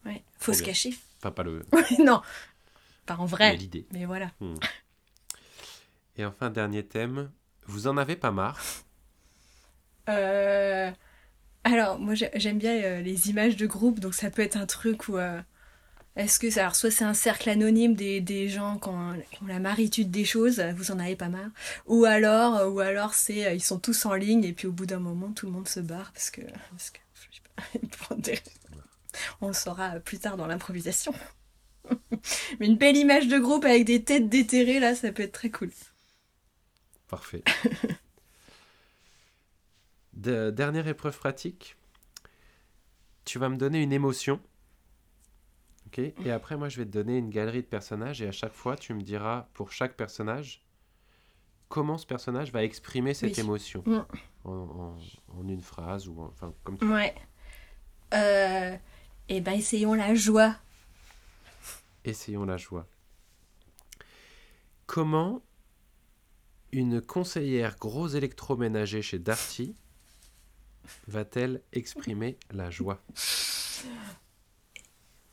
Ouais, 0.04 0.22
faut 0.38 0.52
se 0.52 0.62
cacher. 0.62 0.94
Enfin, 1.18 1.30
pas 1.30 1.42
le. 1.42 1.64
non, 1.98 2.22
pas 3.06 3.16
en 3.16 3.26
vrai. 3.26 3.52
Mais 3.52 3.56
l'idée. 3.56 3.86
Mais 3.92 4.04
voilà. 4.04 4.30
Hmm. 4.40 4.56
Et 6.16 6.24
enfin, 6.24 6.50
dernier 6.50 6.84
thème. 6.84 7.30
Vous 7.66 7.86
en 7.86 7.96
avez 7.96 8.16
pas 8.16 8.30
marre? 8.30 8.60
Euh... 10.08 10.90
Alors, 11.64 11.98
moi, 11.98 12.14
j'aime 12.14 12.58
bien 12.58 12.82
euh, 12.82 13.00
les 13.00 13.28
images 13.30 13.56
de 13.56 13.66
groupe, 13.66 14.00
donc 14.00 14.14
ça 14.14 14.30
peut 14.30 14.42
être 14.42 14.56
un 14.56 14.66
truc 14.66 15.08
où. 15.08 15.18
Euh, 15.18 15.40
est-ce 16.18 16.40
que 16.40 16.58
alors 16.58 16.74
soit 16.74 16.90
c'est 16.90 17.04
un 17.04 17.14
cercle 17.14 17.48
anonyme 17.48 17.94
des, 17.94 18.20
des 18.20 18.48
gens 18.48 18.78
qui 18.78 18.88
ont, 18.88 19.14
la 19.46 19.60
maritude 19.60 20.10
des 20.10 20.24
choses, 20.24 20.60
vous 20.76 20.90
en 20.90 20.98
avez 20.98 21.14
pas 21.14 21.28
marre, 21.28 21.50
ou 21.86 22.04
alors 22.04 22.56
euh, 22.56 22.68
ou 22.68 22.80
alors 22.80 23.14
c'est 23.14 23.46
euh, 23.46 23.54
ils 23.54 23.62
sont 23.62 23.78
tous 23.78 24.04
en 24.04 24.14
ligne 24.14 24.42
et 24.42 24.52
puis 24.52 24.66
au 24.66 24.72
bout 24.72 24.84
d'un 24.84 24.98
moment 24.98 25.32
tout 25.32 25.46
le 25.46 25.52
monde 25.52 25.68
se 25.68 25.78
barre 25.78 26.10
parce 26.12 26.30
que, 26.30 26.40
parce 26.72 26.90
que 26.90 26.98
on 29.40 29.46
le 29.46 29.52
saura 29.52 30.00
plus 30.00 30.18
tard 30.18 30.36
dans 30.36 30.48
l'improvisation. 30.48 31.14
Mais 32.58 32.66
une 32.66 32.76
belle 32.76 32.96
image 32.96 33.28
de 33.28 33.38
groupe 33.38 33.64
avec 33.64 33.84
des 33.84 34.02
têtes 34.02 34.28
déterrées 34.28 34.80
là, 34.80 34.96
ça 34.96 35.12
peut 35.12 35.22
être 35.22 35.32
très 35.32 35.50
cool. 35.50 35.70
Parfait. 37.06 37.44
De, 40.14 40.50
dernière 40.50 40.88
épreuve 40.88 41.16
pratique. 41.16 41.76
Tu 43.24 43.38
vas 43.38 43.48
me 43.48 43.56
donner 43.56 43.80
une 43.80 43.92
émotion 43.92 44.40
et 45.96 46.30
après, 46.30 46.56
moi, 46.56 46.68
je 46.68 46.76
vais 46.78 46.84
te 46.84 46.90
donner 46.90 47.16
une 47.16 47.30
galerie 47.30 47.62
de 47.62 47.66
personnages 47.66 48.20
et 48.22 48.28
à 48.28 48.32
chaque 48.32 48.52
fois, 48.52 48.76
tu 48.76 48.92
me 48.94 49.00
diras 49.02 49.48
pour 49.54 49.72
chaque 49.72 49.96
personnage 49.96 50.62
comment 51.68 51.98
ce 51.98 52.06
personnage 52.06 52.52
va 52.52 52.62
exprimer 52.64 53.14
cette 53.14 53.34
Oui. 53.36 53.40
émotion 53.40 53.84
en, 54.44 54.50
en- 54.50 54.96
en 55.38 55.48
une 55.48 55.60
phrase 55.60 56.08
ou 56.08 56.20
en- 56.20 56.26
enfin 56.26 56.52
comme 56.64 56.78
tu 56.78 56.86
Ouais. 56.86 57.14
Euh, 58.14 58.76
eh 59.28 59.40
ben, 59.40 59.52
essayons 59.52 59.94
la 59.94 60.14
joie. 60.14 60.56
Essayons 62.04 62.44
la 62.44 62.56
joie. 62.56 62.86
Comment 64.86 65.42
une 66.72 67.00
conseillère 67.02 67.76
gros 67.78 68.08
électroménager 68.08 69.02
chez 69.02 69.18
Darty 69.18 69.74
va-t-elle 71.06 71.62
exprimer 71.72 72.38
la 72.50 72.70
joie? 72.70 72.98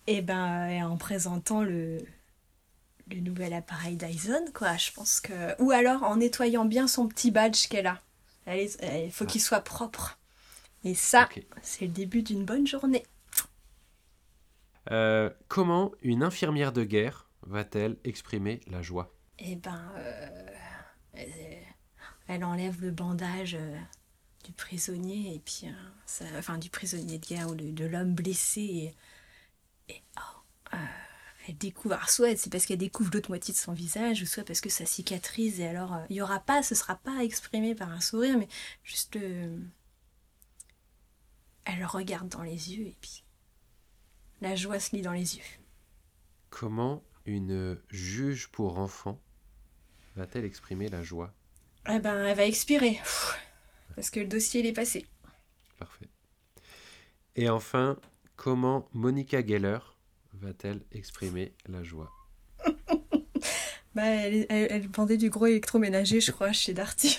Eh 0.08 0.22
ben, 0.22 0.70
euh, 0.70 0.88
en 0.88 0.98
présentant 0.98 1.64
le, 1.64 2.00
le 3.10 3.20
nouvel 3.20 3.54
appareil 3.54 3.96
Dyson, 3.98 4.46
quoi. 4.54 4.78
Je 4.78 4.92
pense 4.92 5.20
que. 5.22 5.60
Ou 5.62 5.72
alors 5.72 6.04
en 6.04 6.18
nettoyant 6.18 6.66
bien 6.66 6.88
son 6.88 7.08
petit 7.08 7.32
badge 7.32 7.68
qu'elle 7.68 7.88
a. 7.88 8.02
Est- 8.48 8.80
Il 9.06 9.12
faut 9.12 9.26
qu'il 9.26 9.42
soit 9.42 9.62
propre. 9.62 10.18
Et 10.84 10.96
ça, 10.96 11.30
c'est 11.62 11.86
le 11.86 11.92
début 11.92 12.24
d'une 12.24 12.46
bonne 12.46 12.68
journée. 12.68 13.04
Euh, 14.92 15.30
Comment 15.48 15.92
une 16.02 16.24
infirmière 16.24 16.72
de 16.74 16.84
guerre 16.84 17.30
va-t-elle 17.44 17.98
exprimer 18.04 18.62
la 18.68 18.82
joie? 18.82 19.14
Eh 19.40 19.56
ben, 19.56 19.92
euh, 19.98 20.48
elle, 21.14 21.64
elle 22.28 22.44
enlève 22.44 22.82
le 22.82 22.92
bandage 22.92 23.56
euh, 23.60 23.78
du 24.46 24.54
prisonnier 24.54 25.36
et 25.36 25.40
puis, 25.40 25.64
euh, 25.68 25.74
ça- 26.06 26.26
enfin, 26.38 26.58
du 26.58 26.70
prisonnier 26.70 27.20
de 27.20 27.26
guerre 27.28 27.50
ou 27.50 27.56
de, 27.56 27.72
de 27.72 27.86
l'homme 27.86 28.14
blessé 28.16 28.62
et, 28.62 28.96
et, 29.90 30.02
oh, 30.18 30.74
euh, 30.74 30.78
elle 31.48 31.58
découvre. 31.58 31.96
Alors, 31.96 32.10
soit 32.10 32.36
c'est 32.38 32.52
parce 32.52 32.66
qu'elle 32.66 32.78
découvre 32.78 33.12
l'autre 33.14 33.30
moitié 33.30 33.54
de 33.54 33.60
son 33.60 33.74
visage, 33.74 34.22
ou 34.22 34.26
soit 34.26 34.44
parce 34.44 34.62
que 34.62 34.70
ça 34.70 34.86
cicatrise 34.86 35.60
et 35.60 35.68
alors 35.68 35.94
euh, 35.94 36.06
il 36.10 36.16
y 36.16 36.22
aura 36.22 36.40
pas, 36.40 36.64
ce 36.64 36.76
sera 36.76 36.96
pas 36.96 37.24
exprimé 37.24 37.76
par 37.76 37.90
un 37.92 38.02
sourire, 38.02 38.38
mais 38.38 38.48
juste 38.84 39.16
euh, 39.16 39.58
elle 41.66 41.80
le 41.80 41.86
regarde 41.86 42.30
dans 42.30 42.44
les 42.44 42.74
yeux 42.74 42.88
et 42.88 42.98
puis 43.00 43.24
la 44.42 44.56
joie 44.56 44.80
se 44.80 44.96
lit 44.96 45.02
dans 45.02 45.14
les 45.14 45.38
yeux. 45.38 45.44
Comment 46.50 47.04
une 47.26 47.80
juge 47.90 48.48
pour 48.50 48.78
enfants 48.78 49.20
va-t-elle 50.16 50.46
exprimer 50.46 50.90
la 50.90 51.04
joie? 51.04 51.34
Eh 51.90 52.00
ben, 52.00 52.26
elle 52.26 52.38
va 52.38 52.46
expirer 52.46 53.00
parce 53.96 54.10
que 54.10 54.20
le 54.20 54.28
dossier 54.28 54.62
il 54.62 54.66
est 54.66 54.74
passé. 54.74 55.06
Parfait. 55.78 56.10
Et 57.36 57.50
enfin, 57.50 57.98
comment 58.36 58.88
Monica 58.94 59.46
Geller 59.46 59.80
va-t-elle 60.34 60.82
exprimer 60.92 61.54
la 61.68 61.84
joie 61.84 62.12
Bah, 63.96 64.04
elle, 64.04 64.46
elle, 64.50 64.68
elle 64.70 64.88
vendait 64.90 65.16
du 65.16 65.30
gros 65.30 65.46
électroménager, 65.46 66.20
je 66.20 66.32
crois, 66.32 66.52
chez 66.52 66.74
Darty. 66.74 67.18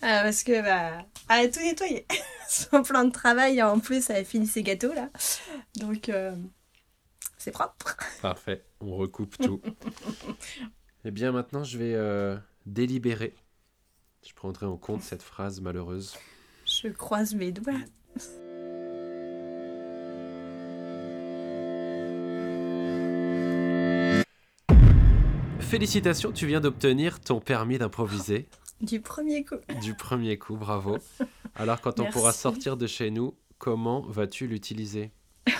Ah, 0.00 0.22
parce 0.22 0.42
que, 0.42 0.62
bah, 0.62 1.06
elle 1.28 1.46
a 1.46 1.48
tout 1.50 1.60
nettoyé. 1.60 2.06
Son 2.48 2.82
plan 2.82 3.04
de 3.04 3.12
travail, 3.12 3.62
en 3.62 3.78
plus, 3.78 4.08
elle 4.08 4.22
a 4.22 4.24
fini 4.24 4.46
ses 4.46 4.62
gâteaux, 4.62 4.92
là. 4.94 5.10
Donc, 5.76 6.08
euh, 6.08 6.34
c'est 7.36 7.50
propre. 7.50 7.96
Parfait, 8.22 8.64
on 8.80 8.96
recoupe 8.96 9.36
tout. 9.36 9.60
Eh 11.04 11.10
bien 11.10 11.32
maintenant, 11.32 11.64
je 11.64 11.78
vais 11.78 11.94
euh, 11.94 12.36
délibérer. 12.66 13.34
Je 14.26 14.32
prendrai 14.34 14.66
en 14.66 14.76
compte 14.76 15.02
cette 15.02 15.22
phrase 15.22 15.60
malheureuse. 15.60 16.16
Je 16.64 16.88
croise 16.88 17.34
mes 17.34 17.50
doigts. 17.50 17.80
Félicitations, 25.72 26.32
tu 26.32 26.46
viens 26.46 26.60
d'obtenir 26.60 27.18
ton 27.18 27.40
permis 27.40 27.78
d'improviser 27.78 28.46
Du 28.82 29.00
premier 29.00 29.42
coup. 29.42 29.54
du 29.80 29.94
premier 29.94 30.36
coup, 30.36 30.56
bravo. 30.56 30.98
Alors 31.56 31.80
quand 31.80 31.98
on 31.98 32.10
pourra 32.10 32.34
sortir 32.34 32.76
de 32.76 32.86
chez 32.86 33.10
nous, 33.10 33.32
comment 33.56 34.02
vas-tu 34.02 34.46
l'utiliser? 34.46 35.12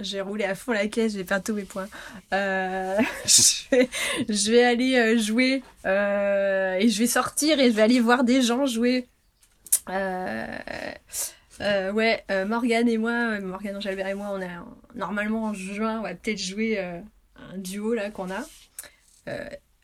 J'ai 0.00 0.20
roulé 0.20 0.42
à 0.42 0.56
fond 0.56 0.72
la 0.72 0.88
caisse, 0.88 1.12
j'ai 1.12 1.22
perdu 1.22 1.44
tous 1.44 1.54
mes 1.54 1.62
points. 1.62 1.86
Euh, 2.34 2.98
je, 3.26 3.70
vais, 3.70 3.88
je 4.28 4.50
vais 4.50 4.64
aller 4.64 4.96
euh, 4.96 5.16
jouer 5.16 5.62
euh, 5.84 6.74
et 6.74 6.88
je 6.88 6.98
vais 6.98 7.06
sortir 7.06 7.60
et 7.60 7.70
je 7.70 7.76
vais 7.76 7.82
aller 7.82 8.00
voir 8.00 8.24
des 8.24 8.42
gens 8.42 8.66
jouer. 8.66 9.06
Euh, 9.88 10.58
ouais, 11.92 12.24
Morgane 12.44 12.88
et 12.88 12.98
moi, 12.98 13.38
Morgane 13.38 13.76
Angelbert 13.76 14.08
et 14.08 14.14
moi, 14.14 14.32
on 14.32 14.42
a 14.42 14.66
normalement 14.96 15.44
en 15.44 15.54
juin, 15.54 16.00
on 16.00 16.02
va 16.02 16.16
peut-être 16.16 16.42
jouer 16.42 16.80
un 16.80 17.56
duo 17.56 17.94
là 17.94 18.10
qu'on 18.10 18.32
a. 18.32 18.44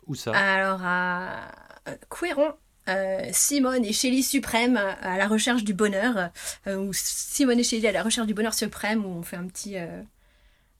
Où 0.06 0.14
ça 0.14 0.32
Alors 0.32 0.80
à 0.82 1.42
euh, 1.88 1.94
Couéron, 2.08 2.52
euh, 2.88 3.28
Simone 3.32 3.84
et 3.84 3.92
Shelly 3.92 4.22
Suprême 4.22 4.76
euh, 4.76 4.92
à 5.00 5.16
la 5.16 5.28
recherche 5.28 5.64
du 5.64 5.74
bonheur, 5.74 6.30
euh, 6.66 6.76
ou 6.76 6.92
Simone 6.92 7.58
et 7.60 7.62
Shelly 7.64 7.86
à 7.86 7.92
la 7.92 8.02
recherche 8.02 8.26
du 8.26 8.34
bonheur 8.34 8.54
suprême, 8.54 9.04
où 9.04 9.08
on 9.08 9.22
fait 9.22 9.36
un 9.36 9.46
petit 9.46 9.76
euh, 9.78 10.02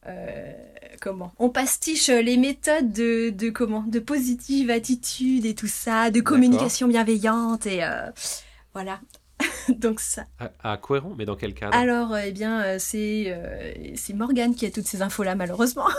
euh, 0.08 0.52
comment? 1.00 1.32
On 1.38 1.48
pastiche 1.50 2.08
les 2.08 2.36
méthodes 2.36 2.92
de, 2.92 3.30
de 3.30 3.50
comment? 3.50 3.82
De 3.82 4.00
positive 4.00 4.70
attitude 4.70 5.46
et 5.46 5.54
tout 5.54 5.68
ça, 5.68 6.10
de 6.10 6.20
communication 6.20 6.88
bienveillante 6.88 7.66
et 7.66 7.84
euh, 7.84 8.10
voilà. 8.74 9.00
Donc 9.68 10.00
ça. 10.00 10.26
À, 10.40 10.72
à 10.72 10.76
Couéron, 10.76 11.14
mais 11.16 11.24
dans 11.24 11.36
quel 11.36 11.54
cadre? 11.54 11.76
Alors 11.76 12.12
euh, 12.14 12.22
eh 12.26 12.32
bien 12.32 12.62
euh, 12.62 12.76
c'est 12.80 13.24
euh, 13.28 13.72
c'est 13.94 14.12
Morgane 14.12 14.54
qui 14.54 14.66
a 14.66 14.70
toutes 14.70 14.86
ces 14.86 15.02
infos 15.02 15.22
là 15.22 15.34
malheureusement. 15.36 15.86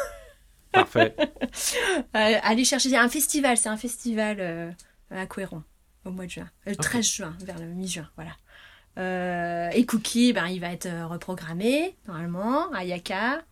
Parfait. 0.74 1.16
Euh, 2.16 2.40
aller 2.44 2.66
chercher 2.66 2.96
un 2.98 3.10
festival, 3.10 3.58
c'est 3.58 3.70
un 3.70 3.78
festival 3.78 4.38
euh, 4.40 4.72
à 5.12 5.26
Couéron 5.28 5.64
au 6.06 6.12
mois 6.12 6.26
de 6.26 6.32
juin, 6.32 6.50
Euh, 6.68 6.72
le 6.72 6.78
Ok. 6.80 6.82
13 6.82 7.06
juin, 7.06 7.36
vers 7.42 7.60
le 7.60 7.68
mi-juin, 7.68 8.10
voilà. 8.16 8.32
Euh, 8.98 9.70
et 9.72 9.86
Cookie, 9.86 10.34
ben, 10.34 10.48
il 10.48 10.60
va 10.60 10.72
être 10.72 10.88
euh, 10.88 11.08
reprogrammé 11.08 11.96
normalement 12.08 12.72
à 12.74 12.84
Yaka. 12.86 13.44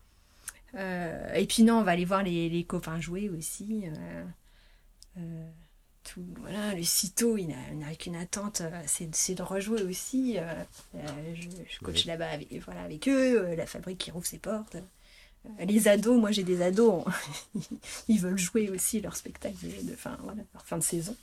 Euh, 0.76 1.34
et 1.34 1.46
puis 1.48 1.64
non, 1.64 1.80
on 1.80 1.84
va 1.84 1.92
aller 1.92 2.06
voir 2.06 2.24
les, 2.24 2.50
les 2.50 2.64
copains 2.66 3.00
jouer 3.02 3.30
aussi. 3.30 3.86
euh, 3.88 4.26
euh, 5.18 5.50
tout, 6.04 6.26
voilà, 6.42 6.74
le 6.76 6.84
sitôt, 6.84 7.38
il 7.38 7.48
n'a 7.50 7.96
qu'une 7.96 8.16
attente, 8.16 8.62
euh, 8.62 8.72
c'est 8.86 9.36
de 9.36 9.44
rejouer 9.44 9.84
aussi. 9.84 10.38
euh, 10.38 10.44
euh, 10.96 11.36
je, 11.36 11.50
je 11.70 11.80
coach 11.82 12.04
Oui. 12.04 12.08
là-bas 12.08 12.30
avec, 12.30 12.54
voilà, 12.66 12.84
avec 12.84 13.08
eux, 13.08 13.42
euh, 13.52 13.56
la 13.56 13.66
fabrique 13.68 14.00
qui 14.00 14.12
rouvre 14.12 14.26
ses 14.26 14.40
portes. 14.40 14.78
Les 15.60 15.88
ados, 15.88 16.20
moi 16.20 16.32
j'ai 16.32 16.44
des 16.44 16.62
ados, 16.62 17.04
ils 18.08 18.20
veulent 18.20 18.38
jouer 18.38 18.70
aussi 18.70 19.02
leur 19.02 19.16
spectacle 19.16 19.56
de, 19.84 19.96
fin, 19.96 20.16
voilà, 20.22 20.44
leur 20.54 20.66
fin 20.66 20.78
de 20.78 20.84
saison. 20.84 21.16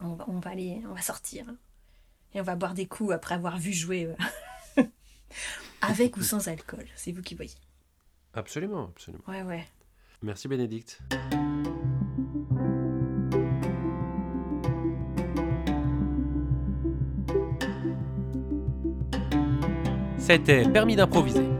On 0.00 0.14
va, 0.14 0.24
on 0.28 0.38
va 0.40 0.50
aller, 0.50 0.82
on 0.88 0.94
va 0.94 1.00
sortir 1.00 1.46
hein. 1.48 1.56
et 2.34 2.40
on 2.40 2.44
va 2.44 2.54
boire 2.54 2.74
des 2.74 2.86
coups 2.86 3.12
après 3.12 3.34
avoir 3.34 3.58
vu 3.58 3.72
jouer 3.72 4.14
euh, 4.76 4.82
avec 5.82 6.16
ou 6.18 6.22
sans 6.22 6.48
alcool. 6.48 6.84
C'est 6.96 7.12
vous 7.12 7.22
qui 7.22 7.34
voyez. 7.34 7.54
Absolument, 8.34 8.90
absolument. 8.94 9.24
Ouais, 9.26 9.42
ouais. 9.42 9.66
Merci 10.22 10.46
Bénédicte. 10.46 11.00
C'était 20.18 20.62
Permis 20.70 20.94
d'improviser. 20.94 21.59